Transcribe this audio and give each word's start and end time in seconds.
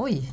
Oj, 0.00 0.32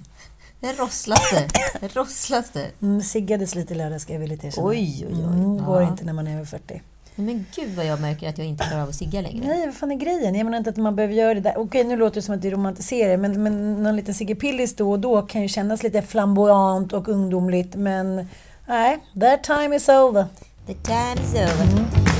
det 0.59 0.73
rosslas 0.79 1.29
det. 1.31 1.47
Det 1.79 1.95
rosslas 1.95 2.45
det. 2.53 2.67
Mm, 2.81 3.01
siggades 3.01 3.55
lite 3.55 3.73
i 3.73 3.77
lördags 3.77 4.03
ska 4.03 4.13
jag 4.13 4.19
villigt 4.19 4.43
erkänna. 4.43 4.67
Oj, 4.67 5.05
oj, 5.09 5.15
oj. 5.15 5.23
Mm, 5.23 5.65
går 5.65 5.81
Ja. 5.81 5.87
inte 5.87 6.05
när 6.05 6.13
man 6.13 6.27
är 6.27 6.33
över 6.35 6.45
40. 6.45 6.81
Men 7.15 7.45
gud 7.55 7.75
vad 7.75 7.85
jag 7.85 8.01
märker 8.01 8.29
att 8.29 8.37
jag 8.37 8.47
inte 8.47 8.63
klarar 8.65 8.83
av 8.83 8.89
att 8.89 8.95
sigga 8.95 9.21
längre. 9.21 9.47
Nej, 9.47 9.65
vad 9.65 9.75
fan 9.75 9.91
är 9.91 9.95
grejen? 9.95 10.35
Jag 10.35 10.45
menar 10.45 10.57
inte 10.57 10.69
att 10.69 10.77
man 10.77 10.95
behöver 10.95 11.13
göra 11.13 11.33
det 11.33 11.39
där. 11.39 11.53
Okej, 11.57 11.83
nu 11.83 11.95
låter 11.97 12.15
det 12.15 12.21
som 12.21 12.35
att 12.35 12.41
det 12.41 12.49
romantiserar, 12.49 13.17
men, 13.17 13.43
men 13.43 13.83
någon 13.83 13.95
liten 13.95 14.13
Siggepillis 14.13 14.75
då 14.75 14.91
och 14.91 14.99
då 14.99 15.21
kan 15.21 15.41
ju 15.41 15.47
kännas 15.47 15.83
lite 15.83 16.01
flamboyant 16.01 16.93
och 16.93 17.07
ungdomligt, 17.09 17.75
men 17.75 18.27
nej, 18.67 18.97
that 19.21 19.43
time 19.43 19.75
is 19.75 19.89
over. 19.89 20.25
The 20.67 20.73
time 20.73 21.21
is 21.23 21.33
over. 21.33 21.85
Ja, 22.05 22.14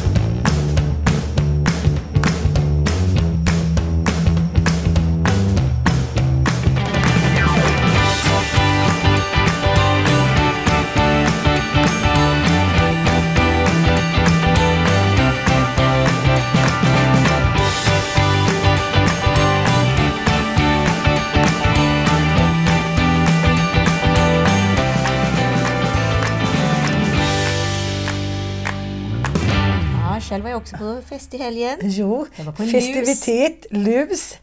i 31.36 31.38
helgen. 31.38 31.78
Jo, 31.82 32.28
festivitet, 32.58 33.66
lus. 33.70 34.36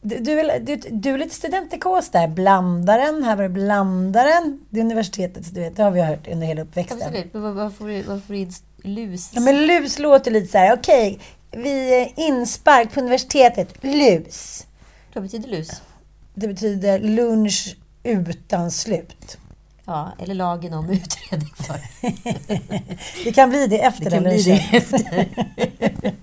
Du, 0.00 0.18
du, 0.18 0.42
du, 0.60 0.76
du 0.76 1.10
är 1.14 1.18
lite 1.18 1.34
studentikos 1.34 2.08
där. 2.10 2.28
Blandaren, 2.28 3.24
här 3.24 3.36
var 3.36 3.42
det 3.42 3.48
blandaren. 3.48 4.60
Det 4.70 4.80
är 4.80 4.84
universitetet, 4.84 5.54
du 5.54 5.60
vet, 5.60 5.76
det 5.76 5.82
har 5.82 5.90
vi 5.90 6.00
hört 6.02 6.28
under 6.28 6.46
hela 6.46 6.62
uppväxten. 6.62 6.98
Absolut. 7.02 7.32
Men 7.34 7.42
vad- 7.42 7.54
Varför, 7.54 8.08
varför 8.08 8.34
är 8.34 8.46
det 8.46 8.88
lus? 8.88 9.30
Ja, 9.34 9.40
men 9.40 9.66
lus 9.66 9.98
låter 9.98 10.30
lite 10.30 10.46
så 10.52 10.58
här, 10.58 10.72
okej, 10.76 11.18
vi 11.50 11.94
är 12.02 12.12
inspark 12.16 12.92
på 12.92 13.00
universitetet, 13.00 13.74
lus. 13.84 14.66
Vad 15.14 15.22
betyder 15.24 15.48
lus? 15.48 15.70
Det 16.34 16.48
betyder 16.48 16.98
lunch 16.98 17.76
utan 18.02 18.70
slut. 18.70 19.38
Ja, 19.86 20.12
eller 20.18 20.34
lagen 20.34 20.72
om 20.72 20.90
utredning 20.90 21.52
för. 21.56 21.80
Det 23.24 23.32
kan 23.32 23.50
bli 23.50 23.66
det 23.66 23.78
efter 23.82 24.04
Det 24.04 24.10
kan 24.10 24.22
bli 24.22 24.42
det 24.42 24.76
efter. 24.76 25.28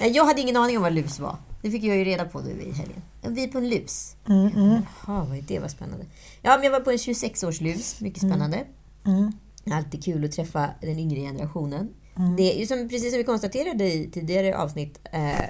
Nej, 0.00 0.10
jag 0.10 0.24
hade 0.24 0.40
ingen 0.40 0.56
aning 0.56 0.76
om 0.76 0.82
vad 0.82 0.92
lus 0.92 1.18
var. 1.20 1.36
Det 1.62 1.70
fick 1.70 1.84
jag 1.84 1.96
ju 1.96 2.04
reda 2.04 2.24
på 2.24 2.40
nu 2.40 2.50
i 2.50 2.72
helgen. 2.72 3.02
Vi 3.28 3.44
är 3.44 3.48
på 3.48 3.58
en 3.58 3.68
lus. 3.70 4.16
Mm, 4.28 4.46
mm, 4.46 4.82
Jaha, 5.06 5.24
vad 5.28 5.38
är 5.38 5.42
det? 5.42 5.58
Vad 5.58 5.70
spännande. 5.70 6.06
Ja, 6.42 6.56
men 6.56 6.64
jag 6.64 6.70
var 6.70 6.80
på 6.80 6.90
en 6.90 6.96
26-årslus. 6.96 8.02
Mycket 8.02 8.18
spännande. 8.22 8.64
mm. 9.06 9.32
Alltid 9.72 10.04
kul 10.04 10.24
att 10.24 10.32
träffa 10.32 10.70
den 10.80 10.98
yngre 10.98 11.20
generationen. 11.20 11.88
Mm. 12.16 12.36
Det 12.36 12.54
är 12.54 12.58
ju 12.60 12.66
som, 12.66 12.88
precis 12.88 13.10
som 13.10 13.18
vi 13.18 13.24
konstaterade 13.24 13.84
i 13.92 14.10
tidigare 14.12 14.56
avsnitt 14.58 14.98
eh, 15.12 15.40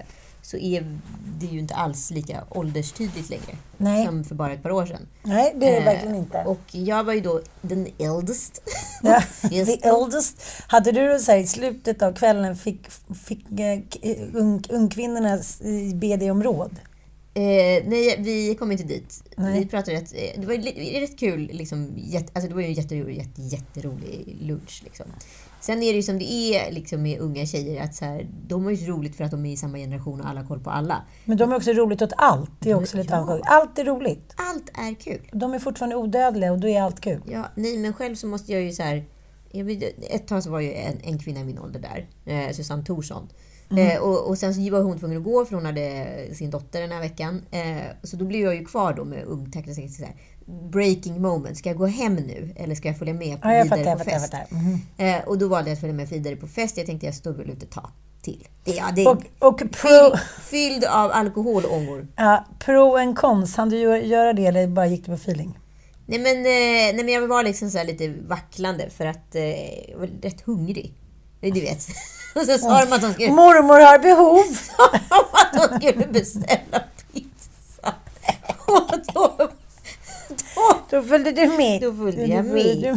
så 0.43 0.57
är 0.57 0.99
det 1.39 1.47
ju 1.47 1.59
inte 1.59 1.75
alls 1.75 2.11
lika 2.11 2.45
ålderstydligt 2.51 3.31
längre 3.31 3.57
Nej. 3.77 4.07
som 4.07 4.25
för 4.25 4.35
bara 4.35 4.53
ett 4.53 4.63
par 4.63 4.71
år 4.71 4.87
sedan. 4.87 5.07
Nej, 5.23 5.53
det 5.57 5.67
är 5.67 5.71
det 5.73 5.79
Eh, 5.79 5.85
verkligen 5.85 6.17
inte. 6.17 6.39
Och 6.47 6.61
jag 6.75 7.05
var 7.05 7.13
ju 7.13 7.21
då 7.21 7.41
den 7.63 7.89
eldest. 7.99 8.63
Ja, 9.03 9.23
the 9.51 9.79
eldest. 9.89 10.43
Hade 10.67 10.93
du 10.93 11.19
så 11.19 11.33
här, 11.33 11.39
i 11.39 11.47
slutet 11.47 12.03
av 12.03 12.13
kvällen 12.13 12.57
fick, 12.57 12.81
fick 13.25 13.61
eh, 13.61 13.79
k- 13.93 13.99
ung, 14.35 14.63
ungkvinnornas 14.69 15.61
eh, 15.61 15.95
be 15.95 16.17
dig 16.17 16.31
om 16.31 16.43
råd? 16.43 16.71
Eh, 17.35 17.43
nej, 17.89 18.17
vi 18.19 18.55
kom 18.59 18.73
inte 18.73 18.85
dit. 18.85 19.23
Nej. 19.37 19.61
Vi 19.61 19.67
pratade 19.67 19.97
rätt, 19.97 20.13
eh, 20.15 20.41
det 20.41 20.47
var 20.47 21.01
rätt 21.01 21.19
kul. 21.19 21.51
Liksom, 21.53 21.93
jätte, 21.97 22.31
alltså 22.35 22.49
det 22.49 22.55
var 22.55 22.63
ju 22.63 22.67
en 22.69 22.73
jätterolig, 22.75 23.17
jätte, 23.17 23.43
jätterolig 23.43 24.37
lunch. 24.41 24.81
Liksom. 24.85 25.07
Sen 25.63 25.83
är 25.83 25.93
det 25.93 25.97
ju 25.97 26.03
som 26.03 26.19
det 26.19 26.33
är 26.33 26.73
liksom, 26.73 27.03
med 27.03 27.21
unga 27.21 27.47
tjejer. 27.47 27.85
att 27.85 27.95
så 27.95 28.05
här, 28.05 28.29
De 28.47 28.65
har 28.65 28.71
ju 28.71 28.77
så 28.77 28.85
roligt 28.85 29.17
för 29.17 29.25
att 29.25 29.31
de 29.31 29.47
är 29.47 29.53
i 29.53 29.57
samma 29.57 29.79
generation 29.79 30.21
och 30.21 30.29
alla 30.29 30.41
har 30.41 30.47
koll 30.47 30.61
på 30.61 30.71
alla. 30.71 31.03
Men 31.25 31.37
de 31.37 31.53
är 31.53 31.57
också 31.57 31.73
roligt 31.73 32.03
åt 32.03 32.13
allt. 32.17 32.51
Det 32.61 32.71
är 32.71 32.75
också 32.75 32.97
lite 32.97 33.15
Ja. 33.15 33.41
Allt 33.45 33.79
är 33.79 33.85
roligt. 33.85 34.35
Allt 34.37 34.71
är 34.75 34.95
kul. 34.95 35.29
De 35.33 35.55
är 35.55 35.59
fortfarande 35.59 35.97
odödliga 35.97 36.53
och 36.53 36.61
då 36.61 36.69
är 36.69 36.83
allt 36.83 37.01
kul. 37.01 37.23
Ja, 37.27 37.49
nej, 37.55 37.79
men 37.79 37.93
själv 37.93 38.15
så 38.15 38.27
måste 38.27 38.53
jag 38.53 38.63
ju 38.63 38.73
så 38.73 38.83
här... 38.83 39.05
Ett 40.11 40.27
tag 40.27 40.43
så 40.43 40.51
var 40.51 40.61
ju 40.61 40.73
en, 40.73 41.01
en 41.03 41.19
kvinna 41.19 41.41
i 41.41 41.45
min 41.45 41.59
ålder 41.59 41.81
där, 41.81 42.09
eh, 42.25 42.53
Susanne 42.53 42.85
Thorsson. 42.85 43.29
Eh, 43.79 44.03
och, 44.03 44.29
och 44.29 44.39
sen 44.39 44.55
så 44.55 44.71
var 44.71 44.83
hon 44.83 44.99
tvungen 44.99 45.19
att 45.19 45.25
gå 45.25 45.45
för 45.45 45.55
hon 45.55 45.67
hade 45.67 46.07
sin 46.33 46.51
dotter 46.51 46.81
den 46.81 46.93
här 46.93 47.01
veckan. 47.01 47.43
Eh, 47.51 47.83
så 48.03 48.17
då 48.17 48.25
blev 48.25 48.41
jag 48.41 48.55
ju 48.55 48.65
kvar 48.65 48.95
då 48.95 49.05
med 49.05 49.25
ung 49.25 49.53
så 49.53 50.05
här, 50.05 50.15
breaking 50.47 51.23
moment. 51.23 51.59
Ska 51.59 51.69
jag 51.69 51.79
gå 51.79 51.87
hem 51.87 52.15
nu 52.15 52.53
eller 52.57 52.75
ska 52.75 52.89
jag 52.89 52.99
följa 52.99 53.15
med 53.15 53.43
på 53.43 53.49
Ja, 53.49 53.55
jag 53.55 53.65
vidare 53.65 53.79
fattar, 53.79 53.91
jag 53.91 53.99
på 53.99 54.05
fattar. 54.05 54.13
Jag 54.13 54.21
fest? 54.21 54.33
fattar. 54.33 54.55
Mhm. 54.57 54.81
Eh, 54.97 55.29
och 55.29 55.39
då 55.39 55.49
valde 55.49 55.71
jag 55.71 55.75
att 55.75 55.81
följa 55.81 55.95
med 55.95 56.09
vidare 56.09 56.37
på 56.37 56.47
fest. 56.47 56.77
Jag 56.77 56.87
tänkte 56.87 57.07
jag 57.07 57.15
står 57.15 57.33
väl 57.33 57.51
ut 57.51 57.63
ett 57.63 57.71
tag 57.71 57.91
till. 58.23 58.49
Det, 58.65 58.73
ja, 58.73 58.85
det 58.97 59.07
Och, 59.07 59.23
och 59.39 59.59
pro, 59.59 60.17
fylld 60.43 60.85
av 60.85 61.11
alkoholångor. 61.13 62.07
ja, 62.17 62.45
pro 62.59 62.97
and 62.97 63.19
cons, 63.19 63.57
hann 63.57 63.69
du 63.69 63.77
gö- 63.77 64.05
göra 64.07 64.33
det 64.33 64.47
eller 64.47 64.67
bara 64.67 64.87
gick 64.87 65.01
du 65.01 65.07
på 65.07 65.13
feeling? 65.17 65.59
Nej 66.07 66.19
men, 66.19 66.37
eh, 66.37 66.95
nej 66.97 67.05
men 67.05 67.09
jag 67.09 67.27
var 67.29 67.43
liksom 67.43 67.71
så 67.71 67.83
lite 67.85 68.09
vacklande 68.29 68.91
för 68.91 69.07
att 69.07 69.35
eh, 69.35 69.91
jag 69.91 69.99
var 69.99 70.07
rätt 70.23 70.41
hungrig. 70.41 70.95
Du 71.41 71.51
vet. 71.61 71.87
Och 72.35 72.43
så 72.43 72.59
sa 72.59 72.85
de 72.85 72.93
att 72.93 73.01
de 73.03 73.13
skulle, 73.13 73.33
Mormor 73.33 73.81
har 73.81 73.99
behov! 73.99 74.45
att 75.33 75.71
de 75.81 75.81
skulle 75.91 76.07
beställa 76.07 76.83
pizza. 77.13 77.95
Och 78.67 78.99
då, 79.15 79.49
då, 80.93 81.03
följde 81.03 81.33
du 81.33 81.49
med. 81.57 81.81
Då 81.81 81.95
följde 81.95 82.27
jag 82.27 82.45
med. 82.45 82.95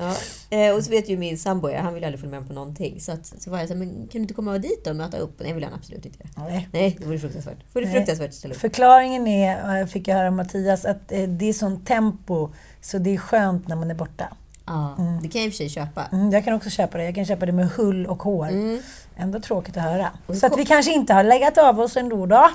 ja. 0.00 0.16
eh, 0.56 0.74
och 0.74 0.84
så 0.84 0.90
vet 0.90 1.08
ju 1.08 1.16
min 1.16 1.38
sambo, 1.38 1.72
han 1.76 1.94
vill 1.94 2.04
aldrig 2.04 2.20
följa 2.20 2.40
med 2.40 2.48
på 2.48 2.54
någonting. 2.54 3.00
Så, 3.00 3.12
att, 3.12 3.26
så 3.26 3.50
var 3.50 3.58
jag 3.58 3.68
så 3.68 3.74
här, 3.74 3.78
men 3.78 3.94
kan 3.94 4.08
du 4.08 4.18
inte 4.18 4.34
komma 4.34 4.58
dit 4.58 4.84
då 4.84 4.90
och 4.90 4.96
möta 4.96 5.18
upp? 5.18 5.40
Nej, 5.40 5.52
vill 5.52 5.64
han 5.64 5.74
absolut 5.74 6.06
inte 6.06 6.18
göra. 6.18 6.48
Nej. 6.48 6.68
Nej, 6.72 6.96
det 7.00 7.06
vore 7.06 7.18
fruktansvärt. 7.18 7.58
Det 7.72 7.80
vore 7.80 7.92
fruktansvärt 7.92 8.28
att 8.28 8.34
ställa 8.34 8.54
upp. 8.54 8.60
Förklaringen 8.60 9.26
är, 9.26 9.86
fick 9.86 10.08
jag 10.08 10.16
höra 10.16 10.26
av 10.26 10.32
Mattias, 10.32 10.84
att 10.84 11.12
eh, 11.12 11.22
det 11.22 11.48
är 11.48 11.52
sånt 11.52 11.86
tempo 11.86 12.50
så 12.80 12.98
det 12.98 13.14
är 13.14 13.18
skönt 13.18 13.68
när 13.68 13.76
man 13.76 13.90
är 13.90 13.94
borta. 13.94 14.28
Ja, 14.66 14.96
det 15.22 15.28
kan 15.28 15.40
jag 15.40 15.46
i 15.46 15.48
och 15.48 15.52
för 15.52 15.56
sig 15.56 15.68
köpa. 15.68 16.04
Mm, 16.12 16.30
jag 16.30 16.44
kan 16.44 16.54
också 16.54 16.70
köpa 16.70 16.98
det. 16.98 17.04
Jag 17.04 17.14
kan 17.14 17.26
köpa 17.26 17.46
det 17.46 17.52
med 17.52 17.68
hull 17.68 18.06
och 18.06 18.22
hår. 18.22 18.48
Mm. 18.48 18.82
Ändå 19.16 19.40
tråkigt 19.40 19.76
att 19.76 19.82
höra. 19.82 20.10
Så 20.40 20.46
att 20.46 20.58
vi 20.58 20.64
kanske 20.64 20.92
inte 20.92 21.14
har 21.14 21.24
legat 21.24 21.58
av 21.58 21.80
oss 21.80 21.96
ändå 21.96 22.26
då. 22.26 22.50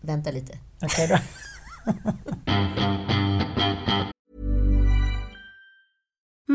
Vänta 0.00 0.30
lite. 0.30 0.58
Okej 0.82 1.08
då. 1.08 1.18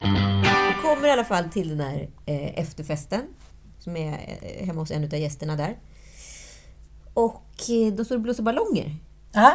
Vi 0.00 0.74
kommer 0.82 1.08
i 1.08 1.10
alla 1.10 1.24
fall 1.24 1.44
till 1.44 1.68
den 1.68 1.80
här 1.80 2.08
eh, 2.26 2.58
efterfesten. 2.58 3.22
Som 3.78 3.96
är 3.96 4.38
eh, 4.42 4.66
hemma 4.66 4.80
hos 4.80 4.90
en 4.90 5.04
av 5.04 5.14
gästerna 5.14 5.56
där. 5.56 5.76
Och 7.14 7.70
eh, 7.70 7.92
då 7.92 8.04
står 8.04 8.14
och 8.14 8.20
blåser 8.20 8.42
ballonger. 8.42 8.96
Ja, 9.32 9.52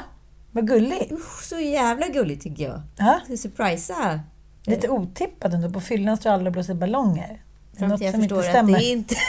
vad 0.52 0.68
gulligt. 0.68 1.12
Usch, 1.12 1.44
så 1.44 1.60
jävla 1.60 2.08
gulligt 2.08 2.44
tycker 2.44 2.64
jag. 2.64 2.82
Ja, 2.98 3.20
surprisa. 3.38 4.20
lite 4.64 4.90
otippat 4.90 5.54
ändå. 5.54 5.70
På 5.70 5.82
fyllan 5.82 6.18
står 6.18 6.30
alla 6.30 6.46
och 6.46 6.52
blåser 6.52 6.74
ballonger. 6.74 7.42
Det 7.72 7.84
är 7.84 7.88
något 7.88 8.02
jag 8.02 8.14
som 8.14 8.24
inte 8.24 8.36
förstår 8.36 8.50
att 8.50 8.56
stämmer. 8.56 8.80
det 8.80 8.86
är 8.86 8.92
inte... 8.92 9.16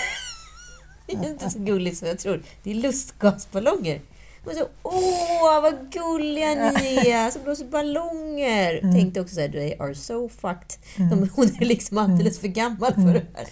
Det 1.06 1.12
är 1.12 1.30
inte 1.30 1.50
så 1.50 1.58
gulligt 1.58 1.98
som 1.98 2.08
jag 2.08 2.18
tror. 2.18 2.42
Det 2.62 2.70
är 2.70 2.74
lustgasballonger. 2.74 4.00
Och 4.46 4.52
så, 4.52 4.66
åh, 4.82 5.62
vad 5.62 5.74
gulliga 5.92 6.54
ni 6.54 7.10
är 7.10 7.30
som 7.30 7.42
blåser 7.42 7.64
ballonger. 7.64 8.78
Mm. 8.82 8.94
Tänkte 8.94 9.20
också 9.20 9.34
så 9.34 9.40
här, 9.40 9.48
they 9.48 9.74
are 9.78 9.94
so 9.94 10.28
fucked. 10.28 10.78
De, 11.10 11.28
hon 11.34 11.44
är 11.60 11.64
liksom 11.64 11.98
alldeles 11.98 12.38
för 12.40 12.48
gammal 12.48 12.94
för 12.94 13.00
det 13.14 13.22
här. 13.34 13.46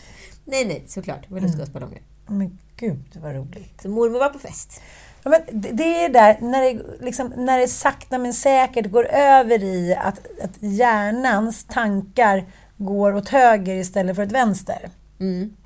Nej, 0.45 0.65
nej, 0.65 0.85
såklart. 0.87 1.25
Det 1.29 1.35
var 1.35 1.41
lustgasballonger. 1.41 2.03
Men 2.27 2.59
gud 2.77 3.03
vad 3.23 3.35
roligt. 3.35 3.83
Så 3.83 3.89
mormor 3.89 4.19
var 4.19 4.29
på 4.29 4.39
fest. 4.39 4.81
Ja, 5.23 5.31
men 5.31 5.61
det- 5.61 5.73
det 5.73 6.05
är 6.05 6.09
där, 6.09 6.39
när 6.41 6.63
det, 6.63 6.83
liksom, 7.05 7.33
när 7.37 7.59
det 7.59 7.69
sakta 7.69 8.19
men 8.19 8.35
säkert 8.35 8.91
går 8.91 9.05
över 9.11 9.63
i 9.63 9.95
att, 9.95 10.19
att 10.43 10.57
hjärnans 10.63 11.65
tankar 11.65 12.45
går 12.77 13.15
åt 13.15 13.29
höger 13.29 13.75
istället 13.75 14.17
för 14.17 14.23
åt 14.23 14.33
vänster. 14.33 14.91
Mm. 15.21 15.57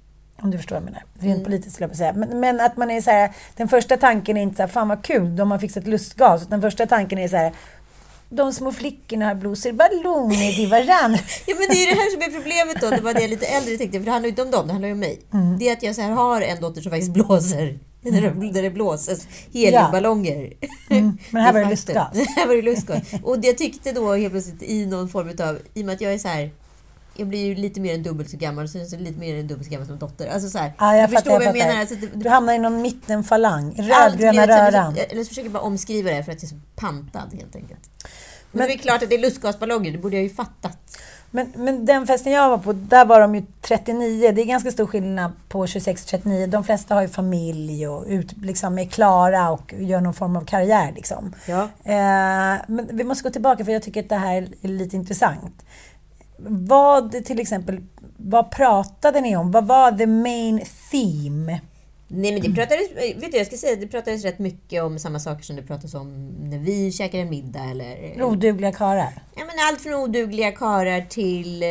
Om 0.42 0.50
du 0.50 0.56
förstår 0.56 0.76
vad 0.76 0.82
jag 0.82 0.84
menar. 0.84 1.04
Rent 1.18 1.44
politiskt 1.44 1.74
skulle 1.74 1.88
jag 1.88 1.96
säga. 1.96 2.12
Men, 2.12 2.40
men 2.40 2.60
att 2.60 2.76
man 2.76 2.90
är 2.90 3.00
så 3.00 3.10
här, 3.10 3.30
den 3.56 3.68
första 3.68 3.96
tanken 3.96 4.36
är 4.36 4.42
inte 4.42 4.56
så 4.56 4.62
här, 4.62 4.68
fan 4.68 4.88
vad 4.88 5.02
kul, 5.02 5.36
de 5.36 5.50
har 5.50 5.58
fixat 5.58 5.86
lustgas. 5.86 6.46
Den 6.46 6.60
första 6.60 6.86
tanken 6.86 7.18
är 7.18 7.28
så 7.28 7.36
här, 7.36 7.52
de 8.30 8.52
små 8.52 8.72
flickorna 8.72 9.26
har 9.26 9.34
blåser 9.34 9.72
ballonger 9.72 10.52
till 10.52 10.70
varandra. 10.70 11.18
Ja, 11.46 11.54
men 11.58 11.68
det 11.68 11.82
är 11.84 11.94
det 11.94 12.00
här 12.00 12.10
som 12.10 12.22
är 12.22 12.38
problemet 12.38 12.80
då. 12.80 12.90
Det 12.90 13.00
var 13.00 13.14
det 13.14 13.20
jag 13.20 13.30
lite 13.30 13.46
äldre 13.46 13.76
tänkte, 13.76 13.98
för 13.98 14.04
det 14.04 14.10
handlar 14.10 14.26
ju 14.26 14.30
inte 14.30 14.42
om 14.42 14.50
dem, 14.50 14.66
det 14.66 14.72
handlar 14.72 14.88
ju 14.88 14.92
om 14.92 15.00
mig. 15.00 15.20
Mm. 15.32 15.58
Det 15.58 15.68
är 15.68 15.72
att 15.72 15.82
jag 15.82 15.94
så 15.94 16.02
här 16.02 16.10
har 16.10 16.40
en 16.40 16.60
dotter 16.60 16.80
som 16.80 16.90
faktiskt 16.90 17.12
blåser. 17.12 17.78
När 18.00 18.20
det, 18.20 18.52
där 18.52 18.62
det 18.62 18.70
blåses 18.70 19.26
heliumballonger. 19.52 20.52
Mm. 20.90 21.18
Men 21.30 21.42
här 21.42 21.52
var 21.52 21.60
det 21.60 21.70
lustgas. 21.70 22.18
här 22.36 22.46
var 22.46 22.54
det 22.54 22.62
lustgas. 22.62 23.02
Och 23.22 23.36
jag 23.42 23.58
tyckte 23.58 23.92
då 23.92 24.14
helt 24.14 24.32
plötsligt 24.32 24.62
i 24.62 24.86
någon 24.86 25.08
form 25.08 25.28
av, 25.48 25.58
i 25.74 25.82
och 25.82 25.86
med 25.86 25.94
att 25.94 26.00
jag 26.00 26.12
är 26.12 26.18
så 26.18 26.28
här 26.28 26.50
jag 27.18 27.28
blir 27.28 27.44
ju 27.46 27.54
lite 27.54 27.80
mer 27.80 27.94
än 27.94 28.02
dubbelt 28.02 28.30
så 28.30 28.36
gammal 28.36 28.68
så 28.68 28.78
lite 28.96 29.18
mer 29.18 29.38
än 29.38 29.46
dubbelt 29.46 29.66
så 29.66 29.72
gammal 29.72 29.86
som 29.86 29.98
dotter. 29.98 30.26
Alltså 30.30 30.48
så 30.50 30.58
här, 30.58 30.72
Ja, 30.78 30.96
jag 30.96 31.10
du 31.10 31.14
förstår 31.16 31.30
fattar, 31.30 31.46
vad 31.46 31.56
jag 31.56 31.56
jag 31.56 31.62
fattar. 31.62 31.68
menar. 31.68 31.80
Alltså, 31.80 31.94
det, 31.94 32.22
Du 32.24 32.28
hamnar 32.28 32.52
i 32.54 32.58
någon 32.58 32.82
mittenfalang, 32.82 33.74
rödgröna 33.78 34.42
ett- 34.42 34.48
röran. 34.48 34.96
Eller 35.10 35.24
så 35.24 35.28
försöker 35.28 35.46
jag 35.46 35.52
bara 35.52 35.62
omskriva 35.62 36.10
det 36.10 36.24
för 36.24 36.32
att 36.32 36.42
jag 36.42 36.52
är 36.52 36.56
så 36.56 36.60
pantad 36.76 37.34
helt 37.34 37.56
enkelt. 37.56 37.80
Men, 38.52 38.58
Men- 38.58 38.66
det 38.68 38.74
är 38.74 38.78
klart 38.78 39.02
att 39.02 39.08
det 39.08 39.14
är 39.14 39.20
lustgasballonger, 39.22 39.92
det 39.92 39.98
borde 39.98 40.16
jag 40.16 40.22
ju 40.22 40.30
fattat. 40.30 40.78
Men, 41.30 41.52
men 41.56 41.84
den 41.86 42.06
festen 42.06 42.32
jag 42.32 42.48
var 42.48 42.58
på, 42.58 42.72
där 42.72 43.04
var 43.04 43.20
de 43.20 43.34
ju 43.34 43.42
39. 43.62 44.32
Det 44.32 44.42
är 44.42 44.44
ganska 44.44 44.70
stor 44.70 44.86
skillnad 44.86 45.32
på 45.48 45.66
26 45.66 46.02
och 46.02 46.08
39. 46.08 46.46
De 46.46 46.64
flesta 46.64 46.94
har 46.94 47.02
ju 47.02 47.08
familj 47.08 47.88
och 47.88 48.04
ut, 48.06 48.32
liksom 48.42 48.78
är 48.78 48.84
klara 48.84 49.50
och 49.50 49.74
gör 49.78 50.00
någon 50.00 50.14
form 50.14 50.36
av 50.36 50.44
karriär. 50.44 50.92
Liksom. 50.96 51.34
Ja. 51.46 51.62
Eh, 51.84 52.60
men 52.68 52.88
vi 52.92 53.04
måste 53.04 53.24
gå 53.24 53.30
tillbaka 53.30 53.64
för 53.64 53.72
jag 53.72 53.82
tycker 53.82 54.00
att 54.02 54.08
det 54.08 54.16
här 54.16 54.48
är 54.62 54.68
lite 54.68 54.96
intressant. 54.96 55.62
Vad 56.40 57.24
till 57.24 57.40
exempel, 57.40 57.80
vad 58.16 58.50
pratade 58.50 59.20
ni 59.20 59.36
om? 59.36 59.50
Vad 59.50 59.66
var 59.66 59.92
the 59.92 60.06
main 60.06 60.60
theme? 60.90 61.60
Nej 62.10 62.32
men 62.32 62.42
det 62.42 62.52
pratades, 62.52 62.90
vet 63.16 63.32
du 63.32 63.38
jag 63.38 63.46
ska 63.46 63.56
säga 63.56 63.76
det 63.76 63.86
pratades 63.86 64.24
rätt 64.24 64.38
mycket 64.38 64.82
om 64.82 64.98
samma 64.98 65.20
saker 65.20 65.42
som 65.42 65.56
det 65.56 65.62
pratas 65.62 65.94
om 65.94 66.26
när 66.40 66.58
vi 66.58 66.92
käkar 66.92 67.18
en 67.18 67.30
middag 67.30 67.64
eller... 67.64 68.22
Odugliga 68.22 68.72
karlar. 68.72 69.22
Ja, 69.34 69.42
men 69.44 69.54
allt 69.68 69.80
från 69.80 69.94
odugliga 69.94 70.52
karar 70.52 71.00
till 71.00 71.62
eh, 71.62 71.68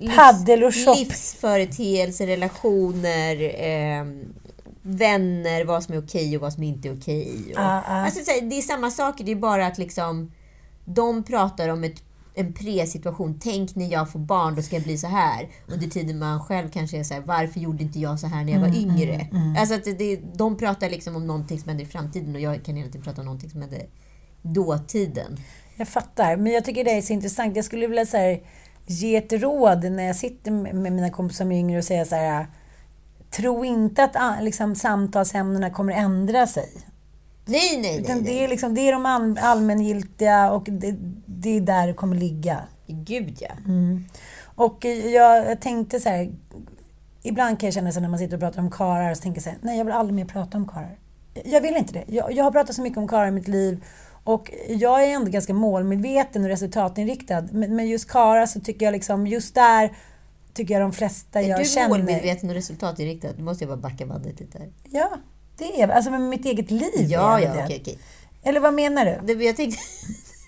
livs, 0.00 0.16
Paddel 0.16 0.64
och 0.64 0.74
shop. 0.74 0.94
livsföreteelser, 0.94 2.26
relationer, 2.26 3.42
eh, 3.42 4.04
vänner, 4.82 5.64
vad 5.64 5.82
som 5.84 5.94
är 5.94 5.98
okej 5.98 6.36
och 6.36 6.42
vad 6.42 6.52
som 6.52 6.62
inte 6.62 6.88
är 6.88 6.96
okej. 6.96 7.44
Och, 7.54 7.60
Ah, 7.60 7.82
ah. 7.86 8.04
Alltså, 8.04 8.20
det 8.42 8.58
är 8.58 8.62
samma 8.62 8.90
saker, 8.90 9.24
det 9.24 9.32
är 9.32 9.36
bara 9.36 9.66
att 9.66 9.78
liksom 9.78 10.32
de 10.84 11.22
pratar 11.22 11.68
om 11.68 11.84
ett, 11.84 12.02
en 12.38 12.52
pre-situation. 12.52 13.38
Tänk 13.42 13.74
när 13.74 13.92
jag 13.92 14.10
får 14.12 14.18
barn, 14.18 14.54
då 14.54 14.62
ska 14.62 14.76
jag 14.76 14.82
bli 14.82 14.98
så 14.98 15.06
här. 15.06 15.48
Under 15.66 15.86
tiden 15.86 16.18
man 16.18 16.44
själv 16.44 16.70
kanske 16.70 16.98
är 16.98 17.04
så 17.04 17.14
här, 17.14 17.20
varför 17.20 17.60
gjorde 17.60 17.82
inte 17.82 17.98
jag 17.98 18.20
så 18.20 18.26
här 18.26 18.44
när 18.44 18.52
jag 18.52 18.60
var 18.60 18.68
Mm, 18.68 18.80
yngre? 18.80 19.26
Alltså 19.58 19.74
att 19.74 19.84
det, 19.84 20.16
de 20.34 20.56
pratar 20.56 20.90
liksom 20.90 21.16
om 21.16 21.26
någonting 21.26 21.60
som 21.60 21.68
händer 21.68 21.84
i 21.84 21.88
framtiden 21.88 22.34
och 22.34 22.40
jag 22.40 22.64
kan 22.64 22.76
egentligen 22.76 23.04
prata 23.04 23.20
om 23.20 23.24
någonting 23.24 23.50
som 23.50 23.60
händer 23.60 23.86
dåtiden. 24.42 25.36
Jag 25.76 25.88
fattar, 25.88 26.36
men 26.36 26.52
jag 26.52 26.64
tycker 26.64 26.84
det 26.84 26.90
är 26.90 27.02
så 27.02 27.12
intressant. 27.12 27.56
Jag 27.56 27.64
skulle 27.64 27.86
vilja 27.86 28.06
så 28.06 28.16
här, 28.16 28.40
ge 28.86 29.16
ett 29.16 29.32
råd 29.32 29.92
när 29.92 30.06
jag 30.06 30.16
sitter 30.16 30.50
med 30.50 30.92
mina 30.92 31.10
kompisar 31.10 31.44
som 31.44 31.52
är 31.52 31.58
yngre 31.58 31.78
och 31.78 31.84
säga 31.84 32.04
så 32.04 32.14
här. 32.14 32.46
Tro 33.30 33.64
inte 33.64 34.04
att 34.04 34.44
liksom, 34.44 34.74
samtalsämnena 34.74 35.70
kommer 35.70 35.92
ändra 35.92 36.46
sig. 36.46 36.68
Nej, 37.48 37.70
nej, 37.72 37.80
nej. 37.82 38.00
Utan 38.00 38.16
nej. 38.16 38.24
det, 38.24 38.44
är 38.44 38.48
liksom, 38.48 38.74
det 38.74 38.80
är 38.80 38.92
de 38.92 39.06
all- 39.06 39.38
allmängiltiga 39.38 40.50
och 40.50 40.64
det, 40.70 40.94
det 41.26 41.56
är 41.56 41.60
där 41.60 41.86
det 41.86 41.92
kommer 41.92 42.16
ligga. 42.16 42.60
Gud 42.86 43.38
ja. 43.40 43.48
Och 44.44 44.84
jag, 44.84 45.46
jag 45.50 45.60
tänkte 45.60 46.00
så 46.00 46.08
här. 46.08 46.32
Ibland 47.22 47.60
kan 47.60 47.66
jag 47.66 47.74
känna 47.74 47.92
så 47.92 48.00
när 48.00 48.08
man 48.08 48.18
sitter 48.18 48.34
och 48.36 48.40
pratar 48.40 48.60
om 48.60 48.70
karlar 48.70 49.14
så 49.14 49.22
tänker 49.22 49.36
jag 49.36 49.44
så 49.44 49.50
här, 49.50 49.58
nej 49.62 49.78
jag 49.78 49.84
vill 49.84 49.94
aldrig 49.94 50.14
mer 50.14 50.24
prata 50.24 50.58
om 50.58 50.68
karlar. 50.68 50.98
Jag 51.44 51.60
vill 51.60 51.76
inte 51.76 51.92
det. 51.92 52.04
Jag, 52.06 52.32
jag 52.32 52.44
har 52.44 52.50
pratat 52.50 52.76
så 52.76 52.82
mycket 52.82 52.98
om 52.98 53.08
karlar 53.08 53.26
i 53.28 53.30
mitt 53.30 53.48
liv 53.48 53.84
och 54.24 54.50
jag 54.68 55.04
är 55.04 55.08
ändå 55.14 55.30
ganska 55.30 55.54
målmedveten 55.54 56.42
och 56.42 56.48
resultatinriktad. 56.48 57.42
Men, 57.52 57.76
men 57.76 57.88
just 57.88 58.08
karlar 58.08 58.46
så 58.46 58.60
tycker 58.60 58.86
jag 58.86 58.92
liksom, 58.92 59.26
just 59.26 59.54
där 59.54 59.96
tycker 60.54 60.74
jag 60.74 60.82
de 60.82 60.92
flesta 60.92 61.40
Är 61.40 61.48
jag 61.48 61.60
du 61.60 61.64
känner... 61.64 61.88
målmedveten 61.88 62.48
och 62.48 62.54
resultatinriktad? 62.54 63.28
Nu 63.36 63.42
måste 63.42 63.64
jag 63.64 63.68
bara 63.68 63.90
backa 63.90 64.06
bandet 64.06 64.40
lite 64.40 64.58
här. 64.58 64.68
Ja, 64.90 65.10
det 65.58 65.80
är 65.80 65.88
Alltså 65.88 66.10
med 66.10 66.20
mitt 66.20 66.44
eget 66.44 66.70
liv 66.70 67.06
Ja, 67.08 67.40
ja, 67.40 67.50
okej, 67.64 67.78
okej. 67.80 67.98
Eller 68.42 68.60
vad 68.60 68.74
menar 68.74 69.04
du? 69.04 69.34
Det, 69.34 69.44
jag 69.44 69.56
tänkte... 69.56 69.80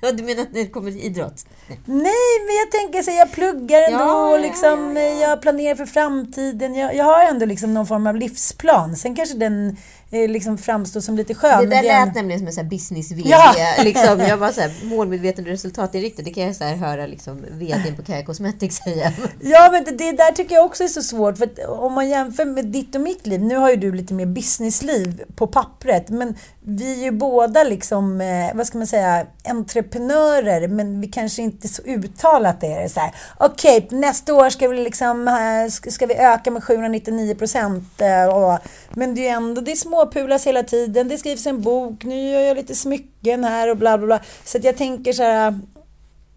Ja, 0.00 0.12
du 0.12 0.22
menar 0.22 0.42
att 0.42 0.52
när 0.52 0.60
det 0.60 0.66
kommer 0.68 0.90
till 0.90 1.00
idrott? 1.00 1.46
Nej, 1.84 2.34
men 2.46 2.56
jag 2.56 2.70
tänker 2.70 3.02
så 3.02 3.10
jag 3.10 3.32
pluggar 3.32 3.82
ändå 3.82 3.98
Ja, 3.98 4.32
och 4.32 4.40
liksom, 4.40 4.96
ja, 4.96 5.02
ja, 5.02 5.08
ja. 5.08 5.28
jag 5.28 5.42
planerar 5.42 5.74
för 5.74 5.86
framtiden. 5.86 6.74
Jag, 6.74 6.94
jag 6.94 7.04
har 7.04 7.24
ändå 7.24 7.46
liksom 7.46 7.74
någon 7.74 7.86
form 7.86 8.06
av 8.06 8.16
livsplan. 8.16 8.96
Sen 8.96 9.16
kanske 9.16 9.36
den 9.36 9.76
liksom 10.10 10.58
framstår 10.58 11.00
som 11.00 11.16
lite 11.16 11.34
skön. 11.34 11.60
Det 11.60 11.66
där 11.76 11.82
det 11.82 11.88
är 11.88 12.06
lät 12.06 12.14
nämligen 12.14 12.52
som 12.52 12.64
en 12.64 12.68
business-VD. 12.68 13.28
Ja. 13.28 13.54
Liksom. 13.84 14.20
Jag 14.20 14.36
var 14.36 14.52
så 14.52 14.60
här, 14.60 14.72
målmedveten 14.82 15.44
och 15.44 15.50
resultatinriktad. 15.50 16.22
Det 16.22 16.30
kan 16.30 16.44
jag 16.44 16.56
så 16.56 16.64
här 16.64 16.76
höra 16.76 17.06
liksom, 17.06 17.44
VDn 17.50 17.96
på 17.96 18.02
Kaja 18.02 18.24
Cosmetics 18.24 18.76
säga. 18.76 19.12
Ja, 19.40 19.68
men 19.72 19.84
det, 19.84 19.90
det 19.90 20.12
där 20.12 20.32
tycker 20.32 20.54
jag 20.54 20.64
också 20.64 20.84
är 20.84 20.88
så 20.88 21.02
svårt. 21.02 21.38
För 21.38 21.70
om 21.70 21.92
man 21.92 22.08
jämför 22.08 22.44
med 22.44 22.66
ditt 22.66 22.94
och 22.94 23.00
mitt 23.00 23.26
liv. 23.26 23.40
Nu 23.40 23.56
har 23.56 23.70
ju 23.70 23.76
du 23.76 23.92
lite 23.92 24.14
mer 24.14 24.26
businessliv 24.26 25.22
på 25.36 25.46
pappret. 25.46 26.08
Men 26.08 26.34
vi 26.70 27.00
är 27.00 27.04
ju 27.04 27.10
båda 27.10 27.64
liksom, 27.64 28.20
eh, 28.20 28.56
vad 28.56 28.66
ska 28.66 28.78
man 28.78 28.86
säga, 28.86 29.26
entreprenörer. 29.44 30.68
Men 30.68 31.00
vi 31.00 31.06
kanske 31.06 31.42
inte 31.42 31.68
så 31.68 31.82
uttalat 31.82 32.62
är 32.62 32.82
det 32.82 32.88
så 32.88 33.00
här. 33.00 33.14
Okej, 33.38 33.88
nästa 33.90 34.34
år 34.34 34.50
ska 34.50 34.68
vi 34.68 34.84
liksom, 34.84 35.28
eh, 35.28 35.90
ska, 35.90 36.06
vi 36.06 36.14
öka 36.14 36.50
med 36.50 36.64
799 36.64 37.34
procent. 37.34 38.00
Eh, 38.00 38.58
men 38.90 39.14
det 39.14 39.20
är 39.20 39.22
ju 39.22 39.28
ändå, 39.28 39.60
det 39.60 39.76
småpulas 39.76 40.46
hela 40.46 40.62
tiden. 40.62 41.08
Det 41.08 41.18
skrivs 41.18 41.46
en 41.46 41.62
bok. 41.62 42.04
Nu 42.04 42.30
gör 42.30 42.40
jag 42.40 42.56
lite 42.56 42.74
smycken 42.74 43.44
här 43.44 43.70
och 43.70 43.76
bla 43.76 43.98
bla 43.98 44.06
bla. 44.06 44.20
Så 44.44 44.58
att 44.58 44.64
jag 44.64 44.76
tänker 44.76 45.12
så 45.12 45.22
här. 45.22 45.60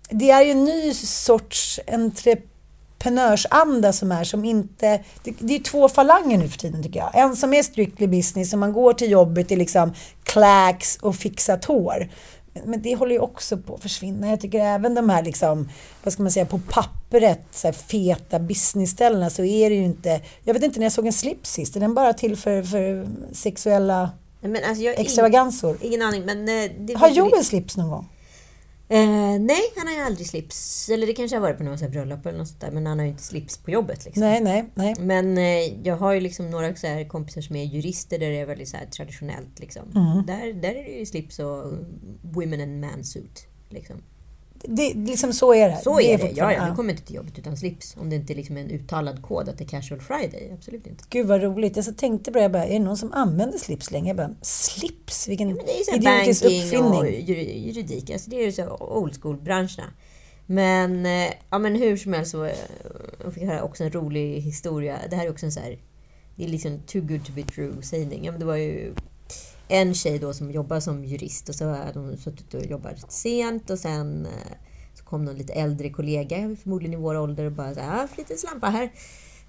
Det 0.09 0.31
är 0.31 0.41
ju 0.41 0.51
en 0.51 0.65
ny 0.65 0.93
sorts 0.93 1.79
entreprenör 1.87 2.50
entreprenörsanda 3.01 3.93
som 3.93 4.11
är 4.11 4.23
som 4.23 4.45
inte... 4.45 5.03
Det, 5.23 5.33
det 5.39 5.55
är 5.55 5.59
två 5.59 5.89
falanger 5.89 6.37
nu 6.37 6.49
för 6.49 6.59
tiden 6.59 6.83
tycker 6.83 6.99
jag. 6.99 7.11
En 7.13 7.35
som 7.35 7.53
är 7.53 7.63
strictly 7.63 8.07
business, 8.07 8.49
som 8.49 8.59
man 8.59 8.73
går 8.73 8.93
till 8.93 9.11
jobbet 9.11 9.51
i 9.51 9.55
liksom 9.55 9.93
klacks 10.23 10.97
och 11.01 11.15
fixat 11.15 11.65
hår. 11.65 12.09
Men, 12.65 12.81
det 12.81 12.95
håller 12.95 13.11
ju 13.11 13.19
också 13.19 13.57
på 13.57 13.75
att 13.75 13.81
försvinna. 13.81 14.29
Jag 14.29 14.41
tycker 14.41 14.59
även 14.59 14.95
de 14.95 15.09
här 15.09 15.23
liksom, 15.23 15.69
vad 16.03 16.13
ska 16.13 16.23
man 16.23 16.31
säga, 16.31 16.45
på 16.45 16.59
pappret 16.69 17.41
så 17.51 17.67
här 17.67 17.73
feta 17.73 18.39
businessställena 18.39 19.29
så 19.29 19.43
är 19.43 19.69
det 19.69 19.75
ju 19.75 19.83
inte... 19.83 20.21
Jag 20.43 20.53
vet 20.53 20.63
inte 20.63 20.79
när 20.79 20.85
jag 20.85 20.93
såg 20.93 21.05
en 21.05 21.13
slips 21.13 21.51
sist, 21.51 21.75
är 21.75 21.79
den 21.79 21.93
bara 21.93 22.13
till 22.13 22.37
för, 22.37 22.63
för 22.63 23.07
sexuella 23.31 24.09
Men 24.41 24.57
alltså, 24.63 24.83
extravaganser? 24.83 25.77
ingen 25.81 26.01
aning. 26.01 26.25
Men, 26.25 26.39
eh, 26.49 26.71
det 26.79 26.93
Har 26.93 27.09
Joel 27.09 27.45
slips 27.45 27.77
någon 27.77 27.89
gång? 27.89 28.09
Eh, 28.91 29.39
nej, 29.39 29.61
han 29.77 29.87
har 29.87 29.93
ju 29.93 30.01
aldrig 30.01 30.27
slips. 30.27 30.89
Eller 30.89 31.07
det 31.07 31.13
kanske 31.13 31.35
har 31.35 31.41
varit 31.41 31.57
på 31.57 31.63
någon 31.63 31.91
bröllop 31.91 32.25
eller 32.25 32.37
något 32.37 32.47
sånt 32.47 32.61
där. 32.61 32.71
Men 32.71 32.85
han 32.85 32.99
har 32.99 33.05
ju 33.05 33.11
inte 33.11 33.23
slips 33.23 33.57
på 33.57 33.71
jobbet. 33.71 34.05
Liksom. 34.05 34.23
Nej, 34.23 34.41
nej, 34.41 34.69
nej. 34.73 34.95
Men 34.99 35.37
eh, 35.37 35.87
jag 35.87 35.97
har 35.97 36.13
ju 36.13 36.19
liksom 36.19 36.49
några 36.49 36.75
så 36.75 36.87
här 36.87 37.07
kompisar 37.07 37.41
som 37.41 37.55
är 37.55 37.63
jurister 37.63 38.19
där 38.19 38.29
det 38.29 38.39
är 38.39 38.45
väldigt 38.45 38.69
så 38.69 38.77
traditionellt. 38.95 39.59
Liksom. 39.59 39.91
Mm. 39.95 40.25
Där, 40.25 40.53
där 40.61 40.69
är 40.69 40.83
det 40.83 40.99
ju 40.99 41.05
slips 41.05 41.39
och 41.39 41.73
women 42.21 42.61
and 42.61 42.81
man 42.81 43.03
suit. 43.03 43.47
Liksom. 43.69 43.95
Det, 44.63 44.93
liksom 44.93 45.33
så 45.33 45.53
är 45.53 45.69
det. 45.69 45.77
Så 45.83 46.01
är 46.01 46.17
det. 46.17 46.31
Ja, 46.35 46.53
ja, 46.53 46.65
du 46.69 46.75
kommer 46.75 46.89
inte 46.91 47.03
till 47.03 47.15
jobbet 47.15 47.39
utan 47.39 47.57
slips. 47.57 47.95
Om 47.99 48.09
det 48.09 48.15
inte 48.15 48.33
liksom 48.33 48.57
är 48.57 48.61
en 48.61 48.69
uttalad 48.69 49.21
kod 49.21 49.49
att 49.49 49.57
det 49.57 49.63
är 49.63 49.67
casual 49.67 50.01
friday. 50.01 50.51
Absolut 50.53 50.87
inte. 50.87 51.03
Gud 51.09 51.27
vad 51.27 51.41
roligt. 51.41 51.75
Jag 51.75 51.85
så 51.85 51.93
tänkte 51.93 52.31
på 52.31 52.37
det, 52.37 52.43
jag 52.43 52.51
bara, 52.51 52.65
är 52.65 52.73
det 52.73 52.79
någon 52.79 52.97
som 52.97 53.13
använder 53.13 53.57
slips 53.57 53.91
längre? 53.91 54.07
Jag 54.07 54.17
bara, 54.17 54.35
slips? 54.41 55.27
Vilken 55.27 55.55
det 55.55 55.61
här 56.07 56.21
idiotisk 56.21 56.45
uppfinning. 56.45 56.93
och 56.93 57.07
jur- 57.07 57.65
juridik. 57.67 58.09
Alltså 58.09 58.29
det 58.29 58.35
är 58.35 58.45
ju 58.45 58.51
så 58.51 58.77
old 58.79 59.21
school-branscherna. 59.21 59.87
Men, 60.45 61.05
eh, 61.05 61.33
ja, 61.49 61.59
men 61.59 61.75
hur 61.75 61.97
som 61.97 62.13
helst 62.13 62.31
så 62.31 62.45
eh, 62.45 62.51
jag 63.23 63.33
fick 63.33 63.43
höra 63.43 63.63
också 63.63 63.83
en 63.83 63.91
rolig 63.91 64.41
historia. 64.41 64.97
Det 65.09 65.15
här 65.15 65.25
är 65.25 65.29
också 65.31 65.45
en 65.45 65.51
så 65.51 65.59
här... 65.59 65.79
Det 66.35 66.43
är 66.43 66.47
liksom 66.47 66.79
too 66.87 67.01
good 67.01 67.25
to 67.25 67.31
be 67.31 67.43
true-sägning. 67.43 68.25
Ja, 68.25 68.31
men 68.31 68.39
det 68.39 68.45
var 68.45 68.55
ju 68.55 68.93
en 69.71 69.93
tjej 69.93 70.19
då 70.19 70.33
som 70.33 70.51
jobbar 70.51 70.79
som 70.79 71.05
jurist 71.05 71.49
och 71.49 71.55
så 71.55 71.69
hade 71.69 71.99
hon 71.99 72.17
suttit 72.17 72.53
och 72.53 72.65
jobbat 72.65 73.11
sent 73.11 73.69
och 73.69 73.79
sen 73.79 74.25
eh, 74.25 74.31
så 74.93 75.03
kom 75.03 75.25
någon 75.25 75.35
lite 75.35 75.53
äldre 75.53 75.89
kollega, 75.89 76.55
förmodligen 76.63 76.93
i 76.93 77.01
vår 77.03 77.17
ålder 77.17 77.45
och 77.45 77.51
bara 77.51 77.73
så 77.73 77.79
här, 77.79 78.03
ah, 78.03 78.07
lite 78.17 78.37
slampa 78.37 78.67
här. 78.69 78.91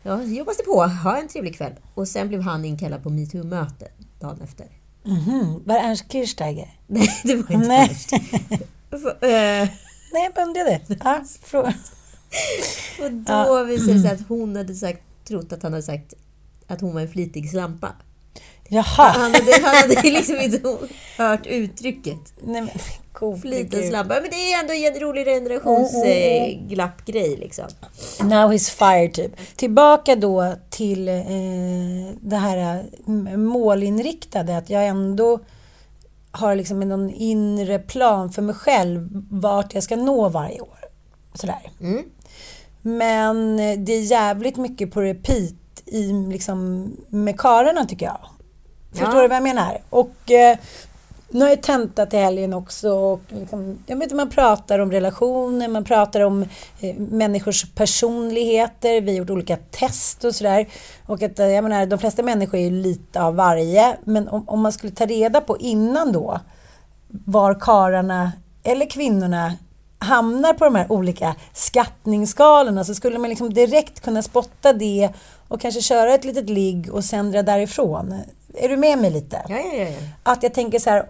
Ja, 0.02 0.23
jobbas 0.23 0.57
det 0.57 0.62
på. 0.62 0.83
Ha 0.85 1.17
en 1.19 1.29
trevlig 1.29 1.55
kväll. 1.57 1.73
Och 1.95 2.09
sen 2.09 2.29
blev 2.29 2.41
han 2.41 2.64
inkallad 2.64 3.02
på 3.02 3.11
metoo-möte 3.11 3.88
dagen 4.21 4.41
efter. 4.45 4.67
Mhm. 5.05 5.62
Var 5.67 5.75
Ernst 5.76 6.12
Kirchsteiger? 6.12 6.69
Nej, 6.87 7.09
det 7.25 7.35
var 7.37 7.52
inte 7.55 7.69
Nej. 7.69 7.97
F- 8.91 9.23
eh, 9.23 9.69
Nej, 10.12 10.25
jag 10.25 10.35
bara 10.35 10.45
undrade. 10.47 10.81
Ja, 11.05 11.25
fråga. 11.43 11.75
Och 13.02 13.12
då 13.12 13.64
visade 13.64 13.93
det 13.93 14.00
sig 14.00 14.11
att 14.11 14.29
hon 14.29 14.57
hade 14.57 14.75
sagt, 14.75 15.02
trott 15.25 15.52
att 15.52 15.62
han 15.62 15.73
hade 15.73 15.83
sagt 15.83 16.14
att 16.67 16.81
hon 16.81 16.95
var 16.95 17.00
en 17.00 17.09
flitig 17.09 17.50
slampa. 17.50 17.93
Jaha. 18.73 19.09
Han 19.09 19.35
hade, 19.35 19.52
han 19.62 19.75
hade 19.75 20.02
liksom 20.02 20.41
inte 20.41 20.76
hört 21.17 21.47
uttrycket. 21.47 22.19
Nej, 22.41 22.61
men 22.61 22.71
gode 23.12 23.41
Flitig 23.41 23.71
gud. 23.71 23.88
slampa. 23.88 24.14
Men 24.14 24.31
det 24.31 24.52
är 24.52 24.61
ändå 24.61 24.75
en 24.75 25.00
rolig 25.00 25.26
generationsglappgrej 25.26 27.37
liksom. 27.37 27.64
Now 28.21 28.52
he's 28.52 28.71
fired, 28.71 29.14
typ. 29.14 29.57
Tillbaka 29.57 30.17
då 30.17 30.55
till 30.71 31.09
eh, 31.09 31.14
det 32.21 32.37
här 32.37 32.59
eh, 32.59 32.81
målinriktade, 33.37 34.57
att 34.57 34.71
jag 34.71 34.87
ändå 34.87 35.41
har 36.31 36.55
liksom 36.55 36.81
någon 36.81 37.11
inre 37.11 37.79
plan 37.79 38.33
för 38.33 38.43
mig 38.43 38.55
själv 38.55 39.09
vart 39.31 39.75
jag 39.75 39.83
ska 39.83 39.97
nå 39.97 40.29
varje 40.29 40.61
år. 40.61 40.79
Sådär. 41.35 41.71
Mm. 41.81 42.02
Men 42.83 43.61
eh, 43.61 43.79
det 43.79 43.93
är 43.93 44.02
jävligt 44.02 44.57
mycket 44.57 44.93
på 44.93 45.00
repeat 45.00 45.55
i, 45.87 46.12
liksom, 46.12 46.91
med 47.09 47.38
karlarna 47.38 47.85
tycker 47.85 48.07
jag. 48.07 48.19
Förstår 48.92 49.14
Ja. 49.16 49.22
du 49.22 49.28
vad 49.28 49.37
jag 49.37 49.42
menar? 49.42 49.78
Och 49.90 50.30
eh, 50.30 50.58
nu 51.30 51.40
har 51.40 51.49
jag 51.49 51.62
tentat 51.62 52.14
i 52.14 52.16
helgen 52.16 52.54
också. 52.54 52.90
Och 52.92 53.20
liksom, 53.28 53.78
jag 53.87 53.96
vet, 53.96 54.12
man 54.12 54.30
pratar 54.30 54.78
om 54.78 54.90
relationer, 54.92 55.68
man 55.68 55.84
pratar 55.84 56.20
om 56.20 56.42
eh, 56.80 56.94
människors 56.96 57.75
personligheter. 57.75 59.00
Vi 59.00 59.11
har 59.11 59.18
gjort 59.18 59.30
olika 59.30 59.56
test 59.56 60.25
och 60.25 60.34
sådär. 60.34 60.68
Och 61.06 61.22
att, 61.22 61.38
eh, 61.38 61.46
jag 61.46 61.64
menar, 61.64 61.87
de 61.87 61.99
flesta 61.99 62.22
människor 62.22 62.58
är 62.58 62.64
ju 62.64 62.70
lite 62.82 63.22
av 63.22 63.34
varje. 63.34 63.96
Men 64.04 64.28
om, 64.28 64.49
om 64.49 64.61
man 64.61 64.72
skulle 64.72 64.92
ta 64.92 65.06
reda 65.06 65.40
på 65.40 65.58
innan 65.58 66.12
då 66.12 66.40
var 67.08 67.54
karlarna 67.61 68.32
eller 68.62 68.90
kvinnorna 68.90 69.52
hamnar 69.99 70.54
på 70.54 70.64
de 70.64 70.75
här 70.75 70.92
olika 70.92 71.34
skattningsskalorna 71.52 72.84
så 72.84 72.94
skulle 72.94 73.18
man 73.18 73.30
liksom 73.30 73.54
direkt 73.54 74.00
kunna 74.00 74.22
spotta 74.22 74.72
det 74.72 75.11
och 75.49 75.61
kanske 75.61 75.80
köra 75.82 76.14
ett 76.14 76.25
litet 76.25 76.50
ligg 76.50 76.90
och 76.92 77.04
sen 77.04 77.30
dra 77.32 77.42
därifrån. 77.42 78.14
Är 78.54 78.68
du 78.68 78.76
med 78.76 78.99
mig 78.99 79.11
lite? 79.11 79.42
Ja, 79.49 79.56
ja, 79.59 79.82
ja. 79.85 79.88
Att 80.23 80.42
jag 80.42 80.54
tänker 80.54 80.78
så 80.78 80.90
här, 80.90 81.06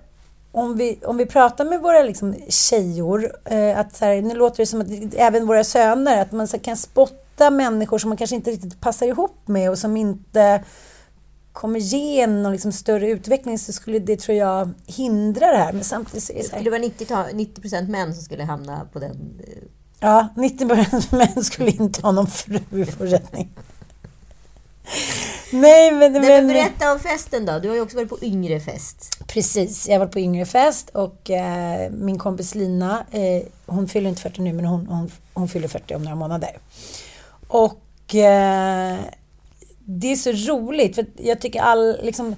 om 0.53 0.77
vi, 0.77 0.99
om 1.05 1.17
vi 1.17 1.27
pratar 1.27 1.65
med 1.65 1.81
våra 1.81 2.03
liksom 2.03 2.35
tjejor, 2.49 3.33
eh, 3.45 3.79
att 3.79 3.97
så 3.97 4.05
här, 4.05 4.23
nu 4.23 4.35
låter 4.35 4.57
det 4.57 4.67
som 4.67 4.81
att 4.81 4.87
även 5.17 5.47
våra 5.47 5.65
söner, 5.65 6.23
att 6.23 6.33
man 6.33 6.49
så 6.49 6.57
här, 6.57 6.65
kan 6.65 6.77
spotta 6.77 7.51
människor 7.51 7.99
som 7.99 8.09
man 8.09 8.17
kanske 8.17 8.37
inte 8.37 8.51
riktigt 8.51 8.81
passar 8.81 9.07
ihop 9.07 9.37
med 9.49 9.71
och 9.71 9.79
som 9.79 9.97
inte 9.97 10.65
kommer 11.53 11.81
ge 11.81 12.21
en 12.21 12.43
någon 12.43 12.53
liksom 12.53 12.73
större 12.73 13.09
utveckling 13.11 13.59
så 13.59 13.73
skulle 13.73 13.99
det, 13.99 14.17
tror 14.17 14.37
jag, 14.39 14.71
hindra 14.87 15.47
det 15.47 15.59
här. 15.59 15.73
Men 15.73 15.85
samtidigt 15.85 16.23
så 16.25 16.33
är 16.33 16.37
det 16.37 16.43
Det 16.43 16.49
så 16.49 16.53
här, 16.53 16.59
skulle 16.59 16.71
vara 16.71 16.81
90, 16.83 17.07
ta- 17.07 17.29
90% 17.29 17.89
män 17.89 18.15
som 18.15 18.23
skulle 18.25 18.45
hamna 18.45 18.87
på 18.93 18.99
den... 18.99 19.41
eh, 19.47 19.63
Ja, 20.01 20.29
90 20.37 20.67
män 21.17 21.45
skulle 21.45 21.71
inte 21.71 22.03
ha 22.03 22.13
någon 22.13 22.27
fru 22.27 22.59
i 22.71 22.85
fortsättning. 22.85 23.53
Nej, 25.53 25.93
men... 25.93 26.13
Men 26.13 26.23
men 26.23 26.47
berätta 26.47 26.93
om 26.93 26.99
festen 26.99 27.47
då. 27.47 27.59
Du 27.59 27.69
har 27.69 27.75
ju 27.75 27.81
också 27.81 27.97
varit 27.97 28.09
på 28.09 28.19
yngre 28.23 28.61
fest. 28.61 29.25
precis, 29.27 29.89
jag 29.89 29.99
var 29.99 30.07
på 30.07 30.21
yngre 30.21 30.47
fest 30.47 30.91
och 30.91 31.31
eh, 31.31 31.91
min 31.91 32.19
kompis 32.19 32.55
Lina, 32.55 33.07
eh, 33.11 33.43
hon 33.67 33.89
fyller 33.89 34.09
inte 34.09 34.23
40 34.23 34.43
nu, 34.43 34.53
men 34.53 34.65
hon, 34.65 34.87
hon, 34.87 35.11
hon 35.35 35.49
fyller 35.49 35.69
40 35.69 35.95
om 35.95 36.03
några 36.03 36.17
månader. 36.17 36.59
Och 37.49 38.15
eh, 38.15 38.99
det 39.85 40.13
är 40.13 40.17
så 40.17 40.33
roligt, 40.33 40.95
för 40.95 41.07
jag 41.17 41.41
tycker 41.41 41.61
all, 41.61 41.99
liksom, 42.03 42.37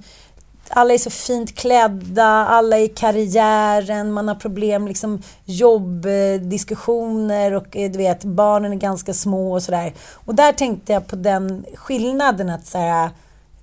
alla 0.75 0.95
är 0.95 0.99
så 0.99 1.11
fint 1.11 1.55
klädda, 1.55 2.27
alla 2.27 2.79
är 2.79 2.83
i 2.83 2.89
karriären, 2.89 4.13
man 4.13 4.29
har 4.29 4.35
problem, 4.35 4.89
liksom 4.89 5.23
jobbdiskussioner 5.45 7.55
och 7.55 7.77
eh, 7.77 7.91
du 7.91 7.99
vet, 7.99 8.25
barnen 8.25 8.73
är 8.73 8.77
ganska 8.77 9.15
små 9.15 9.53
och 9.53 9.63
sådär. 9.63 9.95
Och 10.13 10.35
där 10.35 10.53
tänkte 10.53 10.93
jag 10.93 11.07
på 11.07 11.17
den 11.17 11.65
skillnaden 11.75 12.51
att 12.51 12.67
så 12.67 12.79
här, 12.79 13.11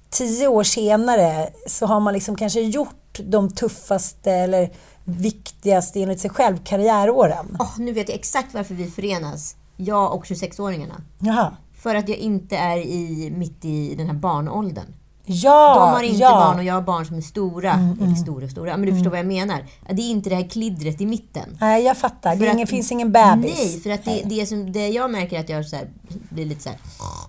tio 0.10 0.48
år 0.48 0.64
senare 0.64 1.50
så 1.68 1.86
har 1.86 2.00
man 2.00 2.14
liksom 2.14 2.36
kanske 2.36 2.62
gjort 2.62 3.20
de 3.24 3.52
tuffaste 3.52 4.32
eller 4.32 4.70
viktigaste 5.04 6.02
enligt 6.02 6.20
sig 6.20 6.30
själv 6.30 6.58
karriäråren. 6.64 7.58
Åh, 7.60 7.74
nu 7.78 7.94
vet 7.94 8.10
jag 8.10 8.16
exakt 8.16 8.54
varför 8.54 8.74
vi 8.74 8.92
förenas. 8.92 9.56
Jag 9.78 10.16
och 10.16 10.26
26-åringarna. 10.26 11.02
Jaha. 11.20 11.56
För 11.74 11.96
att 11.96 12.10
jag 12.10 12.18
inte 12.18 12.58
är 12.58 12.78
i, 12.78 13.32
mitt 13.38 13.66
i 13.66 13.96
den 13.96 14.08
här 14.08 14.14
barnåldern. 14.14 14.94
Ja, 15.34 15.76
De 15.76 15.90
har 15.96 16.04
inte 16.04 16.18
ja. 16.22 16.30
barn 16.32 16.58
och 16.58 16.64
jag 16.64 16.74
har 16.74 16.82
barn 16.82 17.06
som 17.06 17.18
är 17.18 17.22
stora. 17.22 17.96
Eller 18.02 18.16
stora 18.16 18.46
och 18.46 18.52
stora, 18.52 18.78
men 18.78 18.86
du 18.86 18.94
förstår 18.94 19.10
vad 19.10 19.20
jag 19.20 19.26
menar. 19.26 19.66
Det 19.90 20.02
är 20.02 20.10
inte 20.12 20.30
det 20.30 20.36
här 20.36 20.50
klidret 20.50 21.02
i 21.02 21.06
mitten. 21.06 21.58
Nej, 21.62 21.84
jag 21.84 21.98
fattar. 21.98 22.32
Det 22.32 22.38
För 22.38 22.46
ingen, 22.46 22.64
att- 22.64 22.70
finns 22.70 22.92
ingen 22.92 23.12
bebis. 23.12 23.56
Nej, 23.58 23.80
för 23.80 23.90
att 23.90 24.06
det, 24.06 24.22
det, 24.26 24.46
som, 24.46 24.72
det 24.72 24.88
jag 24.88 25.12
märker 25.12 25.40
att 25.40 25.50
jag 25.50 25.66
så 25.66 25.76
här, 25.76 25.90
blir 26.30 26.46
lite 26.46 26.64
så 26.64 26.70
här, 26.70 26.78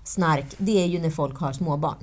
snark, 0.04 0.46
det 0.58 0.82
är 0.82 0.86
ju 0.86 0.98
när 1.00 1.10
folk 1.10 1.38
har 1.38 1.52
småbarn. 1.52 1.96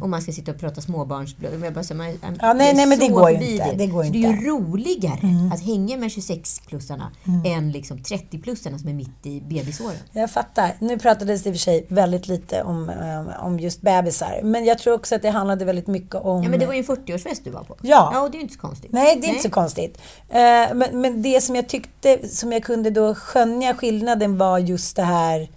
Och 0.00 0.08
man 0.08 0.22
ska 0.22 0.32
sitta 0.32 0.50
och 0.52 0.58
prata 0.60 0.80
småbarnsblöd. 0.80 1.64
Jag 1.64 1.74
bara, 1.74 1.84
så 1.84 1.94
man, 1.94 2.06
Mm. 2.06 2.38
Ja, 2.40 2.52
nej, 2.52 2.74
nej, 2.74 2.86
men 2.86 2.98
det 2.98 3.08
går 3.08 3.30
ju 3.30 3.36
inte. 3.52 3.72
Det 3.74 3.86
går 3.86 4.02
Så 4.02 4.06
inte. 4.06 4.18
det 4.18 4.24
är 4.26 4.32
ju 4.40 4.46
roligare 4.50 5.18
Mm. 5.22 5.52
att 5.52 5.60
hänga 5.62 5.96
med 5.96 6.08
26-plussarna 6.10 7.10
än 7.44 7.72
liksom 7.72 7.98
30-plussarna 7.98 8.78
som 8.78 8.88
är 8.88 8.92
mitt 8.94 9.26
i 9.26 9.40
bebisåren. 9.40 9.96
Jag 10.12 10.30
fattar. 10.30 10.72
Nu 10.78 10.98
pratades 10.98 11.42
det 11.42 11.48
i 11.48 11.52
och 11.52 11.56
för 11.56 11.60
sig 11.60 11.86
väldigt 11.88 12.28
lite 12.28 12.62
om, 12.62 12.88
eh, 12.90 13.44
om 13.46 13.60
just 13.60 13.80
bebisar. 13.80 14.40
Men 14.42 14.64
jag 14.64 14.78
tror 14.78 14.94
också 14.94 15.14
att 15.14 15.22
det 15.22 15.30
handlade 15.30 15.64
väldigt 15.64 15.86
mycket 15.86 16.14
om... 16.14 16.42
Ja, 16.42 16.48
men 16.50 16.58
det 16.60 16.66
var 16.66 16.72
ju 16.72 16.78
en 16.78 16.84
40-årsfest 16.84 17.40
du 17.44 17.50
var 17.50 17.62
på. 17.64 17.76
Ja. 17.82 18.10
Ja, 18.14 18.20
och 18.20 18.30
det 18.30 18.36
är 18.36 18.38
ju 18.38 18.42
inte 18.42 18.54
så 18.54 18.60
konstigt. 18.60 18.92
Nej, 18.92 19.18
det 19.20 19.26
är 19.26 19.28
inte 19.28 19.42
så 19.42 19.50
konstigt. 19.50 19.98
Eh, 20.28 20.38
men, 20.74 21.00
men 21.00 21.22
det 21.22 21.40
som 21.40 21.56
jag 21.56 21.68
tyckte, 21.68 22.28
som 22.28 22.52
jag 22.52 22.62
kunde 22.64 22.90
då 22.90 23.14
skönja 23.14 23.74
skillnaden 23.74 24.38
var 24.38 24.58
just 24.58 24.96
det 24.96 25.02
här 25.02 25.48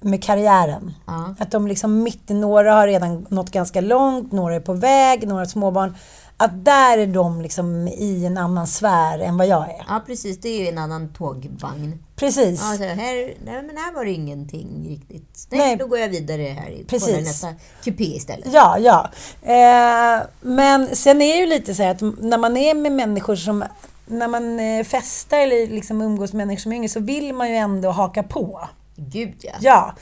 med 0.00 0.24
karriären. 0.24 0.94
Ja. 1.06 1.34
Att 1.38 1.50
de 1.50 1.66
liksom 1.66 2.02
mitt 2.02 2.30
i 2.30 2.34
några 2.34 2.74
har 2.74 2.86
redan 2.86 3.26
nått 3.30 3.50
ganska 3.50 3.80
långt, 3.80 4.32
några 4.32 4.54
är 4.54 4.60
på 4.60 4.72
väg, 4.72 5.28
några 5.28 5.46
småbarn. 5.46 5.94
Att 6.40 6.64
där 6.64 6.98
är 6.98 7.06
de 7.06 7.42
liksom 7.42 7.88
i 7.88 8.26
en 8.26 8.38
annan 8.38 8.66
sfär 8.66 9.18
än 9.18 9.36
vad 9.36 9.46
jag 9.46 9.62
är. 9.62 9.84
Ja, 9.88 10.02
precis. 10.06 10.40
Det 10.40 10.48
är 10.48 10.60
ju 10.60 10.68
en 10.68 10.78
annan 10.78 11.08
tågvagn. 11.08 12.04
Precis. 12.16 12.60
Ja, 12.60 12.76
så 12.76 12.82
här, 12.84 13.34
nej, 13.44 13.62
men 13.62 13.76
här 13.76 13.94
var 13.94 14.04
det 14.04 14.10
ingenting 14.10 14.86
riktigt. 14.88 15.46
Nej, 15.50 15.60
Nej. 15.60 15.76
då 15.76 15.86
går 15.86 15.98
jag 15.98 16.08
vidare 16.08 16.42
här 16.42 16.70
i 16.70 16.84
Precis. 16.84 17.08
kollar 17.08 17.20
nästa 17.20 17.48
kupé 17.84 18.04
istället. 18.04 18.48
Ja, 18.52 18.78
ja. 18.78 19.10
Eh, 19.42 20.22
men 20.40 20.96
sen 20.96 21.22
är 21.22 21.34
det 21.34 21.40
ju 21.40 21.46
lite 21.46 21.74
så 21.74 21.82
här 21.82 21.90
att 21.90 22.00
när 22.00 22.38
man 22.38 22.56
är 22.56 22.74
med 22.74 22.92
människor 22.92 23.36
som... 23.36 23.64
När 24.06 24.28
man 24.28 24.60
eh, 24.60 24.84
festar 24.84 25.38
eller 25.38 25.66
liksom 25.66 26.02
umgås 26.02 26.32
med 26.32 26.46
människor 26.46 26.62
som 26.62 26.72
är 26.72 26.76
yngre 26.76 26.88
så 26.88 27.00
vill 27.00 27.34
man 27.34 27.48
ju 27.48 27.56
ändå 27.56 27.90
haka 27.90 28.22
på. 28.22 28.68
Gud 28.98 29.34
ja. 29.40 29.52
Ja. 29.60 29.94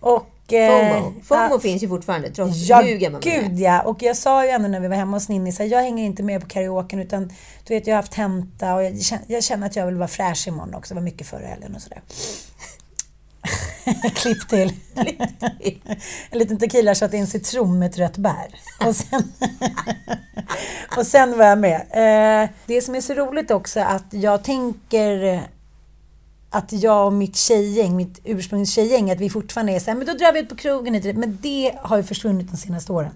Och... 0.00 0.52
eh, 0.52 0.96
FOMO. 0.96 1.14
FOMO 1.24 1.58
finns 1.58 1.82
ju 1.82 1.88
fortfarande, 1.88 2.30
trots 2.30 2.68
Ja, 2.68 2.80
hur 2.80 2.96
gammal 2.96 3.22
man 3.24 3.32
gud 3.32 3.58
ja. 3.58 3.82
Och 3.82 4.02
jag 4.02 4.16
sa 4.16 4.44
ju 4.44 4.50
ändå 4.50 4.68
när 4.68 4.80
vi 4.80 4.88
var 4.88 4.96
hemma 4.96 5.16
hos 5.16 5.28
Ninni, 5.28 5.52
så 5.52 5.62
här, 5.62 5.70
jag 5.70 5.82
hänger 5.82 6.04
inte 6.04 6.22
med 6.22 6.40
på 6.40 6.46
karaoken 6.46 7.00
utan 7.00 7.32
du 7.64 7.74
vet, 7.74 7.86
jag 7.86 7.94
har 7.94 8.02
haft 8.02 8.12
tenta 8.12 8.74
och 8.74 8.84
jag 8.84 9.02
känner, 9.02 9.24
jag 9.28 9.44
känner 9.44 9.66
att 9.66 9.76
jag 9.76 9.86
vill 9.86 9.96
vara 9.96 10.08
fräsch 10.08 10.48
imorgon 10.48 10.74
också. 10.74 10.94
Det 10.94 11.00
var 11.00 11.04
mycket 11.04 11.26
förra 11.26 11.46
helgen 11.46 11.74
och 11.74 11.82
sådär. 11.82 12.02
Klipp 14.14 14.48
till. 14.48 14.72
en 16.30 16.38
liten 16.38 16.58
tequila 16.58 16.94
shot 16.94 17.14
i 17.14 17.16
en 17.16 17.26
citron 17.26 17.78
med 17.78 17.90
ett 17.90 17.98
rött 17.98 18.16
bär. 18.16 18.54
Och 18.86 18.96
sen, 18.96 19.32
och 20.96 21.06
sen 21.06 21.38
var 21.38 21.44
jag 21.44 21.58
med. 21.58 21.80
Eh, 21.80 22.50
det 22.66 22.80
som 22.80 22.94
är 22.94 23.00
så 23.00 23.14
roligt 23.14 23.50
också 23.50 23.80
att 23.80 24.04
jag 24.10 24.44
tänker 24.44 25.42
att 26.54 26.72
jag 26.72 27.06
och 27.06 27.12
mitt 27.12 27.36
tjejgäng, 27.36 27.96
mitt 27.96 28.20
ursprungstjejgäng, 28.24 29.10
att 29.10 29.20
vi 29.20 29.30
fortfarande 29.30 29.72
är 29.72 29.80
så 29.80 29.90
här, 29.90 29.98
men 29.98 30.06
då 30.06 30.12
drar 30.12 30.32
vi 30.32 30.40
ut 30.40 30.48
på 30.48 30.56
krogen. 30.56 31.18
Men 31.18 31.38
det 31.42 31.74
har 31.82 31.96
ju 31.96 32.02
försvunnit 32.02 32.50
de 32.50 32.56
senaste 32.56 32.92
åren. 32.92 33.12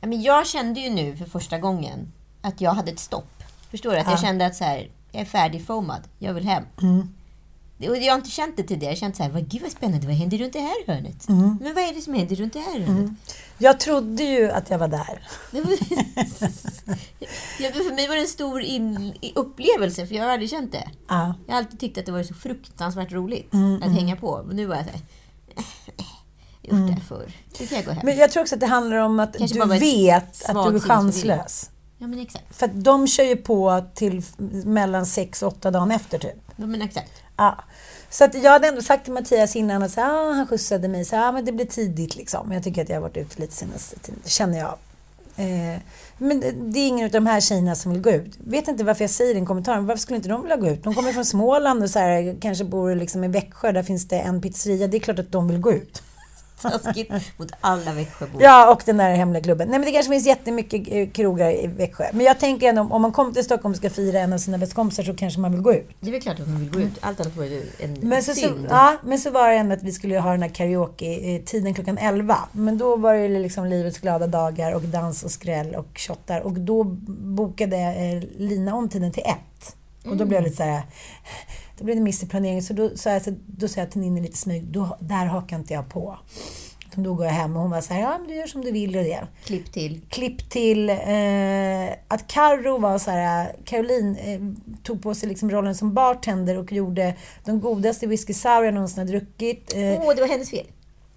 Ja, 0.00 0.06
men 0.06 0.22
jag 0.22 0.46
kände 0.46 0.80
ju 0.80 0.90
nu 0.90 1.16
för 1.16 1.24
första 1.24 1.58
gången 1.58 2.12
att 2.40 2.60
jag 2.60 2.70
hade 2.70 2.90
ett 2.90 2.98
stopp. 2.98 3.42
Förstår 3.70 3.92
du? 3.92 3.98
Att 3.98 4.10
jag 4.10 4.20
kände 4.20 4.46
att 4.46 4.56
så 4.56 4.64
här, 4.64 4.90
jag 5.12 5.20
är 5.20 5.26
färdig 5.26 5.66
FOMad. 5.66 6.00
Jag 6.18 6.34
vill 6.34 6.44
hem. 6.44 6.64
Mm. 6.82 7.14
Det- 7.78 7.90
Och 7.90 7.96
jag 7.96 8.12
har 8.12 8.18
inte 8.18 8.30
känt 8.30 8.56
det 8.56 8.62
tidigare. 8.62 8.84
Jag 8.84 8.90
har 8.90 8.96
känt 9.00 9.16
så 9.16 9.22
här, 9.22 9.30
vad, 9.30 9.48
gud 9.48 9.62
vad 9.62 9.70
spännande, 9.70 10.06
vad 10.06 10.16
händer 10.16 10.38
runt 10.38 10.52
det 10.52 10.60
här 10.60 10.86
hörnet? 10.86 11.28
Mm. 11.28 11.58
Men 11.60 11.74
vad 11.74 11.84
är 11.84 11.94
det 11.94 12.00
som 12.00 12.14
händer 12.14 12.36
runt 12.36 12.52
det 12.52 12.60
här 12.60 12.80
hörnet? 12.80 13.10
Jag 13.58 13.80
trodde 13.80 14.22
ju 14.22 14.50
att 14.50 14.70
jag 14.70 14.78
var 14.78 14.88
där. 14.88 15.28
Det 15.50 15.58
ja, 17.58 17.70
för 17.72 17.94
mig 17.94 18.08
var 18.08 18.14
det 18.14 18.20
en 18.20 18.26
stor 18.28 18.62
in, 18.62 19.14
upplevelse, 19.34 20.06
för 20.06 20.14
jag 20.14 20.24
har 20.24 20.30
aldrig 20.30 20.50
känt 20.50 20.72
det. 20.72 20.88
Ja. 21.08 21.34
Jag 21.46 21.54
har 21.54 21.58
alltid 21.58 21.80
tyckt 21.80 21.98
att 21.98 22.06
det 22.06 22.12
var 22.12 22.22
så 22.22 22.34
fruktansvärt 22.34 23.12
roligt 23.12 23.52
Mm, 23.52 23.82
att 23.82 23.92
hänga 23.92 24.16
på. 24.16 24.42
Men 24.46 24.56
nu 24.56 24.66
var 24.66 24.76
jag 24.76 24.84
såhär, 24.84 25.00
gjort 26.62 26.88
det 26.88 26.92
här 26.92 27.00
förr. 27.00 27.32
Nu 27.60 27.66
kan 27.66 27.76
jag 27.76 27.84
gå 27.84 27.90
hem. 27.90 28.00
Mm. 28.00 28.06
Men 28.14 28.18
jag 28.18 28.30
tror 28.32 28.42
också 28.42 28.54
att 28.54 28.60
det 28.60 28.66
handlar 28.66 28.96
om 28.96 29.20
att 29.20 29.38
Kanske 29.38 29.64
du 29.64 29.78
vet 29.78 30.50
att 30.50 30.70
du 30.70 30.76
är 30.76 30.80
chanslös. 30.80 31.70
Ja, 31.98 32.06
men 32.06 32.18
exakt. 32.18 32.56
För 32.56 32.66
att 32.66 32.84
de 32.84 33.06
kör 33.08 33.24
ju 33.24 33.36
på 33.36 33.84
till 33.94 34.22
mellan 34.64 35.06
sex 35.06 35.42
och 35.42 35.48
åtta 35.52 35.70
dagen 35.70 35.90
efter 35.90 36.18
typ. 36.18 36.36
Ja, 36.56 36.66
men 36.66 36.82
exakt. 36.82 37.12
Ja. 37.36 37.64
Så 38.10 38.24
att 38.24 38.34
jag 38.34 38.50
hade 38.50 38.68
ändå 38.68 38.82
sagt 38.82 39.04
till 39.04 39.12
Mattias 39.12 39.56
innan 39.56 39.82
att 39.82 39.98
ah, 39.98 40.32
han 40.32 40.46
skjutsade 40.46 40.88
mig, 40.88 41.04
så, 41.04 41.16
ah, 41.16 41.32
men 41.32 41.44
det 41.44 41.52
blir 41.52 41.66
tidigt 41.66 42.16
liksom. 42.16 42.52
Jag 42.52 42.64
tycker 42.64 42.82
att 42.82 42.88
jag 42.88 42.96
har 42.96 43.02
varit 43.02 43.16
ute 43.16 43.40
lite 43.40 43.54
senaste 43.54 43.98
tiden, 43.98 44.20
känner 44.24 44.58
jag. 44.58 44.78
Eh, 45.36 45.80
men 46.18 46.40
det, 46.40 46.50
det 46.50 46.78
är 46.78 46.88
ingen 46.88 47.04
av 47.04 47.10
de 47.10 47.26
här 47.26 47.40
tjejerna 47.40 47.74
som 47.74 47.92
vill 47.92 48.00
gå 48.02 48.10
ut. 48.10 48.34
Vet 48.44 48.68
inte 48.68 48.84
varför 48.84 49.04
jag 49.04 49.10
säger 49.10 49.34
den 49.34 49.46
kommentaren. 49.46 49.86
Varför 49.86 50.00
skulle 50.00 50.16
inte 50.16 50.28
de 50.28 50.42
vilja 50.42 50.56
gå 50.56 50.68
ut? 50.68 50.84
De 50.84 50.94
kommer 50.94 51.12
från 51.12 51.24
Småland 51.24 51.82
och 51.82 51.90
så 51.90 51.98
här, 51.98 52.36
kanske 52.40 52.64
bor 52.64 52.94
liksom 52.94 53.24
i 53.24 53.28
Växjö. 53.28 53.72
Där 53.72 53.82
finns 53.82 54.08
det 54.08 54.18
en 54.18 54.40
pizzeria. 54.40 54.86
Det 54.86 54.96
är 54.96 55.00
klart 55.00 55.18
att 55.18 55.32
de 55.32 55.48
vill 55.48 55.58
gå 55.58 55.72
ut. 55.72 56.02
Taskigt 56.62 57.12
mot 57.36 57.52
alla 57.60 57.92
Växjöbor. 57.92 58.42
Ja, 58.42 58.72
och 58.72 58.82
den 58.86 58.96
där 58.96 59.14
hemliga 59.14 59.42
klubben. 59.42 59.68
Nej, 59.68 59.78
men 59.78 59.86
det 59.86 59.92
kanske 59.92 60.12
finns 60.12 60.26
jättemycket 60.26 60.82
eh, 60.88 61.08
krogar 61.08 61.50
i 61.50 61.66
Växjö. 61.66 62.04
Men 62.12 62.26
jag 62.26 62.40
tänker 62.40 62.68
ändå, 62.68 62.82
om 62.90 63.02
man 63.02 63.12
kommer 63.12 63.32
till 63.32 63.44
Stockholm 63.44 63.72
och 63.72 63.76
ska 63.76 63.90
fira 63.90 64.18
en 64.20 64.32
av 64.32 64.38
sina 64.38 64.58
bästa 64.58 64.74
kompisar 64.74 65.02
så 65.02 65.14
kanske 65.14 65.40
man 65.40 65.52
vill 65.52 65.60
gå 65.60 65.74
ut. 65.74 65.88
Det 66.00 66.08
är 66.08 66.12
väl 66.12 66.22
klart 66.22 66.40
att 66.40 66.46
hon 66.46 66.60
vill 66.60 66.70
gå 66.70 66.80
ut. 66.80 66.92
Allt 67.00 67.20
annat 67.20 67.36
vore 67.36 67.46
ju 67.46 67.66
en 67.78 67.92
Men 68.02 68.22
så, 68.22 68.34
så, 68.34 68.40
synd. 68.40 68.66
ja, 68.70 68.96
men 69.04 69.18
så 69.18 69.30
var 69.30 69.48
det 69.48 69.54
ändå 69.56 69.74
att 69.74 69.82
vi 69.82 69.92
skulle 69.92 70.18
ha 70.18 70.30
den 70.30 70.42
här 70.42 70.48
karaoke-tiden 70.48 71.74
klockan 71.74 71.98
11. 71.98 72.38
Men 72.52 72.78
då 72.78 72.96
var 72.96 73.14
det 73.14 73.28
liksom 73.28 73.66
livets 73.66 73.98
glada 73.98 74.26
dagar 74.26 74.72
och 74.72 74.82
dans 74.82 75.22
och 75.22 75.30
skräll 75.30 75.74
och 75.74 75.88
shottar. 75.94 76.40
Och 76.40 76.52
då 76.52 76.84
bokade 77.08 77.76
eh, 77.76 78.40
Lina 78.40 78.74
om 78.74 78.88
tiden 78.88 79.12
till 79.12 79.22
ett. 79.26 79.76
Och 80.04 80.16
då 80.16 80.24
blev 80.24 80.32
jag 80.32 80.44
lite 80.44 80.56
så 80.56 80.62
här... 80.62 80.82
Då 81.82 81.84
blev 81.84 81.96
det 81.96 82.02
miss 82.02 82.22
i 82.22 82.26
planeringen. 82.26 82.62
Så 82.62 82.72
då 82.72 82.96
sa 82.96 83.10
jag, 83.10 83.22
så, 83.22 83.34
då 83.46 83.68
sa 83.68 83.80
jag 83.80 83.90
till 83.90 84.00
Ninni 84.00 84.20
lite 84.20 84.36
smyg, 84.38 84.64
då, 84.64 84.96
där 85.00 85.26
hakar 85.26 85.56
inte 85.56 85.74
jag 85.74 85.88
på. 85.88 86.18
Utan 86.90 87.04
Då 87.04 87.14
går 87.14 87.26
jag 87.26 87.32
hem 87.32 87.56
och 87.56 87.62
hon 87.62 87.70
var 87.70 87.80
så 87.80 87.94
här, 87.94 88.00
ja 88.00 88.18
men 88.18 88.28
du 88.28 88.34
gör 88.34 88.46
som 88.46 88.60
du 88.60 88.70
vill 88.70 88.96
och 88.96 89.04
det. 89.04 89.26
Klipp 89.44 89.72
till. 89.72 90.00
Klipp 90.08 90.50
till 90.50 90.90
eh, 90.90 90.96
att 92.08 92.26
Carro 92.26 92.78
var 92.78 92.98
så 92.98 93.10
här, 93.10 93.56
Caroline 93.64 94.16
eh, 94.16 94.40
tog 94.82 95.02
på 95.02 95.14
sig 95.14 95.28
liksom 95.28 95.50
rollen 95.50 95.74
som 95.74 95.94
bartender 95.94 96.58
och 96.58 96.72
gjorde 96.72 97.14
de 97.44 97.60
godaste 97.60 98.06
whisky 98.06 98.32
sour 98.34 98.64
jag 98.64 98.74
någonsin 98.74 98.98
har 98.98 99.06
druckit. 99.06 99.72
Åh, 99.74 99.80
Eh, 99.82 100.00
oh, 100.00 100.14
det 100.14 100.20
var 100.20 100.28
hennes 100.28 100.50
fel. 100.50 100.66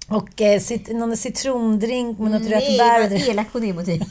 Och 0.08 0.42
eh, 0.42 0.60
cit 0.60 0.88
någon 0.88 1.18
citrondrink 1.18 2.20
med 2.20 2.32
något 2.32 2.50
rött 2.50 2.64
Nej, 2.68 2.78
bär. 2.78 3.02
vad 3.02 3.12
elak 3.12 3.48
hon 3.54 3.64
är 3.64 3.74
mot 3.74 3.86
dig. 3.86 4.02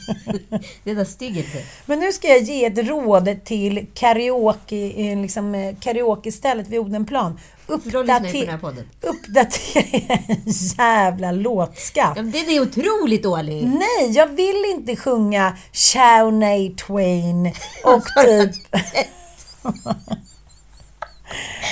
Det 0.83 0.91
är 0.91 0.95
där 0.95 1.05
styggelse. 1.05 1.63
Men 1.85 1.99
nu 1.99 2.11
ska 2.11 2.27
jag 2.27 2.41
ge 2.41 2.65
ett 2.65 2.77
råd 2.77 3.45
till 3.45 3.87
karaoke, 3.93 4.91
eh, 4.95 5.21
liksom, 5.21 5.55
eh, 5.55 5.75
karaoke-stället 5.79 6.67
vid 6.67 6.79
Odenplan. 6.79 7.39
Jag 7.67 7.75
Uppdater-. 7.75 8.87
Uppdatera 9.01 10.19
en 10.27 10.43
jävla 10.77 11.31
låtskatt. 11.31 12.13
Ja, 12.15 12.21
den 12.21 12.49
är 12.49 12.61
otroligt 12.61 13.23
dålig. 13.23 13.67
Nej, 13.67 14.11
jag 14.11 14.27
vill 14.27 14.65
inte 14.65 14.95
sjunga 14.95 15.57
Shawnee 15.73 16.75
Twain 16.75 17.53
och 17.83 18.05
typ... 18.25 18.51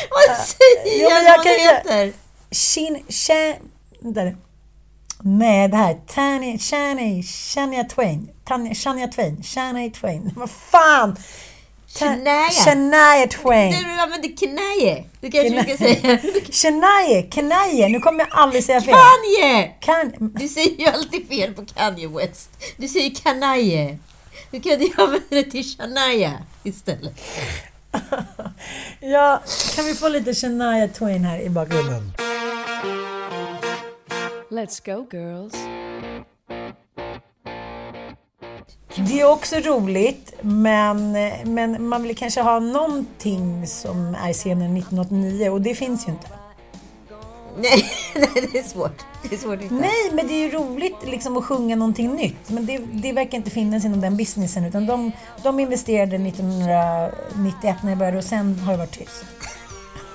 Vad 0.10 0.38
säger 0.38 1.01
jag 1.01 1.24
jag 1.24 1.84
vad? 1.86 2.13
Shin... 2.51 3.03
Shan... 3.10 3.53
Vänta 3.53 3.73
nu. 4.03 4.38
Nej, 5.25 5.67
det 5.67 5.77
här. 5.77 5.98
Tanya... 6.07 6.57
Shania... 6.57 7.24
Shania 7.24 7.83
Twain. 7.83 8.29
Tanya... 8.45 8.74
Shania 8.74 9.07
Twain. 9.07 9.43
Shania 9.43 9.89
Twain. 9.89 10.31
Vad 10.36 10.50
fan! 10.50 11.15
Shania. 11.88 12.50
Shania 12.65 13.27
Twain. 13.27 13.72
Du 13.72 14.01
använder 14.01 14.38
knaje. 14.38 15.03
Du 15.22 15.31
kanske 15.31 15.50
Kna- 15.50 15.63
ska 15.63 15.77
säga 15.77 16.19
Shania. 16.51 17.22
Kanye. 17.22 17.89
Nu 17.89 18.00
kommer 18.00 18.19
jag 18.19 18.27
aldrig 18.31 18.63
säga 18.63 18.81
fel. 18.81 18.93
Kanye! 18.95 19.72
Kan... 19.79 20.13
Du 20.19 20.48
säger 20.48 20.79
ju 20.79 20.86
alltid 20.86 21.27
fel 21.27 21.53
på 21.53 21.65
Kanye 21.65 22.07
West. 22.07 22.50
Du 22.77 22.88
säger 22.88 23.15
kanaje. 23.15 23.98
Du 24.51 24.60
kan 24.60 24.81
ju 24.81 24.89
använda 24.98 25.25
det 25.29 25.43
till 25.43 25.63
Shania 25.63 26.33
istället. 26.63 27.13
Ja, 29.00 29.41
kan 29.75 29.86
vi 29.86 29.93
få 29.95 30.07
lite 30.10 30.33
Shania 30.33 30.88
Twain 30.88 31.24
här 31.25 31.39
i 31.39 31.50
bakgrunden? 31.50 32.12
Let's 34.53 34.79
go, 34.79 35.07
girls. 35.12 35.53
Det 38.95 39.22
är 39.22 39.31
också 39.31 39.55
roligt, 39.55 40.33
men, 40.41 41.12
men 41.45 41.88
man 41.88 42.04
vill 42.04 42.15
kanske 42.17 42.41
ha 42.41 42.60
någonting 42.60 43.67
som 43.67 44.15
är 44.15 44.34
scenen 44.34 44.78
1989 44.78 45.49
och 45.49 45.62
det 45.62 45.75
finns 45.75 46.08
ju 46.08 46.12
inte. 46.12 46.28
Nej, 47.58 47.86
nej, 48.15 48.49
det 48.51 48.60
är 48.60 48.63
svårt. 48.63 49.06
Det 49.30 49.36
är 49.36 49.39
svårt 49.39 49.58
att 49.58 49.63
hitta. 49.63 49.75
Nej, 49.75 50.12
men 50.12 50.28
det 50.28 50.34
är 50.34 50.39
ju 50.39 50.49
roligt 50.49 50.97
liksom 51.06 51.38
att 51.38 51.45
sjunga 51.45 51.75
någonting 51.75 52.15
nytt. 52.15 52.49
Men 52.49 52.65
det, 52.65 52.78
det 52.78 53.13
verkar 53.13 53.38
inte 53.38 53.49
finnas 53.51 53.86
inom 53.86 54.01
den 54.01 54.17
businessen. 54.17 54.65
Utan 54.65 54.86
de, 54.86 55.12
de 55.43 55.60
investerade 55.60 56.15
1991 56.15 57.75
när 57.84 57.89
jag 57.89 57.97
började 57.97 58.17
och 58.17 58.23
sen 58.23 58.60
har 58.60 58.71
det 58.71 58.78
varit 58.78 58.91
tyst. 58.99 59.25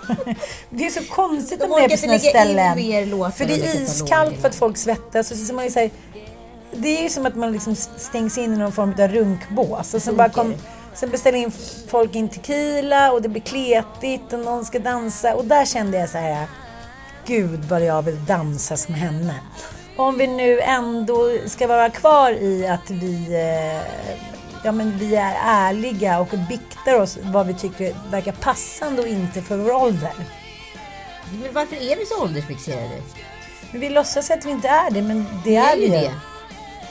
det 0.70 0.86
är 0.86 0.90
så 0.90 1.04
konstigt 1.04 1.62
om 1.62 1.70
det 1.70 1.84
är 1.84 2.06
på 2.06 2.12
in 2.12 2.20
ställen. 2.20 2.74
För 3.32 3.44
det 3.44 3.54
är 3.54 3.82
iskallt 3.82 4.40
för 4.40 4.48
att 4.48 4.54
folk 4.54 4.76
svettas. 4.76 5.30
Och 5.30 5.36
så, 5.36 5.44
så 5.44 5.54
man 5.54 5.64
är 5.64 5.70
så 5.70 5.78
här, 5.78 5.90
det 6.72 6.98
är 6.98 7.02
ju 7.02 7.08
som 7.08 7.26
att 7.26 7.36
man 7.36 7.52
liksom 7.52 7.74
stängs 7.74 8.38
in 8.38 8.54
i 8.54 8.56
någon 8.56 8.72
form 8.72 8.94
av 8.98 9.08
runkbås. 9.08 9.94
Och 9.94 10.02
sen, 10.02 10.16
bara 10.16 10.28
kom, 10.28 10.54
sen 10.94 11.10
beställer 11.10 11.38
in 11.38 11.52
folk 11.88 12.14
in 12.14 12.28
tequila 12.28 13.12
och 13.12 13.22
det 13.22 13.28
blir 13.28 13.42
kletigt 13.42 14.32
och 14.32 14.38
någon 14.38 14.64
ska 14.64 14.78
dansa. 14.78 15.34
Och 15.34 15.44
där 15.44 15.64
kände 15.64 15.98
jag 15.98 16.08
så 16.08 16.18
här, 16.18 16.46
gud 17.26 17.64
vad 17.64 17.84
jag 17.84 18.02
vill 18.02 18.24
dansa 18.24 18.76
som 18.76 18.94
henne. 18.94 19.34
Om 19.96 20.18
vi 20.18 20.26
nu 20.26 20.60
ändå 20.60 21.38
ska 21.46 21.66
vara 21.66 21.90
kvar 21.90 22.32
i 22.32 22.66
att 22.66 22.90
vi, 22.90 23.34
eh, 23.34 23.82
ja, 24.68 24.72
men 24.72 24.98
vi 24.98 25.16
är 25.16 25.36
ärliga 25.42 26.20
och 26.20 26.28
biktar 26.48 26.94
oss 26.94 27.18
vad 27.22 27.46
vi 27.46 27.54
tycker 27.54 27.94
verkar 28.10 28.32
passande 28.32 29.02
och 29.02 29.08
inte 29.08 29.42
för 29.42 29.56
vår 29.56 29.72
ålder. 29.72 30.12
Men 31.42 31.52
varför 31.52 31.76
är 31.76 31.96
vi 31.96 32.06
så 32.06 32.22
åldersfixerade? 32.22 33.02
Men 33.70 33.80
vi 33.80 33.90
låtsas 33.90 34.30
att 34.30 34.46
vi 34.46 34.50
inte 34.50 34.68
är 34.68 34.90
det, 34.90 35.02
men 35.02 35.24
det 35.44 35.50
Vi 35.50 35.56
är 35.56 35.72
är 35.72 35.76
vi 35.76 35.88
det. 35.88 36.14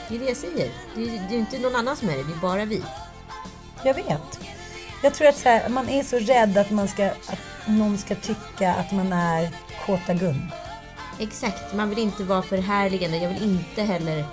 Det 0.08 0.14
är 0.14 0.18
det 0.18 0.24
jag 0.24 0.36
säger. 0.36 0.70
Det 0.94 1.02
är, 1.02 1.22
det 1.28 1.34
är 1.34 1.38
inte 1.38 1.58
någon 1.58 1.76
annan 1.76 1.96
som 1.96 2.08
är 2.08 2.16
det, 2.16 2.22
det 2.22 2.32
är 2.32 2.40
bara 2.40 2.64
vi. 2.64 2.82
Jag 3.84 3.94
vet. 3.94 4.40
Jag 5.02 5.14
tror 5.14 5.28
att 5.28 5.42
här, 5.42 5.68
man 5.68 5.88
är 5.88 6.02
så 6.02 6.18
rädd 6.18 6.58
att, 6.58 6.70
man 6.70 6.88
ska, 6.88 7.06
att 7.06 7.66
någon 7.66 7.98
ska 7.98 8.14
tycka 8.14 8.74
att 8.74 8.92
man 8.92 9.12
är 9.12 9.50
kåta 9.86 10.14
Gun. 10.14 10.50
Exakt, 11.18 11.74
man 11.74 11.88
vill 11.88 11.98
inte 11.98 12.24
vara 12.24 12.42
förhärligande. 12.42 13.16
Jag 13.16 13.28
vill 13.28 13.42
inte 13.42 13.82
heller... 13.82 14.24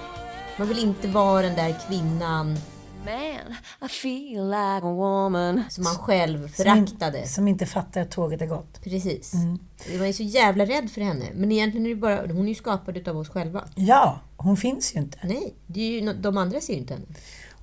Man 0.57 0.67
vill 0.67 0.79
inte 0.79 1.07
vara 1.07 1.41
den 1.41 1.55
där 1.55 1.75
kvinnan 1.87 2.57
Man, 3.05 3.55
I 3.81 3.87
feel 3.87 4.45
like 4.47 4.85
a 4.87 4.93
woman. 4.93 5.63
som 5.69 5.83
man 5.83 5.95
själv 5.95 6.39
Som, 6.39 6.49
föraktade. 6.49 7.19
in, 7.21 7.27
som 7.27 7.47
inte 7.47 7.65
fattar 7.65 8.01
att 8.01 8.11
tåget 8.11 8.41
är 8.41 8.45
gått. 8.45 8.81
Precis. 8.83 9.33
Mm. 9.33 9.59
Man 9.97 10.07
är 10.07 10.13
så 10.13 10.23
jävla 10.23 10.65
rädd 10.65 10.91
för 10.91 11.01
henne. 11.01 11.25
Men 11.33 11.51
egentligen 11.51 11.85
är 11.85 11.89
det 11.89 11.95
bara... 11.95 12.17
Hon 12.21 12.43
är 12.45 12.49
ju 12.49 12.55
skapad 12.55 12.97
utav 12.97 13.17
oss 13.17 13.29
själva. 13.29 13.63
Ja, 13.75 14.19
hon 14.37 14.57
finns 14.57 14.95
ju 14.95 14.99
inte. 14.99 15.17
Nej, 15.23 15.53
det 15.67 15.79
är 15.81 16.01
ju, 16.01 16.13
de 16.13 16.37
andra 16.37 16.61
ser 16.61 16.73
ju 16.73 16.79
inte 16.79 16.93
henne. 16.93 17.05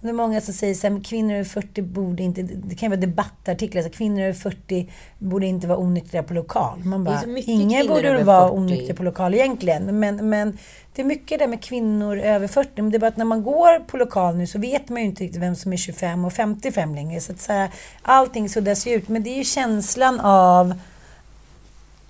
Det 0.02 0.08
är 0.08 0.12
många 0.12 0.40
som 0.40 0.54
säger 0.54 0.90
men 0.90 1.02
kvinnor 1.02 1.34
över 1.34 1.44
40 1.44 1.82
borde 1.82 2.22
inte... 2.22 2.42
Det 2.42 2.74
kan 2.74 2.86
ju 2.86 2.96
vara 2.96 3.00
debattartiklar. 3.00 3.82
Så 3.82 3.90
kvinnor 3.90 4.22
över 4.22 4.32
40 4.32 4.90
borde 5.18 5.46
inte 5.46 5.66
vara 5.66 5.78
onyktra 5.78 6.22
på 6.22 6.34
lokal. 6.34 6.84
Man 6.84 7.04
Det 7.04 7.10
bara, 7.10 7.38
ingen 7.38 7.86
borde 7.86 8.24
vara 8.24 8.48
40. 8.48 8.58
onykter 8.58 8.94
på 8.94 9.02
lokal 9.02 9.34
egentligen. 9.34 9.98
Men, 10.00 10.28
men 10.28 10.58
det 10.94 11.02
är 11.02 11.06
mycket 11.06 11.38
där 11.38 11.46
med 11.46 11.62
kvinnor 11.62 12.18
över 12.18 12.46
40. 12.46 12.70
Men 12.76 12.90
det 12.90 12.96
är 12.96 12.98
bara 12.98 13.06
att 13.06 13.16
när 13.16 13.24
man 13.24 13.42
går 13.42 13.78
på 13.78 13.96
lokal 13.96 14.36
nu 14.36 14.46
så 14.46 14.58
vet 14.58 14.88
man 14.88 15.02
ju 15.02 15.08
inte 15.08 15.24
riktigt 15.24 15.42
vem 15.42 15.56
som 15.56 15.72
är 15.72 15.76
25 15.76 16.24
och 16.24 16.32
55 16.32 16.94
längre. 16.94 17.20
Så 17.20 17.32
att 17.32 17.40
så 17.40 17.52
här, 17.52 17.70
allting 18.02 18.48
suddas 18.48 18.86
ju 18.86 18.94
ut. 18.94 19.08
Men 19.08 19.22
det 19.22 19.30
är 19.30 19.36
ju 19.36 19.44
känslan 19.44 20.20
av 20.20 20.74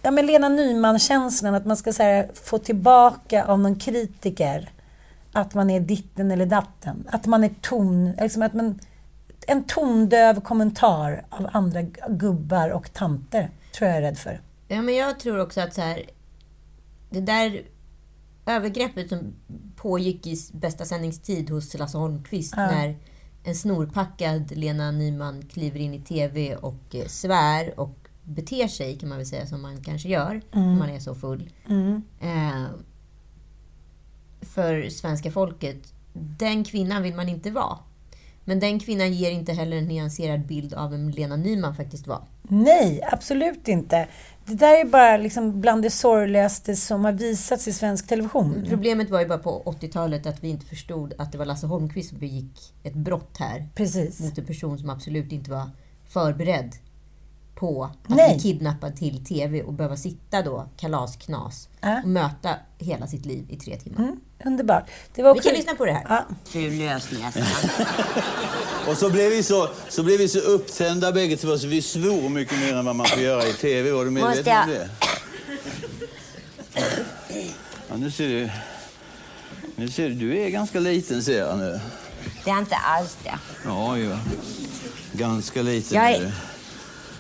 Ja 0.03 0.11
men 0.11 0.27
Lena 0.27 0.49
Nyman-känslan, 0.49 1.55
att 1.55 1.67
man 1.67 1.77
ska 1.77 1.93
här, 1.99 2.29
få 2.45 2.59
tillbaka 2.59 3.45
av 3.45 3.59
någon 3.59 3.77
kritiker 3.77 4.71
att 5.33 5.55
man 5.55 5.71
är 5.71 5.81
ditten 5.81 6.31
eller 6.31 6.47
datten. 6.47 7.09
Att 7.13 7.27
man 7.27 7.45
är 7.45 7.51
ton... 7.61 8.13
Liksom 8.13 8.43
att 8.43 8.55
man, 8.55 8.79
en 9.47 9.65
tondöv 9.65 10.41
kommentar 10.41 11.25
av 11.31 11.49
andra 11.53 11.83
gubbar 12.09 12.69
och 12.71 12.93
tanter, 12.93 13.51
tror 13.79 13.89
jag 13.89 13.99
är 13.99 14.03
rädd 14.03 14.19
för. 14.19 14.41
Ja, 14.69 14.83
men 14.83 14.95
jag 14.97 15.21
tror 15.21 15.39
också 15.41 15.61
att 15.61 15.75
så 15.75 15.81
här... 15.81 16.03
Det 17.11 17.21
där 17.21 17.63
övergreppet 18.47 19.09
som 19.09 19.35
pågick 19.77 20.27
i 20.27 20.37
bästa 20.53 20.85
sändningstid 20.85 21.51
hos 21.51 21.79
Lasse 21.79 21.99
Holmqvist 21.99 22.55
Ja. 22.57 22.67
när 22.67 22.97
en 23.45 23.55
snorpackad 23.55 24.57
Lena 24.57 24.91
Nyman 24.91 25.43
kliver 25.43 25.81
in 25.81 25.95
i 25.95 26.01
TV 26.01 26.57
och 26.57 26.95
eh, 26.95 27.07
svär 27.07 27.81
och 27.81 27.97
beter 28.23 28.69
sig, 28.69 28.99
kan 28.99 29.09
man 29.09 29.19
väl 29.19 29.27
säga, 29.27 29.47
som 29.47 29.63
man 29.63 29.83
kanske 29.83 30.09
gör 30.09 30.43
när 30.53 30.77
man 30.77 30.91
är 30.91 31.01
så 31.01 31.15
full. 31.15 31.51
Eh, 32.21 32.65
för 34.43 34.89
svenska 34.89 35.31
folket. 35.31 35.93
Den 36.39 36.65
kvinnan 36.65 37.03
vill 37.03 37.15
man 37.15 37.29
inte 37.29 37.51
vara. 37.51 37.79
Men 38.45 38.61
den 38.61 38.81
kvinnan 38.81 39.13
ger 39.13 39.31
inte 39.31 39.53
heller 39.53 39.77
en 39.77 39.85
nyanserad 39.85 40.47
bild 40.47 40.75
av 40.75 40.91
vem 40.91 41.11
Lena 41.11 41.37
Nyman 41.37 41.75
faktiskt 41.75 42.07
var. 42.07 42.23
Nej, 42.43 43.01
absolut 43.13 43.69
inte. 43.69 44.09
Det 44.47 44.55
där 44.55 44.81
är 44.81 44.85
bara 44.85 45.17
liksom 45.17 45.61
bland 45.61 45.83
det 45.83 45.91
sorgligaste 45.91 46.77
som 46.77 47.05
har 47.05 47.13
visats 47.13 47.69
i 47.69 47.73
svensk 47.73 48.07
television. 48.07 48.67
Problemet 48.69 49.11
var 49.11 49.21
ju 49.21 49.27
bara 49.27 49.39
på 49.39 49.63
80-talet 49.67 50.27
att 50.27 50.45
vi 50.45 50.49
inte 50.49 50.67
förstod 50.67 51.15
att 51.19 51.33
det 51.33 51.39
var 51.39 51.45
Lasse 51.45 51.67
Holmqvist 51.67 52.09
som 52.09 52.19
begick 52.19 52.75
ett 52.83 52.95
brott 52.95 53.37
här 53.39 53.69
Precis. 53.75 54.21
mot 54.21 54.39
en 54.39 54.47
person 54.47 54.79
som 54.79 54.91
absolut 54.91 55.33
inte 55.33 55.51
var 55.51 55.71
förberedd 56.09 56.73
på 57.63 57.85
att 57.85 58.09
Nej. 58.17 58.35
bli 58.35 58.43
kidnappad 58.43 58.97
till 58.97 59.25
TV 59.25 59.63
och 59.63 59.73
behöva 59.73 59.97
sitta 59.97 60.43
då 60.43 60.69
kalasknas 60.77 61.69
Ja. 61.81 62.01
och 62.03 62.09
möta 62.09 62.55
hela 62.79 63.07
sitt 63.07 63.27
liv 63.27 63.47
i 63.51 63.57
tre 63.57 63.77
timmar. 63.77 64.13
Underbart. 64.45 64.91
Det 65.15 65.23
var 65.23 65.35
Vi 65.35 65.41
kan 65.41 65.53
lyssna 65.55 65.75
på 65.75 65.85
det 65.85 65.93
här. 65.93 66.05
Ja. 66.09 66.25
Ful 66.45 66.73
lösnäsa. 66.79 67.41
Och 68.89 68.97
så 68.97 69.11
blev, 69.11 69.31
vi 69.31 69.43
så, 69.43 69.69
så 69.89 70.03
blev 70.03 70.19
vi 70.19 70.29
så 70.29 70.39
upptända 70.39 71.13
bägge 71.13 71.37
två 71.37 71.59
så 71.59 71.67
vi 71.67 71.83
svor 71.83 72.29
mycket 72.29 72.59
mer 72.61 72.75
än 72.77 72.85
vad 72.85 72.97
man 72.97 73.07
får 73.07 73.23
göra 73.23 73.47
i 73.47 73.53
TV. 73.53 73.91
Var 73.93 74.05
du 74.05 74.11
medveten 74.11 74.37
Måste 74.37 74.51
jag- 74.51 74.65
om 74.65 74.71
det? 74.71 74.89
Ja, 77.89 77.97
nu 77.97 78.11
ser 78.11 78.29
du... 78.29 78.51
Nu 79.77 79.89
ser 79.89 80.09
du, 80.09 80.15
du 80.15 80.39
är 80.39 80.49
ganska 80.49 80.81
liten 80.81 81.23
ser 81.23 81.39
jag 81.39 81.59
nu. 81.59 81.81
Det 82.45 82.51
är 82.51 82.59
inte 82.59 82.77
alls 82.77 83.17
det. 83.25 83.39
Ja, 83.65 83.97
ju. 83.99 84.17
Ganska 85.13 85.63
liten 85.63 85.97
Jag 85.99 86.11
är. 86.13 86.33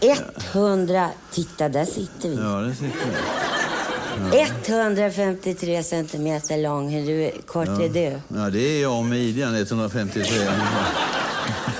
100... 0.03 1.09
Titta, 1.31 1.69
där 1.69 1.85
sitter 1.85 2.29
vi. 2.29 2.37
Ja, 2.37 2.57
det 2.57 2.75
sitter 2.75 3.07
du. 3.07 4.73
153 4.75 5.83
centimeter 5.83 6.59
lång. 6.62 6.88
Hur 6.91 7.07
du, 7.07 7.31
kort 7.47 7.69
är 7.69 7.88
du? 7.88 8.21
Ja, 8.29 8.51
det 8.51 8.59
är 8.59 8.83
jag 8.83 8.99
och 8.99 9.05
midjan, 9.05 9.55
153 9.57 10.21
ungefär. 10.38 11.12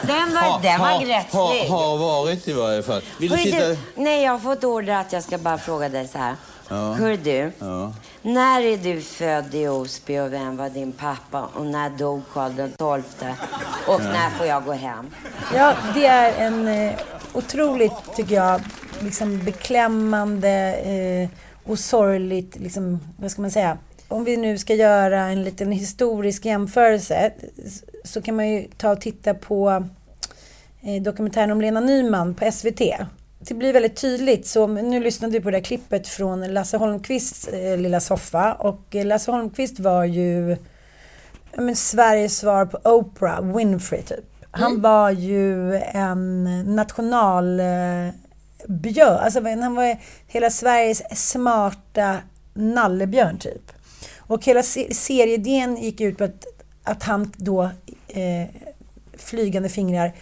Den 0.03 0.35
var, 0.35 0.63
den 0.63 0.81
var 0.81 0.89
ha, 0.89 1.01
gräslig. 1.01 1.69
ha, 1.69 1.89
har 1.89 1.99
varit 1.99 2.49
i 2.49 2.53
varje 2.53 2.83
fall. 2.83 3.03
Vill 3.19 3.31
du 3.31 3.37
Hörru 3.37 3.51
sitta... 3.51 3.69
du, 3.69 3.77
nej, 3.97 4.23
jag 4.25 4.33
har 4.33 4.39
fått 4.39 4.65
order 4.65 4.95
att 4.95 5.13
jag 5.13 5.23
ska 5.23 5.39
bara 5.39 5.59
fråga 5.59 5.89
dig 5.89 6.09
så 6.09 6.19
här. 6.19 6.37
Ja. 6.69 6.93
Hör 6.93 7.17
du, 7.17 7.53
Ja. 7.59 7.93
när 8.23 8.61
är 8.63 8.77
du 8.77 9.01
född 9.01 9.55
i 9.55 9.69
Osby 9.69 10.19
och 10.19 10.33
vem 10.33 10.57
var 10.57 10.69
din 10.69 10.93
pappa? 10.93 11.49
Och 11.55 11.67
när 11.67 11.91
dog 11.91 12.23
Karl 12.33 12.53
den 12.57 12.73
XII? 12.79 13.35
Och 13.87 14.01
när 14.01 14.31
får 14.31 14.47
jag 14.47 14.65
gå 14.65 14.73
hem? 14.73 15.11
Ja, 15.55 15.75
det 15.95 16.07
är 16.07 16.47
en 16.47 16.69
eh, 16.69 16.93
otroligt, 17.35 17.93
tycker 18.17 18.35
jag, 18.35 18.61
liksom 19.01 19.39
beklämmande 19.45 20.75
eh, 20.75 21.29
och 21.71 21.79
sorgligt, 21.79 22.57
liksom, 22.61 23.01
vad 23.17 23.31
ska 23.31 23.43
man 23.43 23.51
säga? 23.51 23.79
Om 24.09 24.25
vi 24.25 24.37
nu 24.37 24.59
ska 24.59 24.75
göra 24.75 25.21
en 25.21 25.43
liten 25.43 25.73
historisk 25.73 26.45
jämförelse 26.45 27.33
så 28.05 28.23
kan 28.23 28.37
man 28.37 28.49
ju 28.49 28.67
ta 28.77 28.91
och 28.91 29.01
titta 29.01 29.35
på 29.35 29.85
eh, 30.83 31.03
dokumentären 31.03 31.51
om 31.51 31.61
Lena 31.61 31.81
Nyman 31.81 32.35
på 32.35 32.53
SVT. 32.53 32.81
Det 33.39 33.55
blir 33.55 33.73
väldigt 33.73 33.97
tydligt. 33.97 34.47
Så 34.47 34.67
nu 34.67 35.01
lyssnade 35.01 35.33
vi 35.33 35.41
på 35.41 35.51
det 35.51 35.57
där 35.57 35.65
klippet 35.65 36.09
från 36.09 36.53
Lasse 36.55 36.77
Holmqvists 36.77 37.49
eh, 37.49 37.79
lilla 37.79 38.01
soffa. 38.01 38.55
Och 38.55 38.97
eh, 38.97 39.07
Lasse 39.07 39.31
Holmqvist 39.31 39.81
var 39.81 40.05
ju 40.05 40.57
men 41.57 41.77
Sveriges 41.77 42.39
svar 42.39 42.67
på 42.67 42.79
Oprah 42.85 43.57
Winfrey 43.57 44.03
typ. 44.03 44.32
Han 44.55 44.81
var 44.81 45.11
ju 45.11 45.75
en 45.77 46.45
nationalbjörn. 46.77 48.13
Alltså 49.21 49.41
han 49.41 49.75
var 49.75 49.99
hela 50.27 50.51
Sveriges 50.51 51.03
smarta 51.31 52.17
nallebjörn 52.55 53.39
typ. 53.39 53.73
Och 54.19 54.45
hela 54.45 54.63
se- 54.63 54.95
serieidén 54.95 55.77
gick 55.77 56.01
ut 56.01 56.19
på 56.19 56.25
att, 56.25 56.45
att 56.85 57.03
han 57.03 57.33
då, 57.37 57.63
eh, 58.09 58.49
flygande 59.17 59.69
fingrar, 59.69 60.13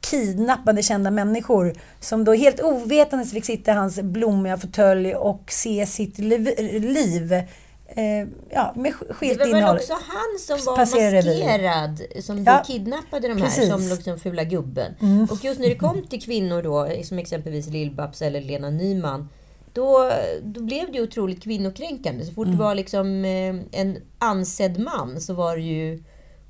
kidnappade 0.00 0.82
kända 0.82 1.10
människor 1.10 1.74
som 2.00 2.24
då 2.24 2.32
helt 2.34 2.60
ovetandes 2.60 3.32
fick 3.32 3.44
sitta 3.44 3.70
i 3.70 3.74
hans 3.74 4.00
blommiga 4.00 4.56
fåtölj 4.56 5.14
och 5.14 5.42
se 5.52 5.86
sitt 5.86 6.18
liv 6.18 7.42
eh, 7.98 8.28
ja, 8.50 8.72
med 8.76 8.92
sk- 8.92 9.04
Det 9.08 9.14
skilt 9.14 9.38
var 9.38 9.46
väl 9.46 9.56
innehåll. 9.56 9.76
också 9.76 9.92
han 9.92 10.38
som 10.38 10.58
var 10.66 10.76
maskerad 10.76 12.00
som 12.24 12.44
Ja, 12.44 12.62
kidnappade 12.66 13.28
de 13.28 13.34
här 13.34 13.44
precis. 13.44 13.68
som 13.70 13.80
liksom 13.80 14.18
fula 14.18 14.44
gubben. 14.44 14.92
Och 15.30 15.44
just 15.44 15.60
när 15.60 15.68
det 15.68 15.74
kom 15.74 16.02
till 16.06 16.22
kvinnor 16.22 16.62
då, 16.62 16.88
som 17.04 17.18
exempelvis 17.18 17.68
Lill-Babs 17.68 18.22
eller 18.24 18.40
Lena 18.40 18.70
Nyman, 18.70 19.28
då, 19.72 20.10
då 20.42 20.60
blev 20.62 20.92
det 20.92 21.02
otroligt 21.02 21.42
kvinnokränkande. 21.42 22.24
Så 22.24 22.32
fort 22.32 22.46
det 22.46 22.56
var 22.56 22.74
liksom 22.74 23.24
eh, 23.24 23.80
en 23.80 23.96
ansedd 24.18 24.78
man 24.78 25.20
så 25.20 25.34
var 25.34 25.56
det 25.56 25.62
ju 25.62 26.02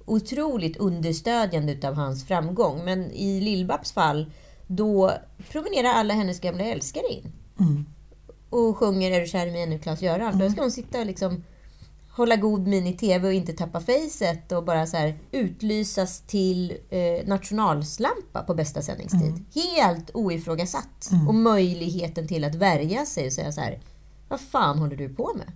otroligt 0.04 0.76
understödjande 0.76 1.72
utav 1.72 1.94
hans 1.94 2.26
framgång. 2.26 2.84
Men 2.84 3.12
i 3.12 3.40
Lill-Babs 3.40 3.92
fall, 3.94 4.32
då 4.66 5.12
promenerar 5.50 5.88
alla 5.88 6.14
hennes 6.14 6.40
gamla 6.40 6.64
älskare 6.64 7.04
in. 7.11 7.32
Och 8.50 8.76
sjunger 8.76 9.11
Är 9.11 9.20
du 9.20 9.26
kär 9.26 9.46
i 9.46 9.50
mig 9.50 9.62
ännu, 9.62 9.78
Klas-Göran. 9.78 10.38
Då 10.38 10.50
ska 10.50 10.61
hon 10.61 10.70
sitta 10.70 11.00
och 11.00 11.06
liksom 11.06 11.44
hålla 12.11 12.37
god 12.37 12.66
min 12.66 12.87
i 12.87 12.92
TV 12.92 13.28
och 13.28 13.34
inte 13.34 13.52
tappa 13.52 13.80
facet 13.80 14.52
och 14.52 14.64
bara 14.64 14.87
så 14.87 14.96
här 14.96 15.18
utlysas 15.32 16.20
till 16.20 16.76
eh, 16.90 17.26
nationalslampa 17.26 18.42
på 18.42 18.54
bästa 18.54 18.82
sändningstid. 18.82 19.44
Helt 19.54 20.11
oifrågasatt. 20.14 21.11
Och 21.28 21.34
möjligheten 21.34 22.28
till 22.28 22.44
att 22.44 22.54
värja 22.54 23.06
sig 23.06 23.26
och 23.26 23.32
säga 23.32 23.52
så 23.52 23.61
här, 23.61 23.80
vad 24.28 24.40
fan 24.40 24.78
håller 24.78 24.96
du 24.96 25.08
på 25.08 25.32
med? 25.34 25.52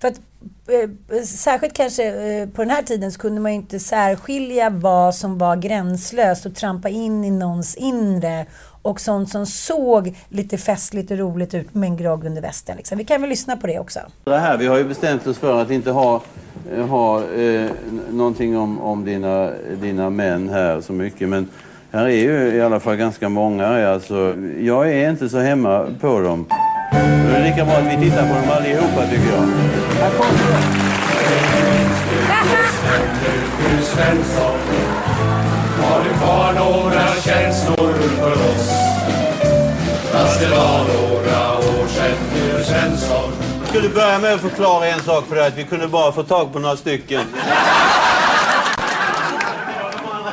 För 0.00 0.08
att, 0.08 0.20
eh, 0.68 1.22
särskilt 1.24 1.74
kanske 1.74 2.04
eh, 2.04 2.48
på 2.48 2.62
den 2.62 2.70
här 2.70 2.82
tiden 2.82 3.12
så 3.12 3.18
kunde 3.20 3.40
man 3.40 3.52
ju 3.52 3.56
inte 3.56 3.78
särskilja 3.78 4.70
vad 4.70 5.14
som 5.14 5.38
var 5.38 5.56
gränslöst 5.56 6.46
och 6.46 6.54
trampa 6.54 6.88
in 6.88 7.24
i 7.24 7.30
någons 7.30 7.76
inre 7.76 8.46
och 8.82 9.00
sånt 9.00 9.30
som 9.30 9.46
såg 9.46 10.16
lite 10.28 10.58
festligt 10.58 11.10
och 11.10 11.18
roligt 11.18 11.54
ut 11.54 11.74
med 11.74 11.86
en 11.86 11.96
grogg 11.96 12.24
under 12.24 12.42
västen. 12.42 12.76
Liksom. 12.76 12.98
Vi 12.98 13.04
kan 13.04 13.20
väl 13.20 13.30
lyssna 13.30 13.56
på 13.56 13.66
det 13.66 13.78
också. 13.78 14.00
Det 14.24 14.38
här, 14.38 14.58
vi 14.58 14.66
har 14.66 14.78
ju 14.78 14.84
bestämt 14.84 15.26
oss 15.26 15.38
för 15.38 15.62
att 15.62 15.70
inte 15.70 15.90
ha, 15.90 16.22
eh, 16.76 16.86
ha 16.86 17.24
eh, 17.24 17.70
någonting 18.10 18.58
om, 18.58 18.80
om 18.80 19.04
dina, 19.04 19.50
dina 19.80 20.10
män 20.10 20.48
här 20.48 20.80
så 20.80 20.92
mycket. 20.92 21.28
Men 21.28 21.48
här 21.90 22.04
är 22.04 22.10
ju 22.10 22.56
i 22.56 22.60
alla 22.60 22.80
fall 22.80 22.96
ganska 22.96 23.28
många. 23.28 23.92
Alltså, 23.92 24.34
jag 24.60 24.92
är 24.92 25.10
inte 25.10 25.28
så 25.28 25.38
hemma 25.38 25.86
på 26.00 26.20
dem. 26.20 26.46
Det 26.92 27.36
är 27.36 27.44
lika 27.50 27.64
bra 27.64 27.74
att 27.74 27.86
vi 27.86 28.04
tittar 28.04 28.28
på 28.28 28.34
dem 28.34 28.56
allihopa 28.56 29.06
tycker 29.10 29.32
jag. 29.32 29.46
Här 30.00 30.10
kommer 30.10 30.32
de. 30.32 30.82
Svensson 33.82 34.58
Har 35.82 36.04
du 36.04 36.10
kvar 36.10 36.52
några 36.52 37.01
känslor 37.24 37.92
för 37.92 38.32
oss? 38.32 38.70
Fast 40.12 40.40
det 40.40 40.48
var 40.48 40.78
några 40.78 41.58
år 41.58 41.88
sedan 41.88 42.16
du 42.34 42.64
Svensson 42.64 43.32
Jag 43.58 43.68
skulle 43.68 43.88
börja 43.88 44.18
med 44.18 44.34
att 44.34 44.40
förklara 44.40 44.86
en 44.86 45.00
sak 45.00 45.26
för 45.26 45.36
dig. 45.36 45.46
Att 45.46 45.58
vi 45.58 45.64
kunde 45.64 45.88
bara 45.88 46.12
få 46.12 46.22
tag 46.22 46.52
på 46.52 46.58
några 46.58 46.76
stycken. 46.76 47.20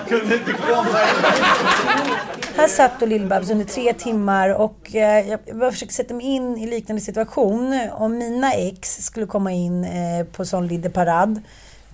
kunde 0.07 0.35
inte 0.35 0.51
komma 0.51 0.85
Här 2.55 2.67
satt 2.67 2.99
då 2.99 3.05
Lill-Babs 3.05 3.51
under 3.51 3.65
tre 3.65 3.93
timmar 3.93 4.49
och 4.49 4.95
eh, 4.95 5.29
jag 5.29 5.39
bara 5.53 5.71
försöker 5.71 5.93
sätta 5.93 6.13
mig 6.13 6.25
in 6.25 6.57
i 6.57 6.67
liknande 6.67 7.01
situation. 7.01 7.89
Om 7.91 8.17
mina 8.17 8.53
ex 8.53 9.05
skulle 9.05 9.25
komma 9.25 9.51
in 9.51 9.83
eh, 9.83 10.25
på 10.25 10.45
sån 10.45 10.67
Lidde-parad. 10.67 11.41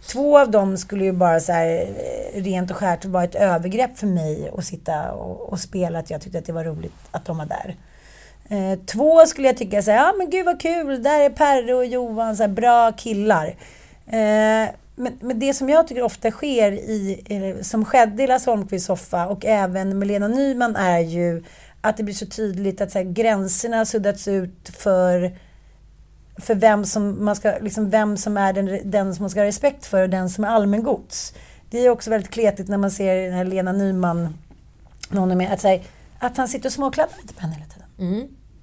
Två 0.07 0.39
av 0.39 0.51
dem 0.51 0.77
skulle 0.77 1.03
ju 1.03 1.11
bara 1.11 1.39
så 1.39 1.51
här, 1.51 1.67
eh, 1.67 2.41
rent 2.41 2.71
och 2.71 2.77
skärt 2.77 3.05
vara 3.05 3.23
ett 3.23 3.35
övergrepp 3.35 3.97
för 3.97 4.07
mig 4.07 4.51
att 4.57 4.65
sitta 4.65 5.11
och, 5.11 5.49
och 5.49 5.59
spela 5.59 5.99
att 5.99 6.09
jag 6.09 6.21
tyckte 6.21 6.37
att 6.37 6.45
det 6.45 6.53
var 6.53 6.63
roligt 6.63 6.93
att 7.11 7.25
de 7.25 7.37
var 7.37 7.45
där. 7.45 7.75
Eh, 8.49 8.79
två 8.85 9.25
skulle 9.25 9.47
jag 9.47 9.57
tycka 9.57 9.81
så 9.81 9.91
här, 9.91 9.97
ja 9.97 10.13
men 10.17 10.29
gud 10.29 10.45
vad 10.45 10.61
kul, 10.61 11.03
där 11.03 11.19
är 11.19 11.29
Perre 11.29 11.73
och 11.73 11.85
Johan, 11.85 12.35
så 12.35 12.43
här, 12.43 12.47
bra 12.47 12.91
killar. 12.91 13.47
Eh, 14.07 14.69
men, 14.95 15.17
men 15.19 15.39
det 15.39 15.53
som 15.53 15.69
jag 15.69 15.87
tycker 15.87 16.01
ofta 16.01 16.31
sker 16.31 16.71
i, 16.71 17.59
som 17.61 17.85
skedde 17.85 18.23
i 18.23 18.27
Lasse 18.27 18.51
Holmqvists 18.51 18.87
soffa 18.87 19.27
och 19.27 19.45
även 19.45 19.99
med 19.99 20.07
Lena 20.07 20.27
Nyman 20.27 20.75
är 20.75 20.99
ju 20.99 21.43
att 21.81 21.97
det 21.97 22.03
blir 22.03 22.15
så 22.15 22.25
tydligt 22.25 22.81
att 22.81 22.91
så 22.91 22.97
här, 22.97 23.05
gränserna 23.05 23.85
suddats 23.85 24.27
ut 24.27 24.69
för 24.77 25.31
för 26.37 26.55
vem 26.55 26.85
som, 26.85 27.25
man 27.25 27.35
ska, 27.35 27.57
liksom 27.61 27.89
vem 27.89 28.17
som 28.17 28.37
är 28.37 28.53
den, 28.53 28.91
den 28.91 29.15
som 29.15 29.23
man 29.23 29.29
ska 29.29 29.39
ha 29.39 29.47
respekt 29.47 29.85
för 29.85 30.01
och 30.01 30.09
den 30.09 30.29
som 30.29 30.43
är 30.43 30.47
allmängods. 30.47 31.33
Det 31.69 31.79
är 31.79 31.89
också 31.89 32.09
väldigt 32.09 32.31
kletigt 32.31 32.67
när 32.67 32.77
man 32.77 32.91
ser 32.91 33.15
den 33.15 33.33
här 33.33 33.45
Lena 33.45 33.71
Nyman, 33.71 34.37
är 35.11 35.35
med, 35.35 35.53
att, 35.53 35.63
här, 35.63 35.81
att 36.19 36.37
han 36.37 36.47
sitter 36.47 36.69
och 36.69 36.73
småkladdar 36.73 37.17
lite 37.21 37.33
på 37.33 37.41
henne 37.41 37.53
hela 37.53 37.65
tiden. 37.65 37.87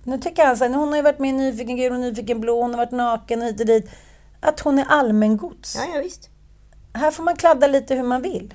Nu 0.05 0.19
tycker 0.19 0.47
han 0.47 0.57
så 0.57 0.65
här, 0.65 0.75
hon 0.75 0.89
har 0.89 0.97
ju 0.97 1.03
varit 1.03 1.19
med 1.19 1.29
i 1.29 1.33
Nyfiken 1.33 1.77
gul 1.77 1.93
och 1.93 2.01
Nyfiken 2.01 2.41
blå, 2.41 2.63
hon 2.63 2.71
har 2.71 2.79
varit 2.79 2.91
naken 2.91 3.43
hit 3.43 3.61
och 3.61 3.67
dit. 3.67 3.91
Att 4.41 4.61
hon 4.61 4.79
är 4.79 4.85
allmängods. 4.89 5.77
Ja, 5.77 5.95
ja 5.95 6.03
visst. 6.03 6.29
Här 6.93 7.11
får 7.11 7.23
man 7.23 7.37
kladda 7.37 7.67
lite 7.67 7.95
hur 7.95 8.03
man 8.03 8.23
vill. 8.23 8.55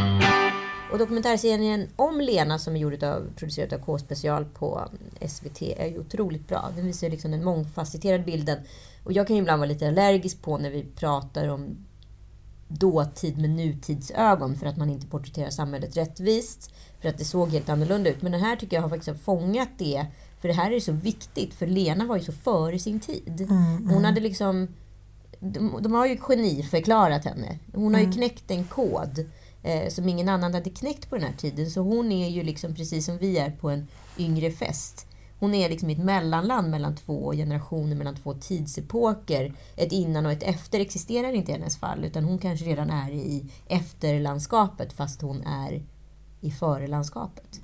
Och 0.91 0.97
dokumentärserien 0.97 1.87
om 1.95 2.21
Lena 2.21 2.59
som 2.59 2.75
är 2.75 2.79
gjord 2.79 3.03
av, 3.03 3.27
producerad 3.35 3.73
av 3.73 3.79
K-special 3.79 4.45
på 4.45 4.89
SVT 5.27 5.61
är 5.61 5.87
ju 5.87 5.99
otroligt 5.99 6.47
bra. 6.47 6.69
Den 6.75 6.85
visar 6.85 7.09
liksom 7.09 7.31
den 7.31 7.43
mångfacetterade 7.43 8.23
bilden. 8.23 8.57
Och 9.03 9.13
jag 9.13 9.27
kan 9.27 9.35
ju 9.35 9.41
ibland 9.41 9.59
vara 9.59 9.69
lite 9.69 9.87
allergisk 9.87 10.41
på 10.41 10.57
när 10.57 10.69
vi 10.69 10.85
pratar 10.95 11.47
om 11.47 11.85
dåtid 12.67 13.37
med 13.37 13.49
nutidsögon 13.49 14.55
för 14.55 14.65
att 14.65 14.77
man 14.77 14.89
inte 14.89 15.07
porträtterar 15.07 15.49
samhället 15.49 15.97
rättvist. 15.97 16.73
För 17.01 17.09
att 17.09 17.17
det 17.17 17.25
såg 17.25 17.49
helt 17.49 17.69
annorlunda 17.69 18.09
ut. 18.09 18.21
Men 18.21 18.31
den 18.31 18.41
här 18.41 18.55
tycker 18.55 18.77
jag 18.77 18.81
har 18.81 18.89
faktiskt 18.89 19.23
fångat 19.23 19.69
det. 19.77 20.05
För 20.41 20.47
det 20.47 20.53
här 20.53 20.71
är 20.71 20.79
så 20.79 20.91
viktigt. 20.91 21.53
För 21.53 21.67
Lena 21.67 22.05
var 22.05 22.17
ju 22.17 22.23
så 22.23 22.31
före 22.31 22.79
sin 22.79 22.99
tid. 22.99 23.47
Hon 23.89 24.05
hade 24.05 24.21
liksom... 24.21 24.67
De, 25.39 25.79
de 25.81 25.93
har 25.93 26.05
ju 26.05 26.17
geniförklarat 26.17 27.25
henne. 27.25 27.59
Hon 27.73 27.93
har 27.93 28.01
ju 28.01 28.11
knäckt 28.11 28.51
en 28.51 28.63
kod 28.63 29.25
eh, 29.63 29.89
som 29.89 30.09
ingen 30.09 30.29
annan 30.29 30.53
hade 30.53 30.69
knäckt 30.69 31.09
på 31.09 31.15
den 31.15 31.25
här 31.25 31.33
tiden. 31.33 31.71
Så 31.71 31.81
hon 31.81 32.11
är 32.11 32.29
ju 32.29 32.43
liksom 32.43 32.75
precis 32.75 33.05
som 33.05 33.17
vi 33.17 33.37
är 33.37 33.51
på 33.51 33.69
en 33.69 33.87
yngre 34.17 34.51
fest. 34.51 35.07
Hon 35.39 35.53
är 35.53 35.69
liksom 35.69 35.89
i 35.89 35.93
ett 35.93 36.03
mellanland 36.03 36.69
mellan 36.69 36.95
två 36.95 37.31
generationer, 37.31 37.95
mellan 37.95 38.15
två 38.15 38.33
tidsepoker. 38.33 39.53
Ett 39.75 39.91
innan 39.91 40.25
och 40.25 40.31
ett 40.31 40.43
efter 40.43 40.79
existerar 40.79 41.33
inte 41.33 41.51
i 41.51 41.55
hennes 41.55 41.77
fall, 41.77 42.05
utan 42.05 42.23
hon 42.23 42.37
kanske 42.37 42.65
redan 42.65 42.89
är 42.89 43.11
i 43.11 43.45
efterlandskapet 43.67 44.93
fast 44.93 45.21
hon 45.21 45.41
är 45.41 45.83
i 46.41 46.51
förelandskapet. 46.51 47.61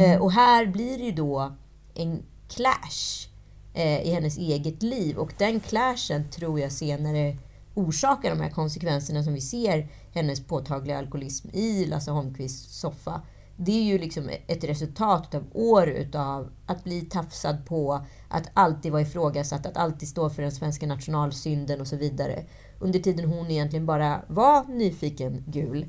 Eh, 0.00 0.22
och 0.22 0.32
här 0.32 0.66
blir 0.66 0.98
det 0.98 1.04
ju 1.04 1.12
då 1.12 1.52
en 1.94 2.22
clash 2.48 3.28
eh, 3.74 4.02
i 4.02 4.12
hennes 4.12 4.38
eget 4.38 4.82
liv 4.82 5.16
och 5.16 5.32
den 5.38 5.60
clashen 5.60 6.30
tror 6.30 6.60
jag 6.60 6.72
senare 6.72 7.36
orsakar 7.74 8.30
de 8.30 8.40
här 8.40 8.50
konsekvenserna 8.50 9.22
som 9.22 9.34
vi 9.34 9.40
ser 9.40 9.88
hennes 10.12 10.46
påtagliga 10.46 10.98
alkoholism 10.98 11.48
i 11.52 11.86
Lasse 11.86 12.10
Holmqvists 12.10 12.80
soffa. 12.80 13.22
Det 13.56 13.72
är 13.72 13.82
ju 13.82 13.98
liksom 13.98 14.30
ett 14.46 14.64
resultat 14.64 15.34
av 15.34 15.44
år 15.52 15.88
utav 15.88 16.50
att 16.66 16.84
bli 16.84 17.00
tafsad 17.00 17.66
på, 17.66 18.06
att 18.28 18.50
alltid 18.54 18.92
vara 18.92 19.02
ifrågasatt, 19.02 19.66
att 19.66 19.76
alltid 19.76 20.08
stå 20.08 20.30
för 20.30 20.42
den 20.42 20.52
svenska 20.52 20.86
nationalsynden 20.86 21.80
och 21.80 21.86
så 21.86 21.96
vidare. 21.96 22.44
Under 22.78 22.98
tiden 22.98 23.24
hon 23.24 23.50
egentligen 23.50 23.86
bara 23.86 24.22
var 24.28 24.64
nyfiken 24.64 25.44
gul. 25.46 25.86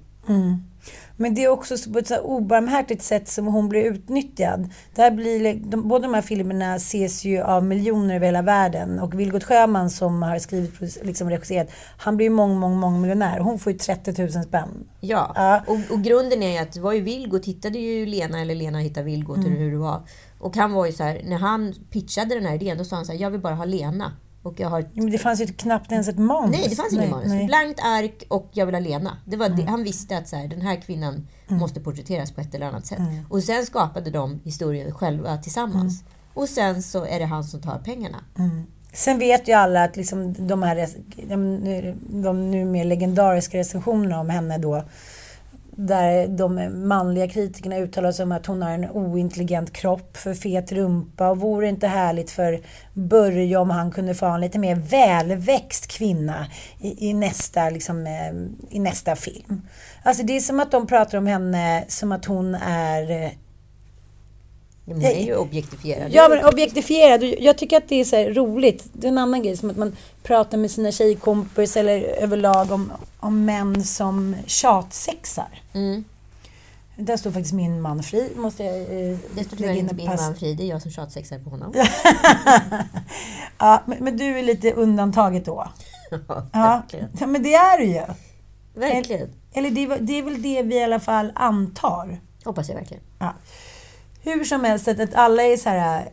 Men 1.18 1.34
det 1.34 1.44
är 1.44 1.50
också 1.50 1.78
så 1.78 1.92
på 1.92 2.00
ett 2.00 2.08
så 2.08 2.14
här 2.14 2.26
obarmhärtigt 2.26 3.04
sätt 3.04 3.28
som 3.28 3.46
hon 3.46 3.70
blir 3.70 3.84
utnyttjad. 3.84 4.70
Där 4.96 5.12
blir, 5.12 5.56
de, 5.56 5.88
båda 5.88 6.08
de 6.08 6.14
här 6.14 6.22
filmerna 6.22 6.76
ses 6.76 7.26
ju 7.26 7.42
av 7.42 7.66
miljoner 7.66 8.16
över 8.16 8.26
hela 8.26 8.42
världen. 8.42 9.00
Och 9.00 9.20
Vilgot 9.20 9.44
Sjöman 9.44 9.90
som 9.90 10.24
har 10.24 10.40
skrivit 10.40 11.04
liksom 11.04 11.30
regisserat, 11.30 11.68
han 11.98 12.18
blir 12.18 12.26
ju 12.26 12.30
mång, 12.30 12.60
mång, 12.60 12.78
mång 12.78 13.02
miljonär. 13.02 13.40
Hon 13.40 13.60
får 13.60 13.72
ju 13.72 13.78
30 13.78 14.22
000 14.22 14.32
spänn. 14.32 14.88
Ja, 15.00 15.32
Ja. 15.36 15.62
Och, 15.68 15.96
och 15.96 16.04
grunden 16.04 16.44
är 16.44 16.52
ju 16.52 16.58
att 16.58 16.74
det 16.74 16.82
var 16.82 16.94
ju 16.94 17.02
Vilgot 17.02 17.46
hittade 17.46 17.80
ju 17.80 18.06
Lena, 18.06 18.42
eller 18.42 18.56
Lena 18.56 18.80
hittade 18.80 19.06
Vilgot, 19.06 19.38
eller 19.38 19.58
hur 19.58 19.72
det 19.72 19.78
var. 19.78 20.02
Och 20.40 20.56
han 20.56 20.74
var 20.74 20.86
ju 20.86 20.92
så 20.92 21.04
här, 21.04 21.22
när 21.26 21.38
han 21.38 21.74
pitchade 21.92 22.36
den 22.36 22.46
här 22.46 22.56
idén, 22.56 22.78
då 22.78 22.84
sa 22.84 22.96
han 22.96 23.06
så 23.06 23.12
här, 23.12 23.20
jag 23.20 23.32
vill 23.32 23.42
bara 23.42 23.56
ha 23.56 23.66
Lena. 23.66 24.12
Och 24.44 24.60
jag 24.60 24.70
har 24.70 24.86
Men 24.94 25.12
det 25.12 25.18
fanns 25.18 25.42
ju 25.42 25.48
knappt 25.48 25.92
ens 25.92 26.08
ett 26.08 26.18
manus. 26.18 26.52
Nej, 26.60 26.70
det 26.70 26.76
fanns 26.76 26.94
ingen 26.94 27.10
manus. 27.10 27.28
nej. 27.28 27.46
Blankt 27.46 27.80
ark 27.84 28.24
och 28.30 28.50
jag 28.52 28.66
vill 28.66 28.76
ha 28.76 28.80
Lena. 28.80 29.18
Det 29.26 29.38
var 29.38 29.50
det. 29.50 29.64
Han 29.64 29.84
visste 29.84 30.18
att 30.18 30.28
så 30.28 30.36
här, 30.36 30.48
den 30.48 30.62
här 30.62 30.76
kvinnan 30.76 31.28
måste 31.48 31.80
porträtteras 31.80 32.32
på 32.32 32.42
ett 32.42 32.56
eller 32.56 32.66
annat 32.66 32.86
sätt. 32.86 33.00
Och 33.30 33.44
sen 33.44 33.66
skapade 33.66 34.10
de 34.10 34.40
historien 34.44 34.92
själva 34.92 35.38
tillsammans. 35.38 36.04
Och 36.34 36.50
sen 36.50 36.84
så 36.84 37.06
är 37.06 37.20
det 37.20 37.26
han 37.26 37.44
som 37.44 37.62
tar 37.62 37.80
pengarna. 37.80 38.18
Sen 38.94 39.20
vet 39.20 39.48
ju 39.48 39.54
alla 39.54 39.84
att 39.84 39.98
liksom 39.98 40.48
de 40.48 40.64
här 40.64 40.88
de, 41.28 41.60
de 42.22 42.52
nu 42.52 42.66
mer 42.66 42.86
legendariska 42.86 43.58
recensionerna 43.58 44.20
om 44.20 44.30
henne 44.30 44.58
då 44.58 44.84
där 45.76 46.28
de 46.28 46.70
manliga 46.88 47.28
kritikerna 47.28 47.78
uttalar 47.78 48.12
sig 48.12 48.24
om 48.24 48.32
att 48.32 48.46
hon 48.46 48.62
har 48.62 48.72
en 48.72 48.90
ointelligent 48.90 49.74
kropp, 49.74 50.18
för 50.18 50.34
fet 50.34 50.72
rumpa 50.72 51.30
och 51.30 51.38
vore 51.38 51.66
det 51.66 51.70
inte 51.70 51.88
härligt 51.88 52.32
för 52.32 52.62
Börje 52.94 53.58
om 53.58 53.70
han 53.70 53.92
kunde 53.92 54.16
få 54.16 54.26
ha 54.26 54.36
en 54.36 54.42
lite 54.42 54.60
mer 54.60 54.76
välväxt 54.76 55.88
kvinna 55.88 56.48
i, 56.80 57.10
i, 57.10 57.14
nästa, 57.14 57.70
liksom, 57.70 58.08
eh, 58.08 58.76
i 58.76 58.80
nästa 58.80 59.16
film. 59.16 59.62
Alltså 60.04 60.24
det 60.24 60.36
är 60.36 60.40
som 60.40 60.60
att 60.60 60.72
de 60.72 60.88
pratar 60.88 61.18
om 61.18 61.28
henne 61.28 61.86
som 61.88 62.12
att 62.12 62.26
hon 62.26 62.56
är 62.56 63.12
eh, 63.12 63.32
men 64.86 64.96
hon 64.96 65.06
är 65.06 65.26
ju 65.26 65.36
objektifierad. 65.36 66.12
Ja, 66.14 66.28
men 66.30 66.46
objektifierad. 66.46 67.24
Jag 67.24 67.58
tycker 67.58 67.78
att 67.78 67.90
det 67.90 67.96
är 67.96 68.06
så 68.06 68.18
roligt. 68.42 68.86
Det 68.94 69.08
är 69.08 69.12
en 69.12 69.18
annan 69.18 69.44
grej, 69.44 69.58
som 69.58 69.70
att 69.70 69.78
man 69.78 69.96
pratar 70.24 70.58
med 70.58 70.72
sina 70.72 70.92
tjejkompisar 70.92 71.80
eller 71.82 72.00
överlag 72.02 72.72
om, 72.72 72.92
om 73.20 73.46
män 73.46 73.84
som 73.84 74.36
tjatsexar. 74.46 75.62
Mm. 75.74 76.04
Där 76.96 77.18
står 77.18 77.32
faktiskt 77.32 77.54
min 77.54 77.82
man 77.82 78.04
fri, 78.04 78.30
måste 78.36 78.64
jag 78.64 78.78
eh, 78.82 79.18
Det 79.36 79.44
står 79.44 79.58
tyvärr 79.58 79.74
inte 79.76 79.96
min 79.96 80.08
pass. 80.08 80.22
man 80.22 80.36
fri. 80.36 80.54
Det 80.54 80.64
är 80.64 80.68
jag 80.68 80.82
som 80.82 80.92
tjatsexar 80.92 81.40
på 81.40 81.50
honom. 81.50 81.74
Ja, 83.58 83.84
men, 83.86 83.98
men 84.04 84.18
du 84.18 84.40
är 84.40 84.44
lite 84.44 84.72
undantaget 84.74 85.46
då? 85.46 85.68
Ja, 86.12 86.20
Ja, 86.54 86.82
verkligen. 86.82 87.10
ja 87.20 87.28
men 87.28 87.44
det 87.44 87.54
är 87.54 87.78
du 87.78 87.86
ju. 87.86 88.02
Verkligen. 88.76 89.30
Eller 89.54 89.70
det, 89.72 89.84
är- 89.84 90.00
det 90.00 90.18
är 90.20 90.24
väl 90.24 90.42
det 90.42 90.64
vi 90.64 90.76
i 90.76 90.84
alla 90.84 91.00
fall 91.00 91.32
antar. 91.36 92.20
Hoppas 92.44 92.70
jag 92.70 92.76
verkligen. 92.76 93.04
Ja. 93.20 93.34
Hur 94.24 94.44
som 94.44 94.64
helst, 94.64 94.88
att, 94.88 95.00
att 95.00 95.14
alla 95.14 95.44
är 95.44 95.58
så 95.58 95.70
här... 95.70 96.02
Äh, 96.02 96.08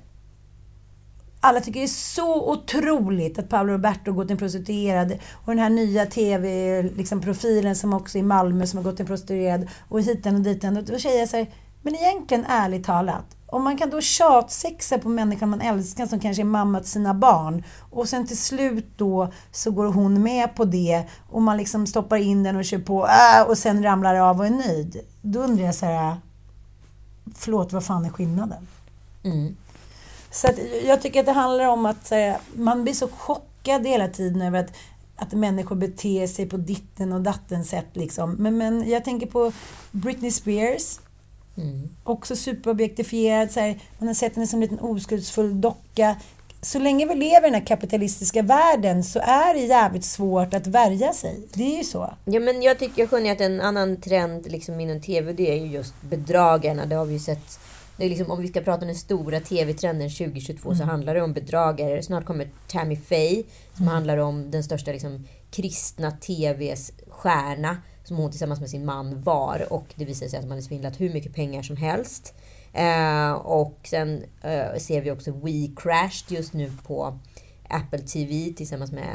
alla 1.43 1.61
tycker 1.61 1.81
det 1.81 1.87
är 1.87 1.89
så 1.89 2.53
otroligt 2.53 3.39
att 3.39 3.49
Paolo 3.49 3.73
Roberto 3.73 4.13
gått 4.13 4.31
en 4.31 4.37
prostituerad 4.37 5.19
och 5.33 5.47
den 5.47 5.59
här 5.59 5.71
nya 5.71 6.07
TV-profilen 6.07 7.63
liksom, 7.63 7.75
som 7.75 7.95
också 7.95 8.19
är 8.19 8.21
i 8.21 8.23
Malmö 8.23 8.67
som 8.67 8.77
har 8.77 8.85
gått 8.85 9.01
en 9.01 9.07
prostituerad 9.07 9.69
och 9.89 10.01
hiten 10.01 10.35
och 10.35 10.41
diten. 10.41 10.77
Och 10.77 10.85
då 10.85 10.99
säger 10.99 11.19
jag 11.19 11.29
så 11.29 11.37
här, 11.37 11.47
men 11.83 11.95
egentligen 11.95 12.45
ärligt 12.49 12.85
talat, 12.85 13.37
om 13.47 13.65
man 13.65 13.77
kan 13.77 13.91
då 13.91 14.01
tjatsexa 14.01 14.99
på 14.99 15.09
människan 15.09 15.49
man 15.49 15.61
älskar 15.61 16.07
som 16.07 16.21
kanske 16.21 16.43
är 16.43 16.45
mamma 16.45 16.81
till 16.81 16.91
sina 16.91 17.15
barn 17.15 17.65
och 17.91 18.09
sen 18.09 18.27
till 18.27 18.39
slut 18.39 18.93
då 18.97 19.33
så 19.53 19.71
går 19.71 19.87
hon 19.87 20.23
med 20.23 20.55
på 20.55 20.65
det 20.65 21.05
och 21.29 21.43
man 21.43 21.57
liksom 21.57 21.87
stoppar 21.87 22.17
in 22.17 22.43
den 22.43 22.57
och 22.57 22.65
kör 22.65 22.79
på 22.79 23.07
äh, 23.07 23.49
och 23.49 23.59
sen 23.59 23.83
ramlar 23.83 24.15
av 24.15 24.39
och 24.39 24.47
är 24.47 24.51
nöjd. 24.51 25.01
Då 25.23 25.41
undrar 25.41 25.65
jag 25.65 25.75
så 25.75 25.87
här, 25.87 26.17
förlåt, 27.35 27.73
vad 27.73 27.85
fan 27.85 28.05
är 28.05 28.11
skillnaden? 28.11 28.67
Mm. 29.23 29.57
Så 30.31 30.47
att 30.49 30.59
jag 30.85 31.03
tycker 31.03 31.21
att 31.21 31.27
det 31.27 31.33
handlar 31.33 31.69
om 31.69 31.87
att 31.87 32.11
här, 32.11 32.39
man 32.55 32.83
blir 32.83 32.95
så 32.95 33.09
chockad 33.09 33.87
hela 33.87 34.09
tiden 34.09 34.43
över 34.43 34.61
att, 34.61 34.73
att 35.17 35.33
människor 35.33 35.77
beter 35.77 36.27
sig 36.27 36.47
på 36.47 36.57
ditten 36.57 37.13
och 37.13 37.21
datten 37.21 37.65
sätt. 37.65 37.89
Liksom. 37.93 38.33
Men, 38.33 38.59
men 38.59 38.91
jag 38.91 39.05
tänker 39.05 39.27
på 39.27 39.53
Britney 39.91 40.31
Spears. 40.31 41.01
Också 42.05 42.37
superobjektifierad. 42.37 43.51
Så 43.51 43.61
här, 43.61 43.81
man 43.99 44.09
har 44.09 44.15
sett 44.15 44.35
henne 44.35 44.47
som 44.47 44.57
en 44.57 44.61
liten 44.61 44.81
oskuldsfull 44.81 45.61
docka. 45.61 46.17
Så 46.63 46.79
länge 46.79 47.07
vi 47.07 47.15
lever 47.15 47.41
i 47.49 47.51
den 47.51 47.55
här 47.55 47.67
kapitalistiska 47.67 48.43
världen 48.43 49.05
så 49.05 49.19
är 49.19 49.55
det 49.55 49.61
jävligt 49.61 50.05
svårt 50.05 50.55
att 50.55 50.67
värja 50.67 51.13
sig. 51.13 51.41
Det 51.55 51.75
är 51.75 51.79
ju 51.79 51.85
så. 51.85 52.15
Ja, 52.25 52.41
men 52.41 52.63
jag 52.63 52.79
tycker 52.79 53.03
jag 53.03 53.11
skönjer 53.11 53.33
att 53.33 53.41
en 53.41 53.61
annan 53.61 53.97
trend 53.97 54.51
liksom 54.51 54.81
inom 54.81 55.01
TV, 55.01 55.33
det 55.33 55.51
är 55.51 55.57
ju 55.57 55.67
just 55.67 55.95
bedragarna. 56.01 56.87
Det 56.87 56.95
har 56.95 57.05
vi 57.05 57.13
ju 57.13 57.19
sett. 57.19 57.61
Det 57.97 58.05
är 58.05 58.09
liksom, 58.09 58.31
om 58.31 58.43
vi 58.43 58.49
ska 58.49 58.61
prata 58.61 58.81
om 58.81 58.87
den 58.87 58.97
stora 58.97 59.41
TV-trenden 59.41 60.11
2022 60.11 60.75
så 60.75 60.85
handlar 60.85 61.15
det 61.15 61.23
om 61.23 61.33
bedragare. 61.33 62.03
Snart 62.03 62.25
kommer 62.25 62.49
Tammy 62.69 62.97
Faye 62.97 63.43
som 63.77 63.89
handlar 63.89 64.17
om 64.17 64.51
den 64.51 64.65
största 64.65 64.93
liksom, 64.93 65.27
kristna 65.51 66.11
TVs 66.11 66.93
stjärna 67.09 67.77
som 68.05 68.17
hon 68.17 68.31
tillsammans 68.31 68.61
med 68.61 68.71
sin 68.71 68.85
man 68.85 69.23
var. 69.23 69.73
Och 69.73 69.87
det 69.95 70.05
visade 70.05 70.31
sig 70.31 70.39
att 70.39 70.45
de 70.45 70.51
hade 70.51 70.63
svindlat 70.63 71.01
hur 71.01 71.13
mycket 71.13 71.35
pengar 71.35 71.63
som 71.63 71.77
helst. 71.77 72.35
Eh, 72.73 73.33
och 73.33 73.79
sen 73.85 74.25
eh, 74.43 74.79
ser 74.79 75.01
vi 75.01 75.11
också 75.11 75.31
We 75.33 75.69
Crashed 75.77 76.31
just 76.39 76.53
nu 76.53 76.73
på 76.87 77.19
Apple 77.69 77.99
TV 77.99 78.53
tillsammans 78.57 78.93
med 78.93 79.15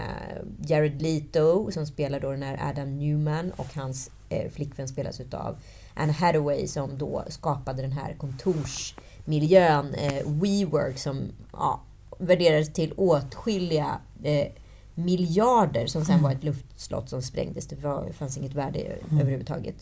Jared 0.68 1.02
Leto 1.02 1.72
som 1.72 1.86
spelar 1.86 2.20
då 2.20 2.32
den 2.32 2.44
här 2.44 2.70
Adam 2.70 2.98
Newman 3.00 3.52
och 3.52 3.76
hans 3.76 4.12
eh, 4.30 4.52
flickvän 4.52 4.88
spelas 4.88 5.20
utav 5.20 5.56
Anne 5.94 6.13
Hathaway 6.13 6.68
som 6.68 6.98
då 6.98 7.24
skapade 7.28 7.82
den 7.82 7.91
här 7.91 8.13
kontorsmiljön 8.18 9.94
eh, 9.94 10.24
WeWork 10.26 10.98
som 10.98 11.22
ja, 11.54 11.82
värderades 12.20 12.74
till 12.74 12.94
åtskilliga 12.98 14.00
eh, 14.24 14.48
miljarder 14.96 15.88
som 15.88 16.06
sen 16.06 16.24
var 16.24 16.32
ett 16.32 16.44
luftslott 16.44 17.10
som 17.10 17.22
sprängdes. 17.22 17.68
Det 17.68 17.76
var, 17.76 18.12
fanns 18.12 18.38
inget 18.38 18.54
värde 18.54 18.80
Mm. 18.80 19.20
överhuvudtaget. 19.22 19.76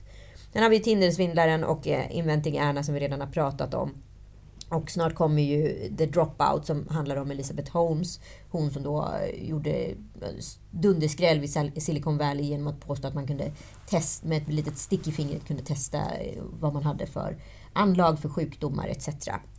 Sen 0.54 0.64
har 0.64 0.70
vi 0.70 0.80
Tindersvindlaren 0.80 1.64
och 1.64 1.88
eh, 1.88 2.18
Inventing 2.18 2.58
Erna 2.58 2.84
som 2.84 2.94
vi 2.94 3.00
redan 3.00 3.22
har 3.22 3.28
pratat 3.28 3.74
om. 3.74 3.92
Och 4.70 4.92
snart 4.92 5.16
kommer 5.16 5.42
ju 5.42 5.90
The 5.98 6.06
Dropout 6.06 6.66
som 6.66 6.88
handlar 6.88 7.16
om 7.16 7.32
Elizabeth 7.32 7.72
Holmes. 7.72 8.20
Hon 8.50 8.72
som 8.72 8.84
då 8.84 9.02
eh, 9.22 9.50
gjorde 9.50 9.70
eh, 9.72 9.96
dunderskräll 10.72 11.40
vid 11.40 11.84
Silicon 11.84 12.18
Valley 12.18 12.46
genom 12.46 12.68
att 12.68 12.80
påstå 12.80 13.08
att 13.08 13.14
man 13.14 13.28
kunde 13.28 13.52
testa 13.90 14.28
med 14.28 14.42
ett 14.42 14.54
litet 14.54 14.78
stick 14.78 15.08
i 15.08 15.12
fingret 15.12 15.48
kunde 15.48 15.64
testa 15.64 16.02
vad 16.60 16.74
man 16.74 16.84
hade 16.84 17.06
för 17.06 17.38
anlag 17.74 18.20
för 18.20 18.30
sjukdomar 18.30 18.88
etc. 18.88 19.08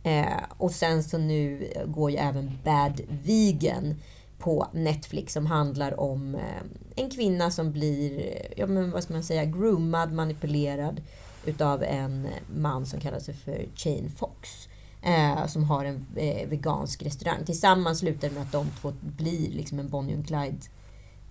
Eh, 0.03 0.25
och 0.57 0.71
sen 0.71 1.03
så 1.03 1.17
nu 1.17 1.73
går 1.85 2.11
ju 2.11 2.17
även 2.17 2.59
Bad 2.63 3.01
Vegan 3.07 3.95
på 4.37 4.67
Netflix 4.73 5.33
som 5.33 5.45
handlar 5.45 5.99
om 5.99 6.35
eh, 6.35 6.63
en 6.95 7.09
kvinna 7.09 7.51
som 7.51 7.71
blir, 7.71 8.37
ja 8.57 8.67
men 8.67 8.91
vad 8.91 9.03
ska 9.03 9.13
man 9.13 9.23
säga, 9.23 9.45
groomad, 9.45 10.13
manipulerad 10.13 11.01
utav 11.45 11.83
en 11.83 12.27
man 12.55 12.85
som 12.85 12.99
kallar 12.99 13.19
sig 13.19 13.33
för 13.33 13.65
Chain 13.75 14.11
Fox. 14.17 14.67
Eh, 15.01 15.47
som 15.47 15.63
har 15.63 15.85
en 15.85 16.05
eh, 16.15 16.47
vegansk 16.47 17.03
restaurang. 17.03 17.45
Tillsammans 17.45 17.99
slutar 17.99 18.29
det 18.29 18.33
med 18.33 18.43
att 18.43 18.51
de 18.51 18.67
två 18.81 18.93
blir 19.01 19.51
liksom 19.51 19.79
en 19.79 19.89
Bonnie 19.89 20.17
och 20.17 20.25
Clyde 20.25 20.59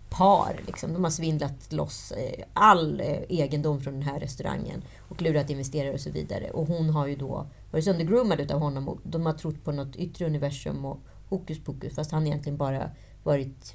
par. 0.09 0.61
Liksom. 0.67 0.93
De 0.93 1.05
har 1.05 1.11
svindlat 1.11 1.73
loss 1.73 2.13
eh, 2.13 2.45
all 2.53 3.01
eh, 3.01 3.23
egendom 3.29 3.81
från 3.81 3.95
den 3.95 4.03
här 4.03 4.21
restaurangen 4.21 4.83
och 5.09 5.23
lurat 5.23 5.51
investerare 5.51 5.95
och 5.95 6.01
så 6.01 6.11
vidare. 6.11 6.51
Och 6.51 6.67
hon 6.67 6.91
har 6.91 7.07
ju 7.07 7.17
då 7.17 7.47
varit 7.71 7.85
söndergroomad 7.85 8.41
utav 8.41 8.61
honom 8.61 8.89
och 8.89 8.99
de 9.03 9.27
har 9.27 9.33
trott 9.33 9.65
på 9.65 9.73
något 9.73 9.97
yttre 9.97 10.27
universum 10.27 10.85
och 10.85 10.99
hokus 11.35 11.65
pokus 11.65 11.95
fast 11.95 12.13
han 12.13 12.27
egentligen 12.27 12.57
bara 12.57 12.91
varit 13.23 13.75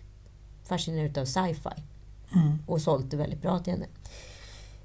fascinerad 0.63 1.10
utav 1.10 1.26
sci-fi. 1.26 1.84
Och 2.67 2.82
sålt 2.82 3.12
det 3.12 3.17
väldigt 3.17 3.41
bra 3.41 3.60
till 3.60 3.74
henne. 3.74 3.86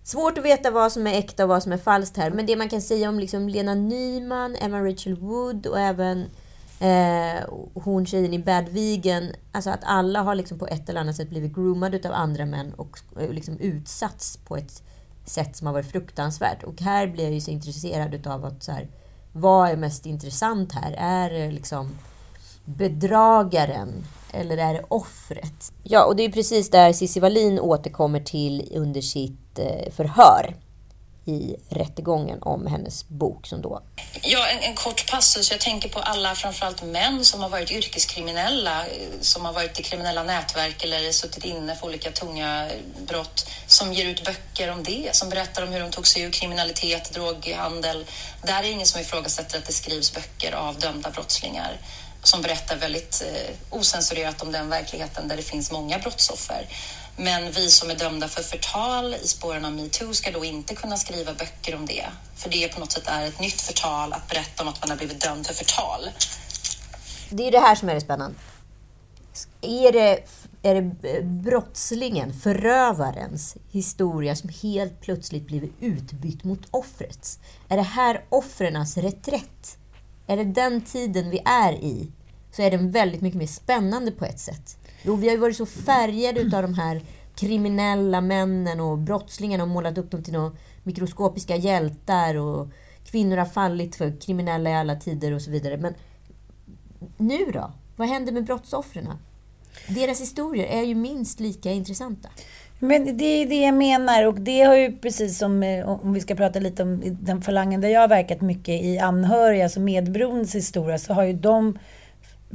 Svårt 0.03 0.39
att 0.39 0.45
veta 0.45 0.71
vad 0.71 0.93
som 0.93 1.07
är 1.07 1.15
äkta 1.15 1.43
och 1.43 1.49
vad 1.49 1.63
som 1.63 1.73
är 1.73 1.77
falskt 1.77 2.17
här. 2.17 2.31
Men 2.31 2.47
det 2.47 2.57
man 2.57 2.69
kan 2.69 2.83
säga 2.83 3.09
om 3.09 3.19
liksom 3.19 3.49
Lena 3.49 3.75
Nyman, 3.75 4.57
Emma 4.57 4.81
Rachel 4.81 5.17
Wood 5.17 5.67
och 5.67 5.81
även 5.81 6.27
eh, 6.81 7.45
hon 7.75 8.07
tjejen 8.07 8.35
i 8.35 8.39
Bad 8.39 8.69
Vegan. 8.69 9.33
Alltså 9.53 9.71
att 9.71 9.85
alla 9.85 10.23
har 10.23 10.35
liksom 10.35 10.59
på 10.59 10.67
ett 10.67 10.89
eller 10.89 11.01
annat 11.01 11.17
sätt 11.17 11.29
blivit 11.29 11.55
groomade 11.55 11.97
utav 11.97 12.13
andra 12.13 12.47
män 12.47 12.75
och 12.75 12.99
eh, 13.21 13.31
liksom 13.31 13.59
utsatts 13.59 14.37
på 14.37 14.57
ett 14.57 14.83
sätt 15.25 15.57
som 15.57 15.67
har 15.67 15.75
varit 15.75 15.91
fruktansvärt. 15.91 16.63
Och 16.63 16.81
här 16.81 17.07
blir 17.07 17.25
jag 17.25 17.33
ju 17.33 17.41
så 17.41 17.51
intresserad 17.51 18.15
utav 18.15 18.45
att 18.45 18.63
så 18.63 18.73
här, 18.73 18.89
vad 19.33 19.71
är 19.71 19.77
mest 19.77 20.07
intressant 20.07 20.73
här? 20.73 20.95
Är 20.99 21.31
det 21.31 21.51
liksom 21.51 21.91
bedragaren 22.65 24.05
eller 24.33 24.57
är 24.57 24.75
det 24.75 24.85
offret? 24.89 25.73
Ja, 25.83 26.05
och 26.05 26.17
det 26.17 26.23
är 26.25 26.29
precis 26.29 26.71
där 26.71 26.93
Cissi 26.93 27.21
Wallin 27.21 27.61
återkommer 27.61 28.21
till 28.21 28.69
under 28.75 29.01
sitt 29.01 29.59
eh, 29.59 29.93
förhör 29.97 30.55
i 31.27 31.57
rättegången 31.69 32.43
om 32.43 32.67
hennes 32.67 33.09
bok 33.09 33.47
som 33.47 33.63
då 33.63 33.83
Ja, 34.23 34.47
en, 34.49 34.59
en 34.59 34.75
kort 34.75 35.11
passus. 35.11 35.51
Jag 35.51 35.61
tänker 35.61 35.89
på 35.89 35.99
alla, 35.99 36.35
framförallt 36.35 36.83
män 36.83 37.25
som 37.25 37.41
har 37.41 37.49
varit 37.49 37.71
yrkeskriminella, 37.71 38.87
eh, 38.87 38.93
som 39.21 39.45
har 39.45 39.53
varit 39.53 39.81
i 39.81 39.83
kriminella 39.83 40.23
nätverk 40.23 40.85
eller 40.85 41.13
suttit 41.13 41.45
inne 41.45 41.77
för 41.77 41.87
olika 41.87 42.11
tunga 42.11 42.69
brott, 43.07 43.51
som 43.67 43.93
ger 43.93 44.07
ut 44.07 44.25
böcker 44.25 44.71
om 44.71 44.83
det, 44.83 45.09
som 45.13 45.29
berättar 45.29 45.63
om 45.63 45.69
hur 45.69 45.81
de 45.81 45.91
tog 45.91 46.07
sig 46.07 46.23
ur 46.23 46.31
kriminalitet, 46.31 47.13
droghandel. 47.15 48.05
Där 48.43 48.59
är 48.59 48.63
det 48.63 48.71
ingen 48.71 48.87
som 48.87 49.01
ifrågasätter 49.01 49.59
att 49.59 49.67
det 49.67 49.73
skrivs 49.73 50.15
böcker 50.15 50.53
av 50.53 50.79
dömda 50.79 51.11
brottslingar 51.11 51.79
som 52.25 52.43
berättar 52.43 52.77
väldigt 52.77 53.23
eh, 53.27 53.79
osensurerat 53.79 54.43
om 54.43 54.53
den 54.53 54.69
verkligheten 54.69 55.29
där 55.29 55.37
det 55.37 55.43
finns 55.43 55.73
många 55.73 55.99
brottsoffer. 55.99 56.69
Men 57.17 57.53
vi 57.53 57.71
som 57.71 57.91
är 57.91 57.95
dömda 57.95 58.29
för 58.29 58.43
förtal 58.43 59.15
i 59.15 59.29
spåren 59.29 59.65
av 59.65 59.73
metoo 59.73 60.15
ska 60.15 60.31
då 60.31 60.45
inte 60.45 60.75
kunna 60.75 60.97
skriva 60.97 61.35
böcker 61.35 61.75
om 61.77 61.87
det. 61.87 62.07
För 62.37 62.51
det 62.51 62.75
på 62.75 62.81
något 62.81 62.93
sätt 62.93 63.07
är 63.07 63.27
ett 63.27 63.41
nytt 63.41 63.61
förtal 63.61 64.13
att 64.13 64.29
berätta 64.29 64.63
om 64.63 64.69
att 64.69 64.81
man 64.81 64.91
har 64.91 64.97
blivit 64.97 65.21
dömd 65.21 65.47
för 65.47 65.55
förtal. 65.55 66.11
Det 67.31 67.49
är 67.49 67.53
det 67.53 67.61
här 67.61 67.75
som 67.75 67.89
är 67.89 67.95
det 67.95 68.01
spännande. 68.01 68.39
Är 69.61 69.93
det, 69.93 70.25
är 70.63 70.75
det 70.75 71.23
brottslingen, 71.23 72.35
förövarens 72.35 73.57
historia 73.71 74.37
som 74.37 74.51
helt 74.63 75.01
plötsligt 75.01 75.47
blivit 75.47 75.73
utbytt 75.81 76.45
mot 76.45 76.61
offrets? 76.71 77.39
Är 77.69 77.77
det 77.77 77.83
här 77.83 78.25
offrens 78.29 78.97
reträtt? 78.97 79.79
Är 80.27 80.37
det 80.37 80.45
den 80.45 80.81
tiden 80.81 81.31
vi 81.31 81.41
är 81.45 81.73
i 81.73 82.11
så 82.57 82.63
är 82.63 82.71
den 82.71 82.91
väldigt 82.91 83.21
mycket 83.21 83.39
mer 83.39 83.47
spännande 83.47 84.11
på 84.11 84.25
ett 84.25 84.39
sätt. 84.39 84.79
Jo, 85.03 85.17
vi 85.17 85.27
har 85.27 85.35
ju 85.35 85.41
varit 85.41 85.57
så 85.57 85.67
färgade 85.67 86.41
utav 86.41 86.63
de 86.63 86.75
här 86.75 87.03
kriminella 87.35 88.21
männen 88.21 88.81
och 88.81 88.99
brottslingarna 88.99 89.63
och 89.63 89.69
målat 89.69 89.99
upp 89.99 90.11
dem 90.11 90.23
till 90.23 90.33
några 90.33 90.53
mikroskopiska 90.83 91.57
hjältar 91.57 92.35
och 92.35 92.69
kvinnor 93.05 93.37
har 93.37 93.47
fallit 93.47 93.97
för 93.97 94.21
kriminella 94.21 94.71
i 94.71 94.75
alla 94.75 94.97
tider 94.97 95.33
och 95.33 95.43
så 95.43 95.51
vidare. 95.51 95.77
Men 95.77 95.95
nu 97.17 97.51
då? 97.53 97.73
Vad 97.97 98.09
händer 98.09 98.33
med 98.33 98.45
brottsoffren? 98.45 99.09
Deras 99.89 100.21
historier 100.21 100.67
är 100.67 100.83
ju 100.83 100.95
minst 100.95 101.41
lika 101.41 101.73
intressanta. 101.73 102.29
Men 102.79 103.17
det 103.17 103.25
är 103.25 103.47
det 103.47 103.61
jag 103.61 103.75
menar 103.75 104.27
och 104.27 104.41
det 104.41 104.63
har 104.63 104.77
ju 104.77 104.93
precis 104.93 105.39
som, 105.39 105.63
eh, 105.63 105.89
om 105.89 106.13
vi 106.13 106.21
ska 106.21 106.35
prata 106.35 106.59
lite 106.59 106.83
om 106.83 107.03
den 107.05 107.43
falangen 107.43 107.81
där 107.81 107.89
jag 107.89 108.01
har 108.01 108.09
verkat 108.09 108.41
mycket 108.41 108.83
i 108.83 108.99
anhöriga, 108.99 109.65
alltså 109.65 109.81
medberoendes 109.81 110.55
historia, 110.55 110.99
så 110.99 111.13
har 111.13 111.23
ju 111.23 111.33
de 111.33 111.79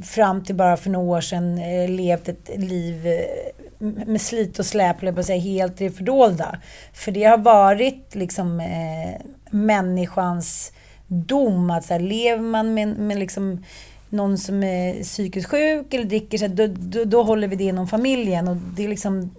fram 0.02 0.44
till 0.44 0.54
bara 0.54 0.76
för 0.76 0.90
några 0.90 1.06
år 1.06 1.20
sedan 1.20 1.58
eh, 1.58 1.88
levt 1.88 2.28
ett 2.28 2.50
liv 2.56 3.06
eh, 3.06 3.86
med 4.06 4.20
slit 4.20 4.58
och 4.58 4.66
släp, 4.66 5.00
höll 5.00 5.06
jag 5.06 5.14
på 5.14 5.20
att 5.20 5.26
säga, 5.26 5.40
helt 5.40 5.80
i 5.80 5.84
det 5.88 5.94
fördolda. 5.94 6.58
För 6.92 7.12
det 7.12 7.24
har 7.24 7.38
varit 7.38 8.14
liksom 8.14 8.60
eh, 8.60 9.20
människans 9.50 10.72
dom, 11.06 11.70
att 11.70 11.84
så 11.84 11.92
här, 11.92 12.00
lever 12.00 12.42
man 12.42 12.74
med, 12.74 12.88
med 12.88 13.18
liksom 13.18 13.64
någon 14.08 14.38
som 14.38 14.62
är 14.62 15.02
psykiskt 15.02 15.50
sjuk 15.50 15.94
eller 15.94 16.04
dricker, 16.04 16.38
så 16.38 16.46
här, 16.46 16.54
då, 16.54 16.66
då, 16.66 17.04
då 17.04 17.22
håller 17.22 17.48
vi 17.48 17.56
det 17.56 17.64
inom 17.64 17.88
familjen. 17.88 18.48
Och 18.48 18.56
det 18.56 18.84
är 18.84 18.88
liksom, 18.88 19.30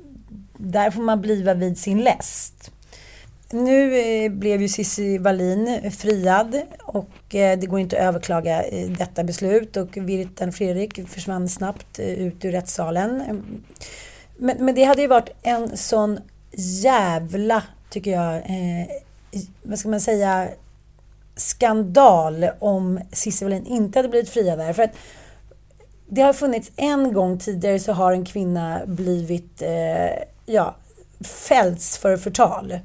där 0.62 0.92
får 0.92 1.02
man 1.02 1.22
bliva 1.22 1.54
vid 1.54 1.78
sin 1.78 2.04
läst. 2.04 2.72
Nu 3.52 4.00
eh, 4.00 4.32
blev 4.32 4.62
ju 4.62 4.68
Cissi 4.68 5.18
Wallin 5.18 5.92
friad 5.92 6.62
och 6.84 7.36
eh, 7.36 7.60
det 7.60 7.68
går 7.68 7.80
inte 7.80 7.98
att 7.98 8.04
överklaga 8.04 8.64
eh, 8.64 8.90
detta 8.90 9.24
beslut 9.24 9.78
och 9.78 9.98
Virtan 9.98 10.52
Fredrik 10.52 11.10
försvann 11.10 11.50
snabbt 11.50 12.00
ut 12.00 12.46
ur 12.46 12.52
rättssalen. 12.52 13.44
Men, 14.38 14.66
men 14.66 14.76
det 14.76 14.84
hade 14.84 15.02
ju 15.02 15.08
varit 15.08 15.30
en 15.42 15.78
sån 15.78 16.20
jävla, 16.84 17.64
tycker 17.90 18.12
jag, 18.12 18.36
eh, 18.36 18.88
vad 19.64 19.80
ska 19.80 19.90
man 19.90 20.02
säga, 20.02 20.48
skandal 21.36 22.48
om 22.60 23.00
Cissi 23.12 23.46
Wallin 23.46 23.66
inte 23.66 24.00
hade 24.00 24.10
blivit 24.10 24.30
friad 24.30 24.60
där. 24.60 24.74
För 24.74 24.84
att 24.84 24.96
det 26.08 26.22
har 26.22 26.34
funnits 26.34 26.72
en 26.76 27.14
gång 27.14 27.40
tidigare 27.40 27.80
så 27.80 27.94
har 27.94 28.12
en 28.12 28.26
kvinna 28.26 28.82
blivit 28.86 29.62
eh, 29.62 30.24
ja, 30.52 30.76
fällts 31.26 31.98
för 31.98 32.18
förtal. 32.18 32.80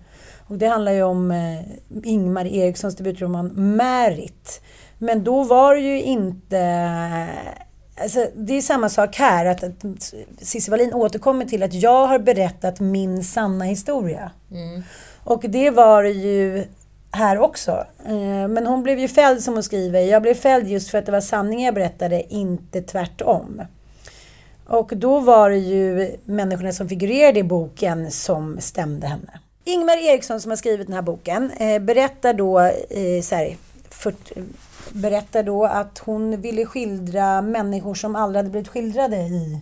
Och 0.48 0.58
det 0.58 0.66
handlar 0.66 0.92
ju 0.92 1.02
om 1.02 1.30
eh, 1.30 1.60
Ingmar 2.04 2.46
Erikssons 2.46 2.96
debutroman 2.96 3.46
Märit. 3.76 4.60
Men 4.98 5.24
då 5.24 5.42
var 5.42 5.74
det 5.74 5.80
ju 5.80 6.02
inte... 6.02 6.60
Alltså, 8.00 8.26
det 8.34 8.52
är 8.52 8.60
samma 8.60 8.88
sak 8.88 9.16
här, 9.16 9.46
att, 9.46 9.64
att 9.64 10.14
Cissi 10.38 10.70
Wallin 10.70 10.94
återkommer 10.94 11.44
till 11.44 11.62
att 11.62 11.74
jag 11.74 12.06
har 12.06 12.18
berättat 12.18 12.80
min 12.80 13.24
sanna 13.24 13.64
historia. 13.64 14.30
Och 15.24 15.44
det 15.48 15.70
var 15.70 16.02
ju 16.04 16.64
här 17.10 17.38
också. 17.38 17.84
Eh, 18.06 18.48
Men 18.48 18.66
hon 18.66 18.82
blev 18.82 18.98
ju 18.98 19.08
fälld 19.08 19.42
som 19.42 19.54
hon 19.54 19.62
skriver. 19.62 20.00
Jag 20.00 20.22
blev 20.22 20.34
fälld 20.34 20.68
just 20.68 20.90
för 20.90 20.98
att 20.98 21.06
det 21.06 21.12
var 21.12 21.20
sanningen 21.20 21.64
jag 21.64 21.74
berättade, 21.74 22.34
inte 22.34 22.82
tvärtom. 22.82 23.62
Och 24.66 24.92
då 24.96 25.20
var 25.20 25.50
det 25.50 25.56
ju 25.56 26.16
människorna 26.24 26.72
som 26.72 26.88
figurerade 26.88 27.38
i 27.38 27.42
boken 27.42 28.10
som 28.10 28.60
stämde 28.60 29.06
henne. 29.06 29.40
Ingmar 29.64 29.96
Eriksson 29.96 30.40
som 30.40 30.50
har 30.50 30.56
skrivit 30.56 30.86
den 30.86 30.94
här 30.94 31.02
boken 31.02 31.50
eh, 31.50 31.78
berättar 31.78 32.34
då, 32.34 32.60
eh, 32.60 33.22
så 33.22 33.34
här, 33.34 33.56
för, 33.90 34.14
berättar 34.92 35.42
då 35.42 35.64
att 35.64 35.98
hon 35.98 36.40
ville 36.40 36.66
skildra 36.66 37.42
människor 37.42 37.94
som 37.94 38.16
aldrig 38.16 38.38
hade 38.38 38.50
blivit 38.50 38.68
skildrade 38.68 39.16
i, 39.16 39.60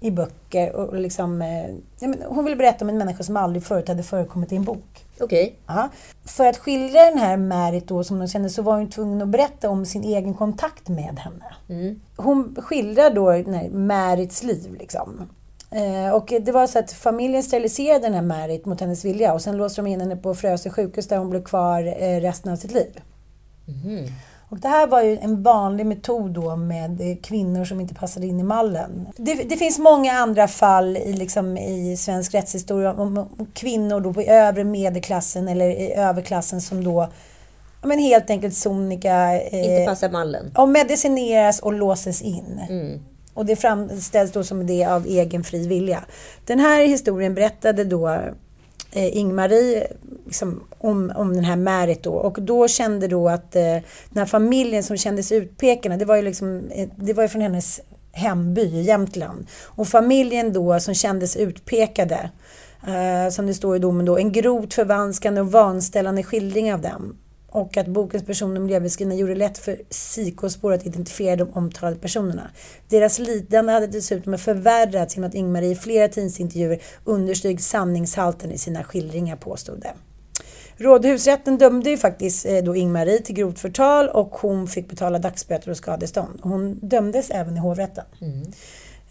i 0.00 0.10
böcker. 0.10 0.72
Och 0.72 1.00
liksom, 1.00 1.42
eh, 1.42 2.08
hon 2.28 2.44
ville 2.44 2.56
berätta 2.56 2.84
om 2.84 2.88
en 2.88 2.98
människa 2.98 3.22
som 3.22 3.36
aldrig 3.36 3.64
förut 3.64 3.88
hade 3.88 4.02
förekommit 4.02 4.52
i 4.52 4.56
en 4.56 4.64
bok. 4.64 5.01
Okej. 5.20 5.56
Ja. 5.66 5.88
För 6.24 6.46
att 6.46 6.58
skildra 6.58 7.04
den 7.04 7.18
här 7.18 7.36
Märit 7.36 7.88
då 7.88 8.04
som 8.04 8.18
de 8.18 8.28
kände 8.28 8.50
så 8.50 8.62
var 8.62 8.76
hon 8.76 8.90
tvungen 8.90 9.22
att 9.22 9.28
berätta 9.28 9.70
om 9.70 9.86
sin 9.86 10.04
egen 10.04 10.34
kontakt 10.34 10.88
med 10.88 11.18
henne. 11.18 11.54
Hon 12.16 12.56
skildrar 12.58 13.10
då 13.10 13.30
här 13.30 13.68
Märits 13.68 14.42
liv. 14.42 14.76
Liksom. 14.78 15.28
Eh, 15.70 16.14
och 16.14 16.32
det 16.40 16.52
var 16.52 16.66
så 16.66 16.78
att 16.78 16.92
familjen 16.92 17.42
steriliserade 17.42 18.00
den 18.00 18.14
här 18.14 18.22
Märit 18.22 18.66
mot 18.66 18.80
hennes 18.80 19.04
vilja 19.04 19.32
och 19.32 19.42
sen 19.42 19.56
låste 19.56 19.80
de 19.80 19.86
in 19.86 20.00
henne 20.00 20.16
på 20.16 20.34
Frösö 20.34 20.70
sjukhus 20.70 21.08
där 21.08 21.18
hon 21.18 21.30
blev 21.30 21.44
kvar 21.44 22.02
eh, 22.02 22.20
resten 22.20 22.52
av 22.52 22.56
sitt 22.56 22.72
liv. 22.72 23.00
Och 24.52 24.58
det 24.58 24.68
här 24.68 24.86
var 24.86 25.02
ju 25.02 25.18
en 25.18 25.42
vanlig 25.42 25.86
metod 25.86 26.30
då 26.30 26.56
med 26.56 27.18
kvinnor 27.22 27.64
som 27.64 27.80
inte 27.80 27.94
passade 27.94 28.26
in 28.26 28.40
i 28.40 28.42
mallen. 28.42 29.08
Det, 29.16 29.34
det 29.34 29.56
finns 29.56 29.78
många 29.78 30.12
andra 30.12 30.48
fall 30.48 30.96
i, 30.96 31.12
liksom, 31.12 31.56
i 31.58 31.96
svensk 31.96 32.34
rättshistoria 32.34 32.92
om, 32.92 33.18
om 33.18 33.46
kvinnor 33.54 34.00
då 34.00 34.12
på 34.12 34.22
övre 34.22 34.64
medelklassen 34.64 35.48
eller 35.48 35.68
i 35.70 35.92
överklassen 35.92 36.60
som 36.60 36.84
då 36.84 37.08
men 37.82 37.98
helt 37.98 38.30
enkelt 38.30 38.54
sonika 38.54 39.40
eh, 39.40 39.58
Inte 39.80 39.84
passar 39.86 40.10
mallen. 40.10 40.52
och 40.56 40.68
medicineras 40.68 41.60
och 41.60 41.72
låses 41.72 42.22
in. 42.22 42.60
Och 43.34 43.46
det 43.46 43.56
framställs 43.56 44.32
då 44.32 44.44
som 44.44 44.66
det 44.66 44.84
av 44.84 45.06
egen 45.06 45.44
fri 45.44 45.68
vilja. 45.68 46.04
Den 46.46 46.58
här 46.58 46.86
historien 46.86 47.34
berättade 47.34 47.84
då 47.84 48.20
eh, 48.92 49.16
Ingmarie 49.16 49.86
liksom, 50.26 50.60
om, 50.78 51.12
om 51.16 51.34
den 51.34 51.44
här 51.44 51.56
Märit 51.56 52.02
då. 52.02 52.14
Och 52.14 52.42
då 52.42 52.68
kände 52.68 53.08
då 53.08 53.28
att 53.28 53.56
eh, 53.56 53.62
den 54.08 54.18
här 54.18 54.26
familjen 54.26 54.82
som 54.82 54.96
kändes 54.96 55.32
utpekande 55.32 55.96
det 55.96 56.04
var 56.04 56.16
ju 56.16 56.22
liksom, 56.22 56.70
eh, 56.70 56.88
det 56.96 57.12
var 57.12 57.22
ju 57.22 57.28
från 57.28 57.42
hennes 57.42 57.80
hemby 58.12 58.62
i 58.62 58.82
Jämtland. 58.82 59.46
Och 59.64 59.88
familjen 59.88 60.52
då 60.52 60.80
som 60.80 60.94
kändes 60.94 61.36
utpekade, 61.36 62.30
eh, 62.86 63.30
som 63.30 63.46
det 63.46 63.54
står 63.54 63.76
i 63.76 63.78
domen 63.78 64.06
då, 64.06 64.18
en 64.18 64.32
grovt 64.32 64.74
förvanskande 64.74 65.40
och 65.40 65.52
vanställande 65.52 66.22
skildring 66.22 66.74
av 66.74 66.80
dem. 66.80 67.16
Och 67.54 67.76
att 67.76 67.86
bokens 67.86 68.24
personer 68.24 68.56
och 68.56 68.62
miljöbeskrivningar 68.62 69.20
gjorde 69.20 69.34
det 69.34 69.38
lätt 69.38 69.58
för 69.58 69.76
psykospår 69.76 70.72
att 70.72 70.86
identifiera 70.86 71.36
de 71.36 71.50
omtalade 71.52 71.96
personerna. 71.96 72.50
Deras 72.88 73.18
lidande 73.18 73.72
hade 73.72 73.86
dessutom 73.86 74.38
förvärrats 74.38 75.16
genom 75.16 75.28
att 75.28 75.34
Ingmarie 75.34 75.70
i 75.70 75.76
flera 75.76 76.08
tidningsintervjuer 76.08 76.82
understrykt 77.04 77.62
sanningshalten 77.62 78.52
i 78.52 78.58
sina 78.58 78.84
skildringar, 78.84 79.36
påstod 79.36 79.80
det. 79.80 79.92
Rådhusrätten 80.76 81.58
dömde 81.58 81.90
ju 81.90 81.96
faktiskt 81.96 82.46
eh, 82.46 82.64
då 82.64 82.76
Ingmarie 82.76 83.18
till 83.18 83.34
grovt 83.34 83.58
förtal 83.58 84.08
och 84.08 84.30
hon 84.30 84.68
fick 84.68 84.88
betala 84.88 85.18
dagsböter 85.18 85.70
och 85.70 85.76
skadestånd. 85.76 86.40
Hon 86.42 86.78
dömdes 86.82 87.30
även 87.30 87.56
i 87.56 87.60
hovrätten. 87.60 88.04
Mm. 88.20 88.52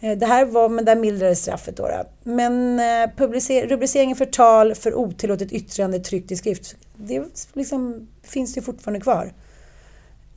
Eh, 0.02 0.18
det 0.18 0.26
här 0.26 0.44
var, 0.44 0.68
men 0.68 0.84
där 0.84 0.96
mildrades 0.96 1.42
straffet 1.42 1.76
då. 1.76 1.88
då. 1.88 2.04
Men 2.22 2.80
eh, 2.80 3.10
publicer- 3.16 3.66
rubriceringen 3.66 4.16
förtal 4.16 4.74
för 4.74 4.94
otillåtet 4.94 5.52
yttrande 5.52 5.98
tryckt 5.98 6.32
i 6.32 6.36
skrift, 6.36 6.76
det 6.96 7.24
liksom, 7.52 8.08
finns 8.22 8.56
ju 8.56 8.62
fortfarande 8.62 9.00
kvar. 9.00 9.32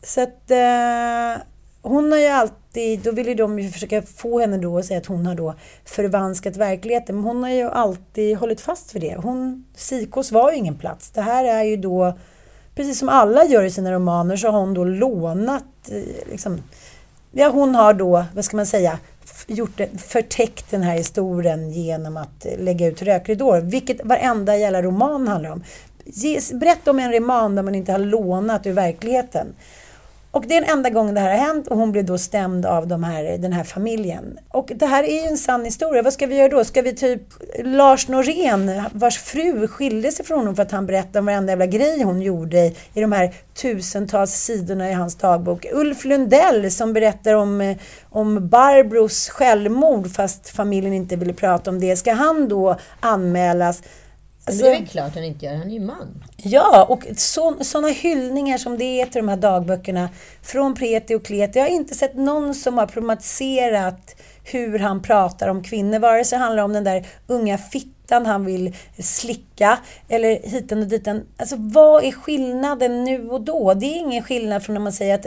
Så 0.03 0.21
att 0.21 0.51
eh, 0.51 1.43
hon 1.81 2.11
har 2.11 2.19
ju 2.19 2.27
alltid, 2.27 2.99
då 2.99 3.11
vill 3.11 3.27
ju 3.27 3.35
de 3.35 3.59
ju 3.59 3.69
försöka 3.69 4.01
få 4.01 4.39
henne 4.39 4.57
då 4.57 4.77
att 4.77 4.85
säga 4.85 4.99
att 4.99 5.05
hon 5.05 5.25
har 5.25 5.35
då 5.35 5.55
förvanskat 5.85 6.57
verkligheten. 6.57 7.15
Men 7.15 7.23
hon 7.23 7.43
har 7.43 7.49
ju 7.49 7.69
alltid 7.69 8.37
hållit 8.37 8.61
fast 8.61 8.95
vid 8.95 9.01
det. 9.01 9.15
Hon, 9.15 9.65
Sikos 9.75 10.31
var 10.31 10.51
ju 10.51 10.57
ingen 10.57 10.75
plats. 10.75 11.09
Det 11.11 11.21
här 11.21 11.43
är 11.43 11.63
ju 11.63 11.77
då, 11.77 12.17
precis 12.75 12.99
som 12.99 13.09
alla 13.09 13.45
gör 13.45 13.63
i 13.63 13.71
sina 13.71 13.91
romaner, 13.91 14.37
så 14.37 14.47
har 14.47 14.59
hon 14.59 14.73
då 14.73 14.83
lånat, 14.83 15.89
eh, 15.91 16.29
liksom, 16.31 16.61
ja 17.31 17.49
hon 17.49 17.75
har 17.75 17.93
då, 17.93 18.25
vad 18.35 18.45
ska 18.45 18.57
man 18.57 18.65
säga, 18.65 18.99
gjort 19.47 19.77
det, 19.77 19.89
förtäckt 19.97 20.71
den 20.71 20.83
här 20.83 20.97
historien 20.97 21.71
genom 21.71 22.17
att 22.17 22.45
eh, 22.45 22.59
lägga 22.59 22.87
ut 22.87 23.01
rökridåer. 23.01 23.61
Vilket 23.61 24.05
varenda 24.05 24.57
jävla 24.57 24.81
roman 24.81 25.27
handlar 25.27 25.51
om. 25.51 25.63
Berätta 26.53 26.91
om 26.91 26.99
en 26.99 27.11
roman 27.11 27.55
där 27.55 27.63
man 27.63 27.75
inte 27.75 27.91
har 27.91 27.99
lånat 27.99 28.67
ur 28.67 28.73
verkligheten. 28.73 29.47
Och 30.35 30.45
det 30.47 30.55
är 30.55 30.61
den 30.61 30.69
enda 30.69 30.89
gången 30.89 31.15
det 31.15 31.21
här 31.21 31.29
har 31.29 31.37
hänt 31.37 31.67
och 31.67 31.77
hon 31.77 31.91
blev 31.91 32.05
då 32.05 32.17
stämd 32.17 32.65
av 32.65 32.87
de 32.87 33.03
här, 33.03 33.37
den 33.37 33.53
här 33.53 33.63
familjen. 33.63 34.39
Och 34.49 34.71
det 34.75 34.85
här 34.85 35.03
är 35.03 35.21
ju 35.21 35.27
en 35.27 35.37
sann 35.37 35.65
historia. 35.65 36.01
Vad 36.01 36.13
ska 36.13 36.27
vi 36.27 36.35
göra 36.35 36.49
då? 36.49 36.63
Ska 36.63 36.81
vi 36.81 36.95
typ 36.95 37.21
Lars 37.63 38.07
Norén, 38.07 38.81
vars 38.91 39.19
fru 39.19 39.67
skilde 39.67 40.11
sig 40.11 40.25
från 40.25 40.37
honom 40.37 40.55
för 40.55 40.63
att 40.63 40.71
han 40.71 40.85
berättade 40.85 41.19
om 41.19 41.25
varenda 41.25 41.51
jävla 41.51 41.65
grej 41.65 42.03
hon 42.03 42.21
gjorde 42.21 42.57
i, 42.57 42.75
i 42.93 43.01
de 43.01 43.11
här 43.11 43.33
tusentals 43.61 44.31
sidorna 44.31 44.89
i 44.89 44.93
hans 44.93 45.15
dagbok. 45.15 45.65
Ulf 45.71 46.05
Lundell 46.05 46.71
som 46.71 46.93
berättar 46.93 47.33
om, 47.33 47.75
om 48.09 48.49
Barbros 48.49 49.29
självmord 49.29 50.11
fast 50.11 50.49
familjen 50.49 50.93
inte 50.93 51.15
ville 51.15 51.33
prata 51.33 51.69
om 51.69 51.79
det. 51.79 51.95
Ska 51.95 52.13
han 52.13 52.47
då 52.47 52.75
anmälas? 52.99 53.81
Men 54.47 54.57
det 54.57 54.67
är 54.67 54.79
väl 54.79 54.87
klart 54.87 55.15
han 55.15 55.23
inte 55.23 55.45
gör. 55.45 55.55
Han 55.55 55.67
är 55.69 55.73
ju 55.73 55.79
man. 55.79 56.23
Ja, 56.37 56.85
och 56.89 57.05
sådana 57.61 57.87
hyllningar 57.87 58.57
som 58.57 58.77
det 58.77 59.01
är 59.01 59.05
till 59.05 59.21
de 59.21 59.27
här 59.27 59.37
dagböckerna 59.37 60.09
från 60.41 60.75
Preti 60.75 61.15
och 61.15 61.25
Kleti. 61.25 61.59
Jag 61.59 61.65
har 61.65 61.69
inte 61.69 61.95
sett 61.95 62.15
någon 62.15 62.55
som 62.55 62.77
har 62.77 62.85
problematiserat 62.87 64.15
hur 64.43 64.79
han 64.79 65.01
pratar 65.01 65.47
om 65.47 65.63
kvinnor. 65.63 65.99
Vare 65.99 66.25
sig 66.25 66.37
det 66.37 66.43
handlar 66.43 66.63
om 66.63 66.73
den 66.73 66.83
där 66.83 67.07
unga 67.27 67.57
fittan 67.57 68.25
han 68.25 68.45
vill 68.45 68.75
slicka 68.99 69.79
eller 70.09 70.47
hiten 70.47 70.79
och 70.81 70.87
ditan. 70.87 71.21
Alltså 71.37 71.55
vad 71.59 72.03
är 72.03 72.11
skillnaden 72.11 73.03
nu 73.03 73.29
och 73.29 73.41
då? 73.41 73.73
Det 73.73 73.85
är 73.85 73.97
ingen 73.97 74.23
skillnad 74.23 74.63
från 74.63 74.73
när 74.73 74.81
man 74.81 74.93
säger 74.93 75.15
att 75.15 75.25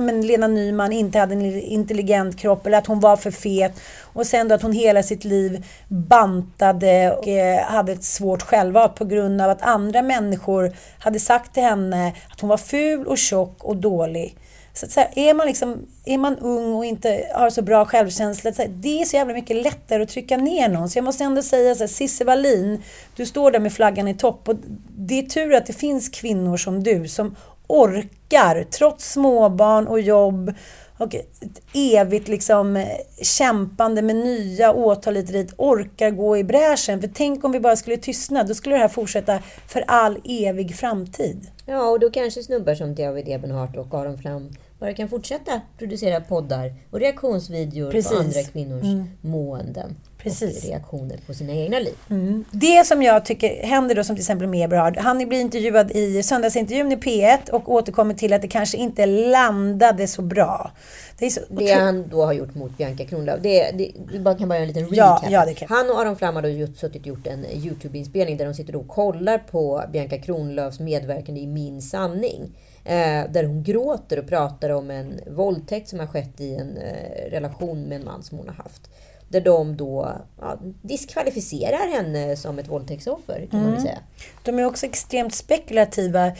men 0.00 0.26
Lena 0.26 0.46
Nyman 0.46 0.92
inte 0.92 1.18
hade 1.18 1.34
en 1.34 1.60
intelligent 1.60 2.38
kropp 2.38 2.66
eller 2.66 2.78
att 2.78 2.86
hon 2.86 3.00
var 3.00 3.16
för 3.16 3.30
fet. 3.30 3.80
Och 4.02 4.26
sen 4.26 4.48
då 4.48 4.54
att 4.54 4.62
hon 4.62 4.72
hela 4.72 5.02
sitt 5.02 5.24
liv 5.24 5.66
bantade 5.88 7.12
och 7.12 7.28
eh, 7.28 7.64
hade 7.64 7.92
ett 7.92 8.04
svårt 8.04 8.42
självhat 8.42 8.94
på 8.94 9.04
grund 9.04 9.40
av 9.40 9.50
att 9.50 9.62
andra 9.62 10.02
människor 10.02 10.72
hade 10.98 11.20
sagt 11.20 11.54
till 11.54 11.62
henne 11.62 12.12
att 12.32 12.40
hon 12.40 12.50
var 12.50 12.56
ful 12.56 13.06
och 13.06 13.18
tjock 13.18 13.64
och 13.64 13.76
dålig. 13.76 14.36
Så, 14.76 14.86
att 14.86 14.92
så 14.92 15.00
här, 15.00 15.10
är, 15.14 15.34
man 15.34 15.46
liksom, 15.46 15.86
är 16.04 16.18
man 16.18 16.38
ung 16.38 16.74
och 16.74 16.84
inte 16.84 17.30
har 17.34 17.50
så 17.50 17.62
bra 17.62 17.84
självkänsla, 17.84 18.52
så 18.52 18.62
här, 18.62 18.68
det 18.68 19.00
är 19.00 19.04
så 19.04 19.16
jävla 19.16 19.34
mycket 19.34 19.56
lättare 19.56 20.02
att 20.02 20.08
trycka 20.08 20.36
ner 20.36 20.68
någon. 20.68 20.88
Så 20.88 20.98
jag 20.98 21.04
måste 21.04 21.24
ändå 21.24 21.42
säga 21.42 21.74
så 21.74 21.80
här, 21.80 21.88
Cissi 21.88 22.24
Wallin, 22.24 22.82
du 23.16 23.26
står 23.26 23.50
där 23.50 23.60
med 23.60 23.72
flaggan 23.72 24.08
i 24.08 24.14
topp 24.14 24.48
och 24.48 24.56
det 24.96 25.18
är 25.18 25.22
tur 25.22 25.54
att 25.54 25.66
det 25.66 25.72
finns 25.72 26.08
kvinnor 26.08 26.56
som 26.56 26.82
du 26.82 27.08
som 27.08 27.36
orkar, 27.66 28.64
trots 28.70 29.12
småbarn 29.12 29.86
och 29.86 30.00
jobb 30.00 30.52
och 30.98 31.14
ett 31.14 31.60
evigt 31.74 32.28
liksom 32.28 32.76
eh, 32.76 32.86
kämpande 33.22 34.02
med 34.02 34.16
nya 34.16 34.72
åtal 34.72 35.14
hit 35.16 35.26
och 35.26 35.32
dit, 35.32 35.54
orkar 35.58 36.10
gå 36.10 36.36
i 36.38 36.44
bräschen. 36.44 37.00
För 37.00 37.10
tänk 37.14 37.44
om 37.44 37.52
vi 37.52 37.60
bara 37.60 37.76
skulle 37.76 37.96
tystna, 37.96 38.42
då 38.44 38.54
skulle 38.54 38.74
det 38.74 38.80
här 38.80 38.88
fortsätta 38.88 39.38
för 39.66 39.84
all 39.86 40.18
evig 40.24 40.76
framtid. 40.76 41.46
Ja, 41.66 41.88
och 41.90 42.00
då 42.00 42.10
kanske 42.10 42.42
snubbar 42.42 42.74
som 42.74 42.94
David 42.94 43.28
Ebenhart 43.28 43.76
och 43.76 43.94
Aron 43.94 44.18
Flam 44.18 44.50
bara 44.78 44.94
kan 44.94 45.08
fortsätta 45.08 45.60
producera 45.78 46.20
poddar 46.20 46.74
och 46.90 47.00
reaktionsvideor 47.00 47.90
Precis. 47.90 48.12
på 48.12 48.18
andra 48.18 48.42
kvinnors 48.42 48.82
Mm. 48.84 49.04
måenden. 49.20 49.96
Precis. 50.24 50.64
Reaktioner 50.64 51.18
på 51.26 51.34
sina 51.34 51.52
egna 51.52 51.78
liv. 51.78 51.94
Mm. 52.10 52.44
Det 52.50 52.86
som 52.86 53.02
jag 53.02 53.24
tycker 53.24 53.66
händer 53.66 53.94
då, 53.94 54.04
som 54.04 54.16
till 54.16 54.22
exempel 54.22 54.48
med 54.48 54.64
Eberhard, 54.64 54.96
han 54.96 55.28
blir 55.28 55.40
intervjuad 55.40 55.90
i 55.90 56.22
söndagsintervjun 56.22 56.92
i 56.92 56.96
P1 56.96 57.50
och 57.50 57.72
återkommer 57.72 58.14
till 58.14 58.32
att 58.32 58.42
det 58.42 58.48
kanske 58.48 58.76
inte 58.76 59.06
landade 59.06 60.06
så 60.06 60.22
bra. 60.22 60.70
Det 61.18 61.26
är 61.26 61.30
så 61.30 61.40
Det 61.48 61.72
han 61.72 62.08
då 62.08 62.24
har 62.24 62.32
gjort 62.32 62.54
mot 62.54 62.78
Bianca 62.78 63.04
Kronlöf. 63.04 63.40
Det, 63.42 63.70
det, 63.70 63.92
vi 64.12 64.18
bara 64.20 64.34
kan 64.34 64.48
bara 64.48 64.54
göra 64.54 64.68
en 64.68 64.72
liten 64.74 64.94
Ja, 64.94 65.18
recap. 65.20 65.30
ja, 65.32 65.44
det 65.44 65.54
kan. 65.54 65.68
Han 65.68 65.90
och 65.90 66.00
Aron 66.00 66.16
Flam 66.16 66.34
har 66.34 66.42
då 66.42 66.48
gjort, 66.48 66.76
suttit 66.76 67.06
gjort 67.06 67.26
en 67.26 67.44
YouTube-inspelning 67.44 68.36
där 68.36 68.44
de 68.44 68.54
sitter 68.54 68.76
och 68.76 68.88
kollar 68.88 69.38
på 69.38 69.84
Bianca 69.92 70.18
Kronlöfs 70.18 70.80
medverkande 70.80 71.40
i 71.40 71.46
Min 71.46 71.82
sanning. 71.82 72.56
Eh, 72.84 73.30
där 73.30 73.44
hon 73.44 73.62
gråter 73.62 74.18
och 74.18 74.28
pratar 74.28 74.70
om 74.70 74.90
en 74.90 75.20
våldtäkt 75.26 75.88
som 75.88 75.98
har 75.98 76.06
skett 76.06 76.40
i 76.40 76.54
en 76.54 76.76
eh, 76.76 77.30
relation 77.30 77.82
med 77.82 77.96
en 77.96 78.04
man 78.04 78.22
som 78.22 78.38
hon 78.38 78.48
har 78.48 78.54
haft. 78.54 78.90
Där 79.34 79.40
de 79.40 79.76
då 79.76 80.16
ja, 80.40 80.58
diskvalificerar 80.82 81.92
henne 81.92 82.36
som 82.36 82.58
ett 82.58 82.68
våldtäktsoffer, 82.68 83.46
kan 83.50 83.60
man 83.60 83.68
Mm. 83.68 83.82
säga. 83.82 83.98
De 84.42 84.58
är 84.58 84.64
också 84.64 84.86
extremt 84.86 85.34
spekulativa. 85.34 86.26
Eh, 86.26 86.32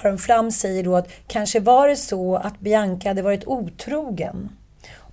Aron 0.00 0.18
Flam 0.18 0.50
säger 0.50 0.84
då 0.84 0.96
att 0.96 1.08
kanske 1.26 1.60
var 1.60 1.88
det 1.88 1.96
så 1.96 2.36
att 2.36 2.60
Bianca 2.60 3.08
hade 3.08 3.22
varit 3.22 3.46
otrogen 3.46 4.48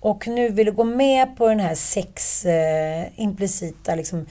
och 0.02 0.28
nu 0.28 0.48
ville 0.48 0.70
gå 0.70 0.84
med 0.84 1.36
på 1.36 1.48
den 1.48 1.60
här 1.60 1.74
sex, 1.74 2.44
eh, 2.44 3.06
implicita 3.16 3.94
liksom, 3.94 4.26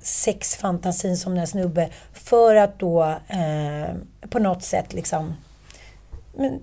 sexfantasin 0.00 1.16
som 1.16 1.32
den 1.32 1.38
här 1.38 1.46
snubbe 1.46 1.88
för 2.12 2.54
att 2.54 2.78
då 2.78 3.02
eh, 3.28 3.94
på 4.30 4.38
något 4.38 4.62
sätt 4.62 4.92
liksom 4.92 5.34
men, 6.36 6.60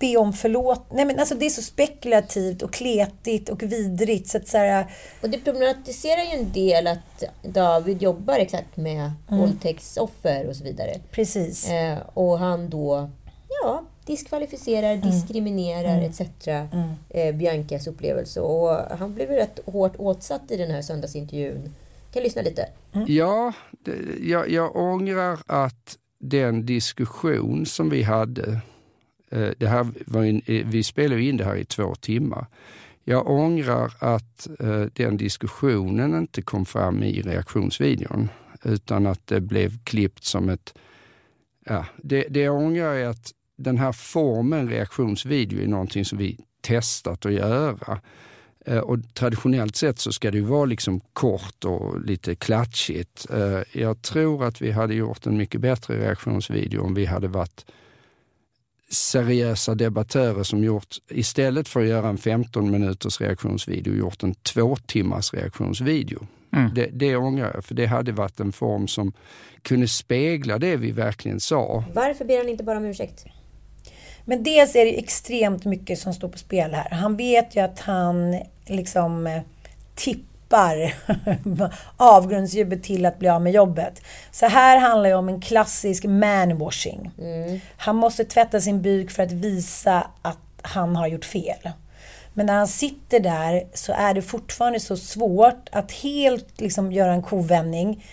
be 0.00 0.16
om 0.16 0.32
förlåt. 0.32 0.86
Nej 0.92 1.04
men 1.04 1.18
alltså 1.18 1.34
det 1.34 1.46
är 1.46 1.50
så 1.50 1.62
spekulativt 1.62 2.62
och 2.62 2.72
kletigt 2.72 3.48
och 3.48 3.62
vidrigt 3.62 4.28
så 4.28 4.38
att 4.38 4.48
så 4.48 4.58
här, 4.58 4.86
Och 5.22 5.30
det 5.30 5.38
problematiserar 5.38 6.22
ju 6.22 6.40
en 6.40 6.52
del 6.52 6.86
att 6.86 7.24
David 7.42 8.02
jobbar 8.02 8.34
exakt 8.38 8.76
med 8.76 9.12
Mm. 9.28 9.40
våldtäktsoffer 9.40 10.46
och 10.48 10.56
så 10.56 10.64
vidare. 10.64 10.94
Precis. 11.10 11.68
Eh, 11.70 11.98
och 12.14 12.38
han 12.38 12.68
då, 12.70 13.10
ja, 13.62 13.82
diskvalificerar, 14.06 14.92
Mm. 14.94 15.10
diskriminerar 15.10 16.02
etc. 16.02 16.20
Eh, 17.10 17.34
Biancas 17.34 17.86
upplevelse. 17.86 18.40
Och 18.40 18.98
han 18.98 19.14
blev 19.14 19.30
ju 19.30 19.36
rätt 19.36 19.60
hårt 19.66 19.96
åtsatt 19.98 20.50
i 20.50 20.56
den 20.56 20.70
här 20.70 20.82
söndagsintervjun. 20.82 21.74
Kan 22.12 22.22
lyssna 22.22 22.42
lite. 22.42 22.68
Ja, 23.06 23.52
det, 23.70 23.92
jag, 24.22 24.50
jag 24.50 24.76
ångrar 24.76 25.38
att 25.46 25.96
den 26.20 26.66
diskussion 26.66 27.66
som 27.66 27.90
vi 27.90 28.02
hade, 28.02 28.60
Eh, 29.30 29.50
det 29.58 29.66
här 29.66 29.86
var 30.06 30.24
en- 30.24 30.42
eh, 30.46 30.66
vi 30.66 30.82
spelade 30.82 31.22
in 31.22 31.36
det 31.36 31.44
här 31.44 31.56
i 31.56 31.64
två 31.64 31.94
timmar. 31.94 32.46
Jag 33.04 33.30
ångrar 33.30 33.92
att 33.98 34.48
eh, 34.60 34.82
den 34.92 35.16
diskussionen 35.16 36.14
inte 36.18 36.42
kom 36.42 36.64
fram 36.66 37.02
i 37.02 37.22
reaktionsvideon 37.22 38.28
utan 38.64 39.06
att 39.06 39.26
det 39.26 39.40
blev 39.40 39.84
klippt 39.84 40.24
som 40.24 40.48
ett... 40.48 40.74
Ja, 41.64 41.86
det, 42.02 42.26
det 42.30 42.40
jag 42.40 42.56
ångrar 42.56 42.94
är 42.94 43.06
att 43.06 43.32
den 43.56 43.78
här 43.78 43.92
formen 43.92 44.68
reaktionsvideo 44.68 45.60
är 45.62 45.66
någonting 45.68 46.04
som 46.04 46.18
vi 46.18 46.38
testat 46.60 47.26
att 47.26 47.32
göra. 47.32 48.00
Och 48.82 48.98
traditionellt 49.14 49.76
sett 49.76 49.98
så 49.98 50.12
ska 50.12 50.30
det 50.30 50.38
ju 50.38 50.44
vara 50.44 50.64
liksom 50.64 51.00
kort 51.12 51.64
och 51.64 52.00
lite 52.00 52.34
klatschigt. 52.34 53.26
Jag 53.72 54.02
tror 54.02 54.44
att 54.44 54.62
vi 54.62 54.70
hade 54.70 54.94
gjort 54.94 55.26
en 55.26 55.36
mycket 55.36 55.60
bättre 55.60 55.98
reaktionsvideo 55.98 56.82
om 56.82 56.94
vi 56.94 57.06
hade 57.06 57.28
varit 57.28 57.66
seriösa 58.90 59.74
debattörer 59.74 60.42
som 60.42 60.64
gjort, 60.64 60.96
istället 61.08 61.68
för 61.68 61.80
att 61.80 61.88
göra 61.88 62.08
en 62.08 62.18
15 62.18 62.70
minuters 62.70 63.20
reaktionsvideo, 63.20 63.94
gjort 63.94 64.22
en 64.22 64.34
två 64.34 64.76
timmars 64.76 65.34
reaktionsvideo. 65.34 66.26
Det, 66.74 66.86
det 66.92 67.16
ångrar 67.16 67.52
jag, 67.54 67.64
för 67.64 67.74
det 67.74 67.86
hade 67.86 68.12
varit 68.12 68.40
en 68.40 68.52
form 68.52 68.88
som 68.88 69.12
kunde 69.62 69.88
spegla 69.88 70.58
det 70.58 70.76
vi 70.76 70.92
verkligen 70.92 71.40
sa. 71.40 71.84
Varför 71.94 72.24
ber 72.24 72.38
han 72.38 72.48
inte 72.48 72.64
bara 72.64 72.78
om 72.78 72.84
ursäkt? 72.84 73.24
Men 74.24 74.42
dels 74.42 74.76
är 74.76 74.84
det 74.84 74.98
extremt 74.98 75.64
mycket 75.64 75.98
som 75.98 76.14
står 76.14 76.28
på 76.28 76.38
spel 76.38 76.74
här. 76.74 76.90
Han 76.90 77.16
vet 77.16 77.56
ju 77.56 77.60
att 77.60 77.80
han 77.80 78.40
liksom 78.66 79.26
eh, 79.26 79.42
tippar 80.48 80.94
avgrundsdjupet 81.96 82.82
till 82.82 83.06
att 83.06 83.18
bli 83.18 83.28
av 83.28 83.42
med 83.42 83.52
jobbet. 83.52 84.02
Så 84.30 84.46
här 84.46 84.78
handlar 84.78 85.10
det 85.10 85.16
om 85.16 85.28
en 85.28 85.40
klassisk 85.40 86.04
manwashing. 86.04 87.10
Han 87.76 87.96
måste 87.96 88.24
tvätta 88.24 88.60
sin 88.60 88.82
byk 88.82 89.10
för 89.10 89.22
att 89.22 89.32
visa 89.32 90.06
att 90.22 90.38
han 90.62 90.96
har 90.96 91.06
gjort 91.06 91.24
fel. 91.24 91.70
Men 92.34 92.46
när 92.46 92.54
han 92.54 92.68
sitter 92.68 93.20
där 93.20 93.64
så 93.74 93.92
är 93.92 94.14
det 94.14 94.22
fortfarande 94.22 94.80
så 94.80 94.96
svårt 94.96 95.68
att 95.72 95.92
helt 95.92 96.60
liksom 96.60 96.92
göra 96.92 97.12
en 97.12 97.22
kovändning. 97.22 98.04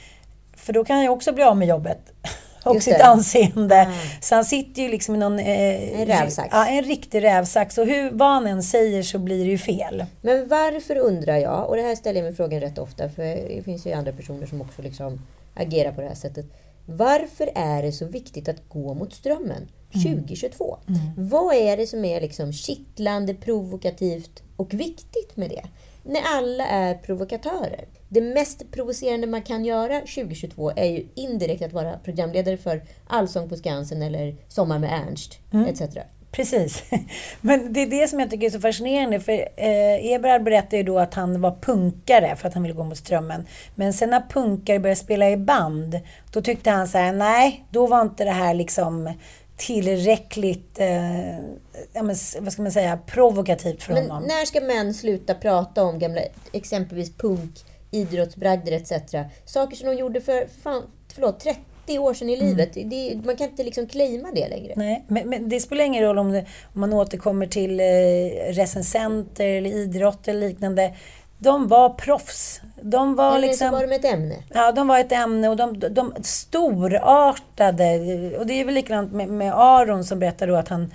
För 0.56 0.74
då 0.74 0.86
kan 0.86 0.96
han 0.96 1.04
ju 1.04 1.10
också 1.10 1.34
bli 1.34 1.44
av 1.44 1.58
med 1.58 1.68
jobbet. 1.68 2.00
Och 2.66 2.76
Just 2.76 2.86
sitt 2.86 2.98
det. 2.98 3.06
anseende. 3.06 3.92
Så 4.22 4.36
han 4.36 4.46
sitter 4.46 4.82
ju 4.82 4.90
liksom 4.90 5.16
i 5.16 5.18
någon... 5.18 5.40
Eh, 5.40 6.00
En 6.02 6.06
rävsax. 6.06 6.50
Ja, 6.52 6.68
en 6.68 6.84
riktig 6.84 7.24
rävsax. 7.24 7.78
Och 7.78 7.86
hur, 7.86 8.12
vad 8.12 8.28
han 8.30 8.48
än 8.48 8.64
säger 8.64 9.04
så 9.04 9.20
blir 9.20 9.46
det 9.46 9.52
ju 9.52 9.58
fel. 9.58 10.06
Men 10.22 10.48
varför 10.48 10.98
undrar 10.98 11.38
jag, 11.38 11.70
och 11.70 11.76
det 11.76 11.82
här 11.82 11.96
ställer 11.96 12.20
jag 12.20 12.26
mig 12.28 12.36
frågan 12.36 12.60
rätt 12.60 12.78
ofta, 12.78 13.10
för 13.10 13.24
det 13.24 13.62
finns 13.66 13.88
ju 13.88 13.92
andra 13.94 14.12
personer 14.12 14.48
som 14.48 14.62
också 14.62 14.82
liksom 14.82 15.22
agerar 15.56 15.92
på 15.92 16.02
det 16.02 16.08
här 16.08 16.16
sättet. 16.16 16.46
Varför 16.86 17.50
är 17.56 17.84
det 17.84 17.92
så 17.92 18.06
viktigt 18.06 18.50
att 18.50 18.70
gå 18.70 18.94
mot 18.94 19.14
strömmen 19.14 19.68
2022? 19.94 20.78
Vad 21.18 21.56
är 21.56 21.78
det 21.78 21.88
som 21.88 22.06
är 22.06 22.22
liksom 22.22 22.54
kittlande, 22.54 23.34
provokativt 23.34 24.44
och 24.56 24.74
viktigt 24.74 25.38
med 25.38 25.50
det? 25.50 25.64
När 26.04 26.22
alla 26.26 26.66
är 26.66 26.94
provokatörer. 26.94 27.86
Det 28.10 28.22
mest 28.22 28.72
provocerande 28.72 29.28
man 29.28 29.42
kan 29.42 29.66
göra 29.66 30.00
2022 30.00 30.72
är 30.76 30.86
ju 30.86 31.08
indirekt 31.16 31.62
att 31.62 31.74
vara 31.74 31.98
programledare 31.98 32.58
för 32.58 32.84
Allsång 33.08 33.50
på 33.50 33.56
Skansen 33.56 34.02
eller 34.02 34.36
Sommar 34.48 34.80
med 34.80 34.94
Ernst 34.94 35.40
etc. 35.68 35.98
Precis. 36.36 36.84
Men 37.42 37.74
det 37.74 37.82
är 37.82 37.88
det 37.88 38.08
som 38.08 38.20
jag 38.20 38.30
tycker 38.30 38.46
är 38.46 38.52
så 38.52 38.60
fascinerande. 38.60 39.20
För 39.20 39.34
eh, 39.34 40.12
Eberhard 40.12 40.44
berättade 40.44 40.78
ju 40.78 40.84
då 40.84 41.00
att 41.00 41.14
han 41.14 41.42
var 41.42 41.58
punkare 41.62 42.36
för 42.36 42.48
att 42.48 42.54
han 42.54 42.64
ville 42.64 42.76
gå 42.76 42.84
mot 42.84 42.98
strömmen. 42.98 43.46
Men 43.76 43.94
sen 43.94 44.10
när 44.10 44.24
punkare 44.30 44.80
började 44.80 45.00
spela 45.00 45.30
i 45.30 45.38
band, 45.38 46.00
då 46.32 46.42
tyckte 46.42 46.70
han 46.70 46.88
så 46.88 46.98
här, 46.98 47.14
nej, 47.14 47.66
då 47.70 47.88
var 47.88 48.02
inte 48.02 48.24
det 48.24 48.32
här 48.32 48.54
liksom 48.54 49.14
tillräckligt, 49.58 50.80
eh, 50.80 51.38
ja, 51.94 52.04
men, 52.04 52.16
vad 52.40 52.54
ska 52.54 52.62
man 52.62 52.72
säga, 52.72 53.00
provokativt 53.06 53.84
för 53.84 53.94
Men 53.94 54.12
honom. 54.12 54.24
när 54.24 54.46
ska 54.46 54.62
män 54.62 54.94
sluta 54.94 55.34
prata 55.34 55.84
om 55.84 56.00
gamla, 56.00 56.22
exempelvis 56.52 57.18
punk, 57.18 57.52
idrottsbragder 57.92 58.72
etc. 58.72 58.92
Saker 59.46 59.76
som 59.76 59.88
de 59.88 59.96
gjorde 59.96 60.22
för, 60.22 60.48
fan, 60.64 60.84
förlåt, 61.14 61.40
30 61.40 62.00
år 62.00 62.14
sedan 62.14 62.30
i 62.30 62.36
livet. 62.36 62.74
Det, 62.74 63.22
man 63.26 63.36
kan 63.36 63.50
inte 63.50 63.64
liksom 63.64 63.88
claima 63.88 64.32
det 64.36 64.48
längre. 64.48 64.74
Nej, 64.76 65.04
men, 65.08 65.30
men 65.30 65.50
det 65.50 65.60
spelar 65.60 65.84
ingen 65.84 66.04
roll 66.04 66.18
om, 66.18 66.32
det, 66.32 66.46
om 66.74 66.82
man 66.82 66.94
återkommer 66.94 67.48
till 67.48 67.80
eh, 67.80 68.54
recensenter 68.54 69.48
eller 69.48 69.70
idrott 69.70 70.28
eller 70.28 70.48
liknande. 70.48 70.94
De 71.46 71.68
var 71.68 71.90
proffs. 71.90 72.62
De 72.82 73.16
var 73.16 73.36
Eller 73.36 73.48
liksom... 73.48 73.70
så 73.70 73.76
var 73.76 73.88
de 73.88 73.96
ett 73.96 74.06
ämne. 74.06 74.36
Ja, 74.54 74.72
de 74.72 74.88
var 74.88 75.00
ett 75.00 75.12
ämne 75.12 75.50
och 75.50 75.56
de, 75.56 75.80
de 75.80 76.14
storartade. 76.24 77.86
Och 78.38 78.46
det 78.46 78.54
är 78.54 78.66
väl 78.66 78.74
likadant 78.74 79.12
med, 79.14 79.30
med 79.30 79.54
Aron 79.54 80.04
som 80.04 80.20
berättade 80.20 80.52
då 80.52 80.58
att 80.58 80.68
han, 80.68 80.94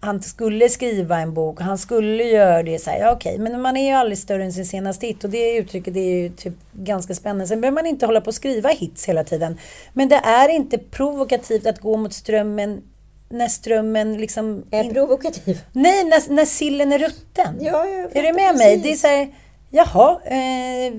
han 0.00 0.22
skulle 0.22 0.68
skriva 0.68 1.18
en 1.18 1.34
bok. 1.34 1.60
Han 1.60 1.78
skulle 1.78 2.24
göra 2.24 2.62
det. 2.62 2.78
Så 2.78 2.90
här, 2.90 2.98
ja, 2.98 3.12
okej, 3.12 3.38
men 3.38 3.60
man 3.60 3.76
är 3.76 3.86
ju 3.86 3.92
aldrig 3.92 4.18
större 4.18 4.44
än 4.44 4.52
sin 4.52 4.66
senaste 4.66 5.06
hit. 5.06 5.24
Och 5.24 5.30
det 5.30 5.56
uttrycket 5.56 5.94
det 5.94 6.00
är 6.00 6.22
ju 6.22 6.28
typ 6.28 6.54
ganska 6.72 7.14
spännande. 7.14 7.46
Sen 7.46 7.60
behöver 7.60 7.74
man 7.74 7.86
inte 7.86 8.06
hålla 8.06 8.20
på 8.20 8.28
och 8.28 8.34
skriva 8.34 8.68
hits 8.68 9.08
hela 9.08 9.24
tiden. 9.24 9.58
Men 9.92 10.08
det 10.08 10.20
är 10.24 10.48
inte 10.48 10.78
provokativt 10.78 11.66
att 11.66 11.80
gå 11.80 11.96
mot 11.96 12.12
strömmen 12.12 12.82
när 13.28 13.48
strömmen 13.48 14.18
liksom... 14.18 14.64
Är 14.70 14.84
provokativ. 14.84 15.60
Nej, 15.72 16.04
när, 16.04 16.32
när 16.32 16.44
sillen 16.44 16.92
är 16.92 16.98
rutten. 16.98 17.56
Ja, 17.60 17.86
jag 17.86 18.16
är 18.16 18.22
du 18.22 18.32
med 18.32 18.56
mig? 18.56 18.82
precis. 18.82 18.82
Det 18.82 18.92
är 18.92 18.96
så 18.96 19.06
här, 19.06 19.28
jaha, 19.76 20.20
eh, 20.24 20.94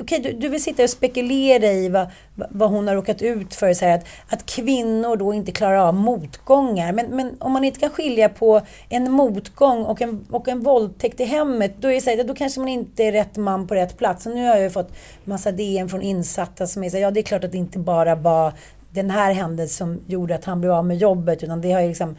okej, 0.00 0.20
du, 0.20 0.32
du 0.32 0.48
vill 0.48 0.62
sitta 0.62 0.82
och 0.82 0.90
spekulera 0.90 1.66
i 1.66 1.88
vad, 1.88 2.06
vad 2.34 2.70
hon 2.70 2.88
har 2.88 2.94
råkat 2.94 3.22
ut 3.22 3.54
för. 3.54 3.74
Så 3.74 3.84
här, 3.84 3.94
att, 3.94 4.04
att 4.28 4.46
kvinnor 4.46 5.16
då 5.16 5.34
inte 5.34 5.52
klarar 5.52 5.76
av 5.76 5.94
motgångar. 5.94 6.92
Men, 6.92 7.06
men 7.06 7.36
om 7.38 7.52
man 7.52 7.64
inte 7.64 7.80
kan 7.80 7.90
skilja 7.90 8.28
på 8.28 8.60
en 8.88 9.12
motgång 9.12 9.84
och 9.84 10.02
en, 10.02 10.26
och 10.30 10.48
en 10.48 10.60
våldtäkt 10.60 11.20
i 11.20 11.24
hemmet, 11.24 11.74
då, 11.78 11.88
är 11.88 11.94
det 11.94 12.00
så 12.00 12.10
här, 12.10 12.24
då 12.24 12.34
kanske 12.34 12.60
man 12.60 12.68
inte 12.68 13.04
är 13.04 13.12
rätt 13.12 13.36
man 13.36 13.66
på 13.66 13.74
rätt 13.74 13.98
plats. 13.98 14.26
Och 14.26 14.34
nu 14.34 14.46
har 14.46 14.54
jag 14.54 14.62
ju 14.62 14.70
fått 14.70 14.92
massa 15.24 15.52
DM 15.52 15.88
från 15.88 16.02
insatta 16.02 16.66
som 16.66 16.84
är 16.84 16.90
så 16.90 16.96
här, 16.96 17.02
ja 17.02 17.10
det 17.10 17.20
är 17.20 17.24
klart 17.24 17.44
att 17.44 17.52
det 17.52 17.58
inte 17.58 17.78
bara 17.78 18.14
var 18.14 18.52
den 18.90 19.10
här 19.10 19.32
händelsen 19.32 19.86
som 19.86 20.04
gjorde 20.06 20.34
att 20.34 20.44
han 20.44 20.60
blev 20.60 20.72
av 20.72 20.86
med 20.86 20.96
jobbet, 20.96 21.42
utan 21.42 21.60
det 21.60 21.72
har 21.72 21.80
ju 21.80 21.88
liksom 21.88 22.16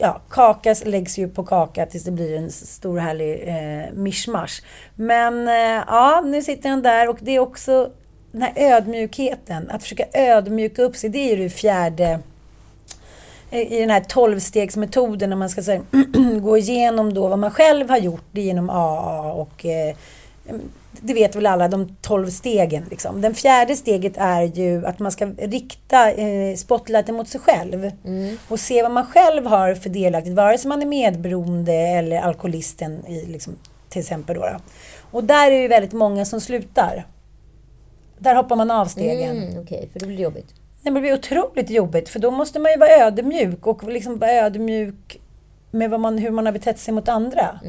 ja, 0.00 0.20
kaka 0.30 0.74
läggs 0.84 1.18
ju 1.18 1.28
på 1.28 1.44
kaka 1.44 1.86
tills 1.86 2.04
det 2.04 2.10
blir 2.10 2.36
en 2.36 2.50
stor 2.50 2.98
härlig 2.98 3.48
eh, 3.48 3.92
mischmasch. 3.92 4.62
Men 4.94 5.48
eh, 5.48 5.84
ja, 5.86 6.22
nu 6.26 6.42
sitter 6.42 6.68
han 6.68 6.82
där 6.82 7.08
och 7.08 7.18
det 7.20 7.36
är 7.36 7.38
också 7.38 7.90
den 8.32 8.42
här 8.42 8.52
ödmjukheten. 8.56 9.70
Att 9.70 9.82
försöka 9.82 10.04
ödmjuka 10.12 10.82
upp 10.82 10.96
sig, 10.96 11.10
det 11.10 11.18
är 11.18 11.36
ju 11.36 11.42
det 11.42 11.50
fjärde 11.50 12.20
i 13.50 13.80
den 13.80 13.90
här 13.90 14.00
tolvstegsmetoden 14.00 15.30
när 15.30 15.36
man 15.36 15.50
ska 15.50 15.62
här, 15.62 16.40
gå 16.40 16.58
igenom 16.58 17.14
då 17.14 17.28
vad 17.28 17.38
man 17.38 17.50
själv 17.50 17.90
har 17.90 17.98
gjort 17.98 18.26
genom 18.32 18.70
AA 18.70 19.32
och 19.32 19.66
eh, 19.66 19.94
det 20.92 21.14
vet 21.14 21.36
väl 21.36 21.46
alla, 21.46 21.68
de 21.68 21.96
tolv 22.00 22.30
stegen. 22.30 22.84
Liksom. 22.90 23.20
Den 23.20 23.34
fjärde 23.34 23.76
steget 23.76 24.12
är 24.16 24.42
ju 24.42 24.86
att 24.86 24.98
man 24.98 25.12
ska 25.12 25.26
rikta 25.26 26.12
eh, 26.12 26.56
spotlighten 26.56 27.14
mot 27.14 27.28
sig 27.28 27.40
själv 27.40 27.90
och 28.48 28.60
se 28.60 28.82
vad 28.82 28.90
man 28.90 29.06
själv 29.06 29.46
har 29.46 29.74
för 29.74 29.90
delaktigt, 29.90 30.34
vare 30.34 30.58
sig 30.58 30.68
man 30.68 30.82
är 30.82 30.86
medberoende 30.86 31.72
eller 31.72 32.20
alkoholisten 32.20 33.06
i, 33.06 33.26
liksom, 33.26 33.56
till 33.88 34.00
exempel. 34.00 34.36
Då, 34.36 34.40
då. 34.40 34.56
Och 35.10 35.24
där 35.24 35.46
är 35.46 35.50
det 35.50 35.62
ju 35.62 35.68
väldigt 35.68 35.92
många 35.92 36.24
som 36.24 36.40
slutar. 36.40 37.06
Där 38.18 38.34
hoppar 38.34 38.56
man 38.56 38.70
av 38.70 38.86
stegen. 38.86 39.36
Mm, 39.36 39.58
Okej, 39.62 39.88
för 39.92 40.00
det 40.00 40.06
blir 40.06 40.20
jobbigt. 40.20 40.54
Nej, 40.82 40.92
men 40.92 40.94
det 40.94 41.00
blir 41.00 41.14
otroligt 41.14 41.70
jobbet 41.70 42.08
för 42.08 42.18
då 42.18 42.30
måste 42.30 42.58
man 42.58 42.72
ju 42.72 42.78
vara 42.78 42.90
ödmjuk 42.90 43.66
och 43.66 43.84
liksom 43.84 44.18
vara 44.18 44.32
ödmjuk 44.32 45.20
med 45.70 46.00
man, 46.00 46.18
hur 46.18 46.30
man 46.30 46.46
har 46.46 46.52
betett 46.52 46.78
sig 46.78 46.94
mot 46.94 47.08
andra. 47.08 47.60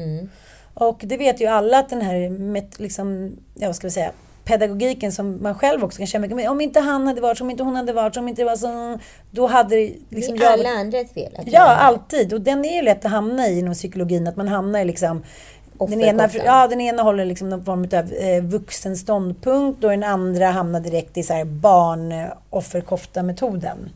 Och 0.74 1.00
det 1.04 1.16
vet 1.16 1.40
ju 1.40 1.46
alla 1.46 1.78
att 1.78 1.88
den 1.88 2.00
här 2.00 2.82
liksom, 2.82 3.36
ja, 3.54 3.66
vad 3.66 3.76
ska 3.76 3.86
vi 3.86 3.90
säga, 3.90 4.12
pedagogiken 4.44 5.12
som 5.12 5.42
man 5.42 5.54
själv 5.54 5.84
också 5.84 5.98
kan 5.98 6.06
känna 6.06 6.22
mycket 6.22 6.36
med. 6.36 6.50
Om 6.50 6.60
inte 6.60 6.80
han 6.80 7.06
hade 7.06 7.20
varit 7.20 7.38
så, 7.38 7.44
om 7.44 7.50
inte 7.50 7.62
hon 7.62 7.76
hade 7.76 7.92
varit 7.92 8.14
så, 8.14 8.20
om 8.20 8.28
inte 8.28 8.42
det 8.42 8.46
var 8.46 8.56
så, 8.56 8.98
då 9.30 9.46
hade 9.46 9.76
det 9.76 9.92
liksom 10.08 10.38
det 10.38 10.44
är 10.44 10.52
alla 10.52 10.68
andra 10.68 10.98
ett 10.98 11.14
fel. 11.14 11.32
Ja, 11.36 11.42
göra. 11.44 11.66
alltid. 11.66 12.32
Och 12.32 12.40
den 12.40 12.64
är 12.64 12.76
ju 12.76 12.82
lätt 12.82 13.04
att 13.04 13.10
hamna 13.10 13.48
i 13.48 13.58
inom 13.58 13.74
psykologin, 13.74 14.28
att 14.28 14.36
man 14.36 14.48
hamnar 14.48 14.80
i 14.80 14.84
liksom 14.84 15.22
den 15.88 16.00
ena, 16.00 16.28
ja, 16.44 16.68
den 16.68 16.80
ena 16.80 17.02
håller 17.02 17.24
liksom 17.24 17.48
någon 17.48 17.64
form 17.64 17.88
av 17.92 18.12
eh, 18.12 18.42
vuxen 18.42 18.96
ståndpunkt 18.96 19.84
och 19.84 19.90
den 19.90 20.04
andra 20.04 20.50
hamnar 20.50 20.80
direkt 20.80 21.16
i 21.16 21.22
så 21.22 21.32
här 21.32 21.44
barn-offerkofta-metoden. 21.44 23.90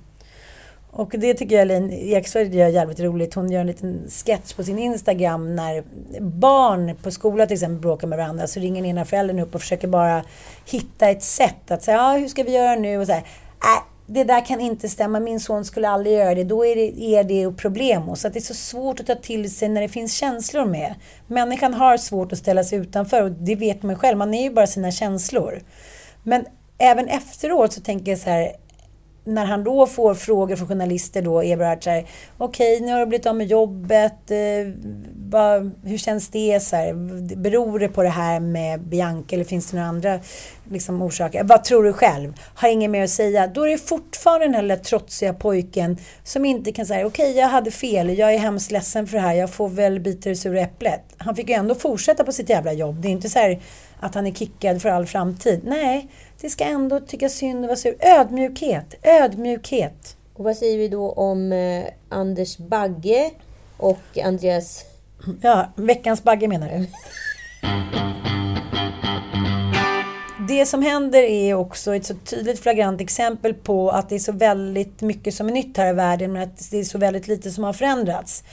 Och 0.99 1.14
det 1.18 1.34
tycker 1.34 1.55
jag 1.55 1.62
Elaine 1.62 1.92
Eksvärd 1.92 2.55
gör 2.55 2.68
jävligt 2.68 3.01
roligt. 3.01 3.34
Hon 3.34 3.51
gör 3.51 3.61
en 3.61 3.66
liten 3.66 4.09
sketch 4.11 4.53
på 4.53 4.64
sin 4.64 4.78
Instagram 4.78 5.57
när 5.57 5.84
barn 6.20 6.97
på 7.03 7.11
skolan 7.11 7.47
till 7.47 7.55
exempel 7.55 7.80
bråkar 7.80 8.07
med 8.07 8.18
varandra. 8.18 8.47
Så 8.47 8.61
ringer 8.61 8.82
den 8.82 8.90
ena 8.90 9.05
föräldern 9.05 9.38
upp 9.38 9.55
och 9.55 9.61
försöker 9.61 9.88
bara 9.88 10.24
hitta 10.70 11.09
ett 11.09 11.22
sätt 11.22 11.70
att 11.70 11.82
säga, 11.82 11.97
ja 11.97 12.12
hur 12.12 12.28
ska 12.28 12.42
vi 12.42 12.53
göra 12.53 12.74
nu? 12.74 12.99
Och 12.99 13.07
så 13.07 13.12
här, 13.12 13.20
äh, 13.20 13.82
det 14.07 14.24
där 14.24 14.47
kan 14.47 14.61
inte 14.61 14.88
stämma, 14.88 15.20
min 15.20 15.40
son 15.40 15.64
skulle 15.64 15.88
aldrig 15.88 16.16
göra 16.16 16.34
det, 16.34 16.44
då 16.44 16.66
är 16.66 16.76
det, 16.76 17.01
är 17.01 17.24
det 17.24 17.42
problem. 17.42 17.57
problem. 17.57 18.16
Så 18.16 18.26
att 18.26 18.32
det 18.32 18.38
är 18.38 18.55
så 18.55 18.55
svårt 18.55 19.01
att 19.01 19.07
ta 19.07 19.14
till 19.14 19.55
sig 19.55 19.68
när 19.68 19.80
det 19.80 19.88
finns 19.88 20.14
känslor 20.14 20.64
med. 20.64 20.94
Människan 21.26 21.74
har 21.74 21.97
svårt 21.97 22.32
att 22.32 22.38
ställa 22.38 22.64
sig 22.64 22.78
utanför 22.78 23.22
och 23.22 23.30
det 23.30 23.55
vet 23.55 23.82
man 23.82 23.94
ju 23.94 23.99
själv, 23.99 24.18
man 24.18 24.34
är 24.34 24.42
ju 24.42 24.51
bara 24.51 24.66
sina 24.66 24.90
känslor. 24.90 25.62
Men 26.22 26.44
även 26.78 27.09
efteråt 27.09 27.72
så 27.72 27.80
tänker 27.80 28.12
jag 28.12 28.18
så 28.18 28.30
här, 28.30 28.53
när 29.26 29.44
han 29.44 29.64
då 29.64 29.86
får 29.86 30.14
frågor 30.14 30.56
från 30.56 30.68
journalister 30.68 31.22
då, 31.22 31.42
Eberhard, 31.42 31.84
så 31.84 31.90
här, 31.90 32.06
okej, 32.38 32.80
nu 32.80 32.92
har 32.92 33.00
du 33.00 33.06
blivit 33.06 33.26
av 33.26 33.36
med 33.36 33.46
jobbet, 33.46 34.30
eh, 34.30 34.72
vad, 35.28 35.70
hur 35.84 35.98
känns 35.98 36.28
det? 36.28 36.60
Så 36.62 36.76
här, 36.76 36.92
beror 37.36 37.78
det 37.78 37.88
på 37.88 38.02
det 38.02 38.08
här 38.08 38.40
med 38.40 38.80
Bianca 38.80 39.34
eller 39.34 39.44
finns 39.44 39.70
det 39.70 39.76
några 39.76 39.88
andra 39.88 40.20
liksom, 40.70 41.02
orsaker? 41.02 41.44
Vad 41.44 41.64
tror 41.64 41.84
du 41.84 41.92
själv? 41.92 42.32
Har 42.54 42.68
inget 42.68 42.90
mer 42.90 43.04
att 43.04 43.10
säga. 43.10 43.46
Då 43.46 43.62
är 43.62 43.70
det 43.70 43.78
fortfarande 43.78 44.46
den 44.46 44.54
här 44.54 44.62
lilla 44.62 44.76
trotsiga 44.76 45.34
pojken 45.34 45.96
som 46.24 46.44
inte 46.44 46.72
kan 46.72 46.86
säga, 46.86 47.06
okej, 47.06 47.36
jag 47.36 47.48
hade 47.48 47.70
fel, 47.70 48.18
jag 48.18 48.34
är 48.34 48.38
hemskt 48.38 48.70
ledsen 48.70 49.06
för 49.06 49.16
det 49.16 49.22
här, 49.22 49.34
jag 49.34 49.50
får 49.50 49.68
väl 49.68 50.00
bita 50.00 50.28
det 50.28 50.36
sura 50.36 50.60
äpplet. 50.60 51.02
Han 51.16 51.36
fick 51.36 51.48
ju 51.48 51.54
ändå 51.54 51.74
fortsätta 51.74 52.24
på 52.24 52.32
sitt 52.32 52.48
jävla 52.48 52.72
jobb. 52.72 53.00
Det 53.00 53.08
är 53.08 53.12
inte 53.12 53.28
så 53.28 53.38
här 53.38 53.60
att 54.01 54.14
han 54.14 54.26
är 54.26 54.32
kickad 54.32 54.82
för 54.82 54.88
all 54.88 55.07
framtid. 55.07 55.61
Nej, 55.64 56.09
det 56.40 56.51
ska 56.51 56.64
ändå 56.64 57.01
tycka 57.01 57.28
synd 57.28 57.59
och 57.59 57.68
vara 57.68 57.76
sur. 57.76 57.97
Ödmjukhet, 58.01 58.94
ödmjukhet. 59.03 60.16
Och 60.34 60.44
vad 60.44 60.57
säger 60.57 60.78
vi 60.78 60.88
då 60.88 61.12
om 61.12 61.53
eh, 61.53 61.84
Anders 62.09 62.59
Bagge 62.59 63.30
och 63.76 64.18
Andreas... 64.24 64.84
Ja, 65.40 65.72
veckans 65.76 66.22
Bagge 66.22 66.49
menar 66.49 66.68
du? 66.68 66.86
Det 70.49 70.66
som 70.66 70.82
händer 70.82 71.22
är 71.22 71.55
också 71.55 71.94
ett 71.94 72.07
så 72.07 72.14
tydligt 72.14 72.61
flagrant 72.61 73.01
exempel 73.01 73.55
på 73.55 73.90
att 73.90 74.09
det 74.09 74.14
är 74.14 74.18
så 74.18 74.32
väldigt 74.32 75.01
mycket 75.01 75.34
som 75.34 75.49
är 75.49 75.53
nytt 75.53 75.76
här 75.76 75.90
i 75.90 75.92
världen 75.92 76.32
men 76.32 76.42
att 76.42 76.70
det 76.70 76.78
är 76.78 76.84
så 76.84 76.99
väldigt 76.99 77.28
lite 77.28 77.51
som 77.51 77.64
har 77.64 77.72
förändrats. 77.72 78.44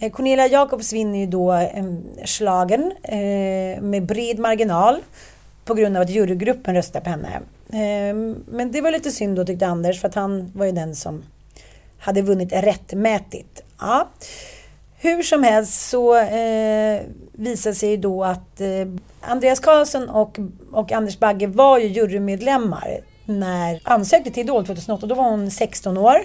Eh, 0.00 0.10
Cornelia 0.12 0.46
Jacobs 0.46 0.92
vinner 0.92 1.18
ju 1.18 1.26
då 1.26 1.52
eh, 1.52 1.84
slagen 2.24 2.92
eh, 3.02 3.82
med 3.82 4.06
bred 4.06 4.38
marginal 4.38 4.96
på 5.64 5.74
grund 5.74 5.96
av 5.96 6.02
att 6.02 6.10
jurygruppen 6.10 6.74
röstade 6.74 7.04
på 7.04 7.10
henne. 7.10 7.40
Eh, 7.72 8.14
men 8.46 8.72
det 8.72 8.80
var 8.80 8.90
lite 8.90 9.10
synd 9.10 9.36
då 9.36 9.44
tyckte 9.44 9.66
Anders 9.66 10.00
för 10.00 10.08
att 10.08 10.14
han 10.14 10.52
var 10.54 10.66
ju 10.66 10.72
den 10.72 10.94
som 10.94 11.22
hade 11.98 12.22
vunnit 12.22 12.52
rättmätigt. 12.52 13.62
Ja. 13.80 14.08
Hur 15.00 15.22
som 15.22 15.42
helst 15.42 15.88
så 15.88 16.16
eh, 16.16 17.00
visade 17.32 17.74
sig 17.74 17.96
då 17.96 18.24
att 18.24 18.60
eh, 18.60 18.68
Andreas 19.20 19.60
Karlsson 19.60 20.08
och, 20.08 20.38
och 20.72 20.92
Anders 20.92 21.18
Bagge 21.18 21.46
var 21.46 21.78
ju 21.78 21.86
jurymedlemmar 21.86 23.00
när 23.24 23.80
ansökte 23.84 24.30
till 24.30 24.42
Idol 24.42 24.66
2008. 24.66 25.02
och 25.02 25.08
Då 25.08 25.14
var 25.14 25.24
hon 25.24 25.50
16 25.50 25.98
år. 25.98 26.18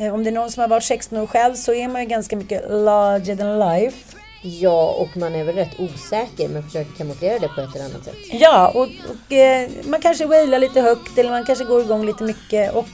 Eh, 0.00 0.14
om 0.14 0.24
det 0.24 0.30
är 0.30 0.32
någon 0.32 0.50
som 0.50 0.60
har 0.60 0.68
varit 0.68 0.84
16 0.84 1.18
år 1.18 1.26
själv 1.26 1.54
så 1.54 1.74
är 1.74 1.88
man 1.88 2.02
ju 2.02 2.08
ganska 2.08 2.36
mycket 2.36 2.70
larger 2.70 3.36
than 3.36 3.58
life. 3.58 4.16
Ja, 4.42 4.88
och 4.98 5.16
man 5.16 5.34
är 5.34 5.44
väl 5.44 5.54
rätt 5.54 5.80
osäker 5.80 6.48
men 6.48 6.62
försöker 6.62 6.92
kamouflera 6.92 7.38
det 7.38 7.48
på 7.48 7.60
ett 7.60 7.74
eller 7.74 7.84
annat 7.84 8.04
sätt. 8.04 8.14
Ja, 8.32 8.68
och, 8.68 8.82
och 8.82 9.32
eh, 9.32 9.70
man 9.84 10.00
kanske 10.00 10.26
wailar 10.26 10.58
lite 10.58 10.80
högt 10.80 11.18
eller 11.18 11.30
man 11.30 11.44
kanske 11.44 11.64
går 11.64 11.80
igång 11.80 12.06
lite 12.06 12.24
mycket. 12.24 12.74
Och 12.74 12.88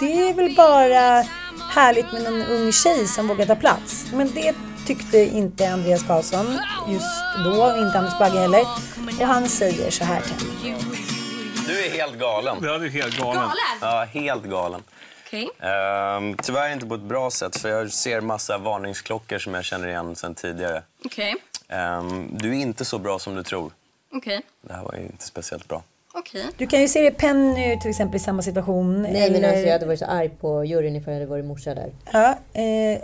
det 0.00 0.28
är 0.28 0.34
väl 0.34 0.54
bara 0.56 1.24
härligt 1.70 2.12
med 2.12 2.22
någon 2.22 2.42
ung 2.46 2.72
tjej 2.72 3.06
som 3.06 3.28
vågar 3.28 3.46
ta 3.46 3.56
plats. 3.56 4.06
Men 4.12 4.30
det 4.34 4.54
tyckte 4.86 5.18
inte 5.18 5.68
Andreas 5.68 6.02
Karlsson 6.02 6.46
just 6.88 7.44
då, 7.44 7.74
inte 7.78 7.98
Anders 7.98 8.18
Bagge 8.18 8.38
heller. 8.38 8.64
Och 9.20 9.26
han 9.26 9.48
säger 9.48 9.90
så 9.90 10.04
här 10.04 10.20
till 10.20 10.32
henne. 10.32 10.84
Du 11.66 11.84
är 11.84 11.90
helt 11.90 12.18
galen. 12.18 12.56
Ja, 12.62 12.78
du 12.78 12.86
är 12.86 12.90
helt 12.90 13.18
galen. 13.18 13.34
Galen? 13.34 13.52
Ja, 13.80 14.06
helt 14.12 14.44
galen. 14.44 14.82
Okej. 15.26 15.48
Ehm, 15.60 16.36
tyvärr 16.42 16.72
inte 16.72 16.86
på 16.86 16.94
ett 16.94 17.00
bra 17.00 17.30
sätt, 17.30 17.56
för 17.56 17.68
jag 17.68 17.92
ser 17.92 18.20
massa 18.20 18.58
varningsklockor 18.58 19.38
som 19.38 19.54
jag 19.54 19.64
känner 19.64 19.88
igen 19.88 20.16
sedan 20.16 20.34
tidigare. 20.34 20.82
Okej. 21.04 21.34
Ehm, 21.68 22.28
du 22.38 22.48
är 22.50 22.54
inte 22.54 22.84
så 22.84 22.98
bra 22.98 23.18
som 23.18 23.34
du 23.34 23.42
tror. 23.42 23.72
Okej. 24.12 24.40
Det 24.62 24.72
här 24.74 24.82
var 24.82 24.94
ju 24.94 25.00
inte 25.02 25.24
speciellt 25.26 25.68
bra. 25.68 25.82
Okej. 26.14 26.46
Du 26.56 26.66
kan 26.66 26.80
ju 26.80 26.88
se 26.88 27.02
det 27.02 27.10
Penny 27.10 27.80
till 27.80 27.90
exempel 27.90 28.16
i 28.16 28.18
samma 28.18 28.42
situation. 28.42 29.02
Nej, 29.02 29.12
men 29.12 29.22
eller- 29.34 29.48
alltså 29.48 29.64
jag 29.66 29.72
hade 29.72 29.86
varit 29.86 29.98
så 29.98 30.04
arg 30.06 30.28
på 30.28 30.64
juryn 30.64 30.96
ifall 30.96 31.12
jag 31.12 31.20
hade 31.20 31.30
varit 31.30 31.44
morsa 31.44 31.74
där. 31.74 31.92
Ja, 32.12 32.28
eh, 32.60 33.00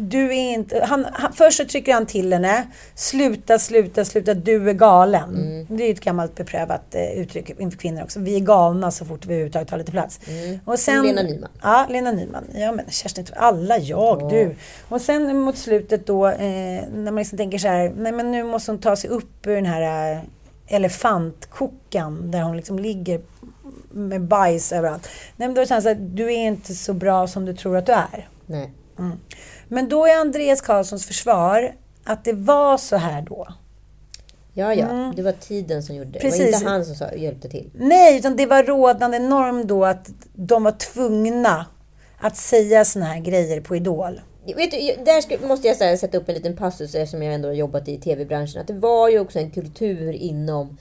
du 0.00 0.24
är 0.36 0.52
inte... 0.52 0.84
Han, 0.84 1.06
han, 1.12 1.32
först 1.32 1.56
så 1.56 1.64
trycker 1.64 1.94
han 1.94 2.06
till 2.06 2.32
henne. 2.32 2.66
Sluta, 2.94 3.58
sluta, 3.58 4.04
sluta. 4.04 4.34
Du 4.34 4.68
är 4.70 4.72
galen. 4.74 5.34
Mm. 5.36 5.66
Det 5.70 5.82
är 5.82 5.86
ju 5.86 5.92
ett 5.94 6.00
gammalt 6.00 6.34
beprövat 6.34 6.94
eh, 6.94 7.10
uttryck 7.20 7.50
inför 7.60 7.78
kvinnor 7.78 8.02
också. 8.02 8.20
Vi 8.20 8.36
är 8.36 8.40
galna 8.40 8.90
så 8.90 9.04
fort 9.04 9.26
vi 9.26 9.32
överhuvudtaget 9.32 9.68
tar 9.68 9.78
lite 9.78 9.92
plats. 9.92 10.20
Och 10.64 10.78
sen, 10.78 10.94
Mm. 10.98 11.06
Lena 11.16 11.22
Nyman. 11.28 11.50
Ja, 11.62 11.86
Lena 11.90 12.12
Nyman. 12.12 12.44
Ja, 12.54 12.72
men 12.72 12.84
Kerstin, 12.90 13.26
alla 13.36 13.78
jag, 13.78 14.22
Ja. 14.22 14.28
du. 14.30 14.54
Och 14.88 15.00
sen 15.00 15.38
mot 15.38 15.58
slutet 15.58 16.06
då, 16.06 16.26
eh, 16.28 16.38
när 16.38 17.04
man 17.04 17.16
liksom 17.16 17.38
tänker 17.38 17.58
så 17.58 17.68
här, 17.68 17.92
nej 17.96 18.12
men 18.12 18.32
nu 18.32 18.44
måste 18.44 18.70
hon 18.70 18.80
ta 18.80 18.96
sig 18.96 19.10
upp 19.10 19.46
ur 19.46 19.54
den 19.54 19.66
här 19.66 20.12
eh, 20.12 20.18
elefantkokan 20.76 22.30
där 22.30 22.42
hon 22.42 22.56
liksom 22.56 22.78
ligger 22.78 23.20
med 23.90 24.22
bajs 24.22 24.72
överallt. 24.72 25.08
Nej, 25.36 25.48
men 25.48 25.54
då 25.54 25.60
är 25.60 25.66
det 25.66 25.88
här, 25.88 25.94
du 25.94 26.24
är 26.32 26.46
inte 26.46 26.74
så 26.74 26.92
bra 26.92 27.26
som 27.26 27.44
du 27.44 27.54
tror 27.54 27.76
att 27.76 27.86
du 27.86 27.92
är. 27.92 28.28
Nej. 28.46 28.72
Mm. 28.98 29.18
Men 29.68 29.88
då 29.88 30.06
är 30.06 30.20
Andreas 30.20 30.60
Karlssons 30.60 31.06
försvar 31.06 31.74
att 32.04 32.24
det 32.24 32.32
var 32.32 32.78
så 32.78 32.96
här 32.96 33.22
då. 33.22 33.48
Ja, 34.52 34.74
ja. 34.74 34.88
Mm. 34.88 35.14
Det 35.16 35.22
var 35.22 35.32
tiden 35.32 35.82
som 35.82 35.96
gjorde 35.96 36.10
det. 36.10 36.18
Det 36.18 36.24
var 36.24 36.30
Precis. 36.30 36.54
inte 36.54 36.68
han 36.68 36.84
som 36.84 36.94
sa, 36.94 37.12
hjälpte 37.12 37.48
till. 37.48 37.70
Nej, 37.74 38.18
utan 38.18 38.36
det 38.36 38.46
var 38.46 38.62
rådande 38.62 39.18
norm 39.18 39.66
då 39.66 39.84
att 39.84 40.10
de 40.34 40.64
var 40.64 40.72
tvungna 40.72 41.66
att 42.18 42.36
säga 42.36 42.84
såna 42.84 43.04
här 43.04 43.20
grejer 43.20 43.60
på 43.60 43.76
Idol. 43.76 44.20
Vet 44.56 44.70
du, 44.70 44.76
där 45.04 45.46
måste 45.48 45.68
jag 45.68 45.98
sätta 45.98 46.18
upp 46.18 46.28
en 46.28 46.34
liten 46.34 46.56
passus 46.56 46.94
eftersom 46.94 47.22
jag 47.22 47.34
ändå 47.34 47.48
har 47.48 47.54
jobbat 47.54 47.88
i 47.88 47.98
tv-branschen. 47.98 48.60
Att 48.60 48.66
det 48.66 48.72
var 48.72 49.08
ju 49.08 49.20
också 49.20 49.38
en 49.38 49.50
kultur 49.50 50.12
inom 50.12 50.78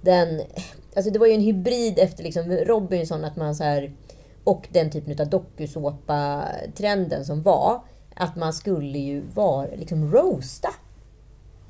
den... 0.00 0.40
Alltså 0.96 1.10
det 1.10 1.18
var 1.18 1.26
ju 1.26 1.32
en 1.32 1.40
hybrid 1.40 1.98
efter 1.98 2.24
liksom 2.24 2.52
Robinson 2.52 3.24
att 3.24 3.36
man 3.36 3.54
så 3.54 3.64
här, 3.64 3.92
och 4.44 4.68
den 4.70 4.90
typen 4.90 5.20
av 5.20 5.30
dokusåpa-trenden 5.30 7.24
som 7.24 7.42
var. 7.42 7.80
Att 8.16 8.36
man 8.36 8.52
skulle 8.52 8.98
ju 8.98 9.20
vara, 9.20 9.66
liksom 9.76 10.12
roasta 10.12 10.68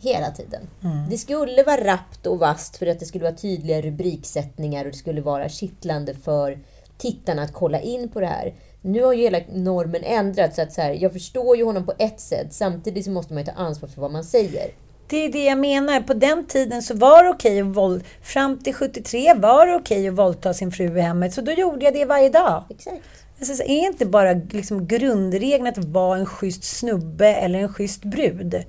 hela 0.01 0.31
tiden. 0.31 0.69
Det 1.11 1.19
skulle 1.19 1.63
vara 1.63 1.85
rappt 1.85 2.27
och 2.27 2.39
vast 2.39 2.77
för 2.77 2.87
att 2.87 3.01
det 3.01 3.07
skulle 3.07 3.25
vara 3.25 3.37
tydliga 3.37 3.83
rubriksättningar 3.83 4.85
och 4.85 4.91
det 4.91 4.97
skulle 4.97 5.21
vara 5.21 5.49
kittlande 5.49 6.15
för 6.15 6.59
tittarna 6.99 7.43
att 7.43 7.53
kolla 7.53 7.81
in 7.81 8.09
på 8.09 8.21
det 8.21 8.27
här. 8.27 8.55
Nu 8.81 9.03
har 9.03 9.13
ju 9.13 9.23
hela 9.23 9.39
normen 9.53 10.03
ändrats 10.05 10.57
så 10.57 10.63
att 10.63 10.73
så 10.73 10.81
här, 10.81 10.91
jag 10.91 11.13
förstår 11.13 11.57
ju 11.57 11.65
honom 11.65 11.87
på 11.87 11.95
ett 11.99 12.21
sätt 12.21 12.55
samtidigt 12.55 13.05
så 13.05 13.11
måste 13.11 13.35
man 13.35 13.43
ju 13.43 13.47
ta 13.47 13.53
ansvar 13.53 13.89
för 13.89 14.01
vad 14.01 14.11
man 14.11 14.25
säger. 14.25 14.71
Det 15.07 15.25
är 15.25 15.33
det 15.33 15.45
jag 15.45 15.59
menar. 15.59 16.01
På 16.01 16.15
den 16.15 16.47
tiden 16.47 16.83
så 16.83 16.95
var 16.95 17.25
det 17.25 17.31
okej 17.31 17.61
att 17.61 17.67
våld... 17.67 18.05
Fram 18.23 18.59
till 18.59 18.75
73 18.75 19.35
var 19.35 19.67
det 19.67 19.75
okej 19.75 20.09
att 20.09 20.15
våldta 20.15 20.55
sin 20.55 20.73
fru 20.73 20.99
i 20.99 21.01
hemmet. 21.01 21.35
Så 21.35 21.41
då 21.41 21.53
gjorde 21.53 21.85
jag 21.85 21.95
det 21.95 22.05
varje 22.05 22.29
dag. 22.29 22.65
Exakt. 22.71 23.05
Alltså, 23.39 23.55
så 23.55 23.63
är 23.63 23.87
inte 23.87 24.07
bara 24.07 24.33
liksom 24.33 24.87
grundregeln 24.87 25.67
att 25.67 25.79
vara 25.79 26.19
en 26.19 26.27
schysst 26.27 26.65
snubbe 26.65 27.29
eller 27.29 27.59
en 27.59 27.73
schysst 27.73 28.05
brud. 28.05 28.65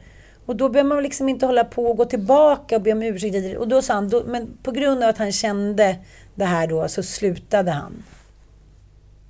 Och 0.46 0.56
då 0.56 0.70
behöver 0.70 0.90
man 0.90 1.04
liksom 1.04 1.30
inte 1.30 1.46
hålla 1.46 1.64
på 1.64 1.86
och 1.86 1.98
gå 1.98 2.06
tillbaka 2.06 2.76
och 2.76 2.82
be 2.82 2.92
om 2.92 3.04
ursäkt. 3.04 3.58
Och 3.58 3.68
då 3.68 3.82
sa 3.82 3.94
han, 3.94 4.10
då, 4.10 4.24
men 4.26 4.58
på 4.64 4.72
grund 4.72 5.04
av 5.04 5.10
att 5.10 5.18
han 5.18 5.32
kände 5.32 5.96
det 6.36 6.46
här 6.46 6.68
då 6.68 6.88
så 6.88 7.04
slutade 7.04 7.72
han. 7.72 8.04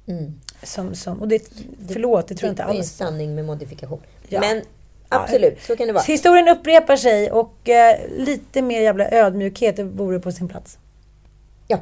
Mm. 0.07 0.33
Som, 0.63 0.95
som, 0.95 1.21
och 1.21 1.27
det, 1.27 1.49
förlåt, 1.87 2.27
det 2.27 2.35
tror 2.35 2.47
jag 2.47 2.51
inte 2.51 2.63
Det 2.63 2.73
är 2.73 2.77
alls. 2.77 2.91
sanning 2.91 3.35
med 3.35 3.45
modifikation. 3.45 4.01
Ja. 4.27 4.39
Men 4.39 4.61
absolut, 5.09 5.61
så 5.61 5.75
kan 5.75 5.87
det 5.87 5.93
vara. 5.93 6.03
Historien 6.03 6.47
upprepar 6.47 6.95
sig 6.95 7.31
och 7.31 7.69
eh, 7.69 7.97
lite 8.17 8.61
mer 8.61 8.81
jävla 8.81 9.11
ödmjukhet 9.11 9.79
vore 9.79 10.19
på 10.19 10.31
sin 10.31 10.47
plats. 10.47 10.77
Ja, 11.67 11.79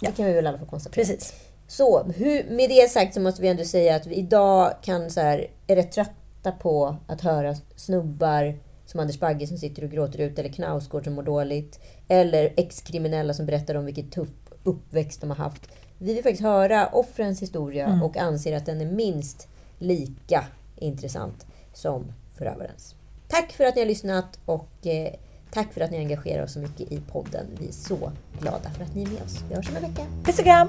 det 0.00 0.12
kan 0.16 0.26
vi 0.26 0.32
väl 0.32 0.46
alla 0.46 0.58
få 0.58 0.66
konstatera. 0.66 1.04
Precis. 1.04 1.32
Så, 1.68 2.02
hur, 2.02 2.50
med 2.50 2.70
det 2.70 2.90
sagt 2.90 3.14
så 3.14 3.20
måste 3.20 3.42
vi 3.42 3.48
ändå 3.48 3.64
säga 3.64 3.96
att 3.96 4.06
vi 4.06 4.14
idag 4.14 4.72
kan 4.82 5.10
så 5.10 5.20
här, 5.20 5.46
är 5.66 5.76
rätt 5.76 5.92
trötta 5.92 6.52
på 6.52 6.96
att 7.06 7.20
höra 7.20 7.54
snubbar 7.76 8.58
som 8.86 9.00
Anders 9.00 9.20
Bagge 9.20 9.46
som 9.46 9.58
sitter 9.58 9.84
och 9.84 9.90
gråter 9.90 10.20
ut, 10.20 10.38
eller 10.38 10.48
Knausgård 10.48 11.04
som 11.04 11.12
mår 11.12 11.22
dåligt, 11.22 11.80
eller 12.08 12.52
ex-kriminella 12.56 13.34
som 13.34 13.46
berättar 13.46 13.74
om 13.74 13.84
vilket 13.84 14.12
tuff 14.12 14.28
uppväxt 14.64 15.20
de 15.20 15.30
har 15.30 15.36
haft. 15.36 15.68
Vi 15.98 16.14
vill 16.14 16.22
faktiskt 16.22 16.42
höra 16.42 16.86
offrens 16.86 17.42
historia 17.42 17.86
Mm. 17.86 18.02
och 18.02 18.16
anser 18.16 18.56
att 18.56 18.66
den 18.66 18.80
är 18.80 18.86
minst 18.90 19.48
lika 19.78 20.44
intressant 20.76 21.46
som 21.72 22.12
förövarens. 22.38 22.94
Tack 23.28 23.52
för 23.52 23.64
att 23.64 23.74
ni 23.74 23.80
har 23.80 23.88
lyssnat 23.88 24.38
och 24.44 24.86
eh, 24.86 25.12
tack 25.52 25.72
för 25.72 25.80
att 25.80 25.90
ni 25.90 25.96
engagerar 25.98 26.44
oss 26.44 26.52
så 26.52 26.58
mycket 26.58 26.92
i 26.92 27.00
podden. 27.12 27.46
Vi 27.60 27.68
är 27.68 27.72
så 27.72 28.12
glada 28.40 28.70
för 28.70 28.84
att 28.84 28.94
ni 28.94 29.02
är 29.02 29.06
med 29.06 29.22
oss. 29.22 29.38
Vi 29.48 29.54
hörs 29.54 29.70
om 29.70 29.76
en 29.76 29.82
vecka. 29.82 30.02
Puss 30.24 30.38
och 30.38 30.44
kram! 30.44 30.68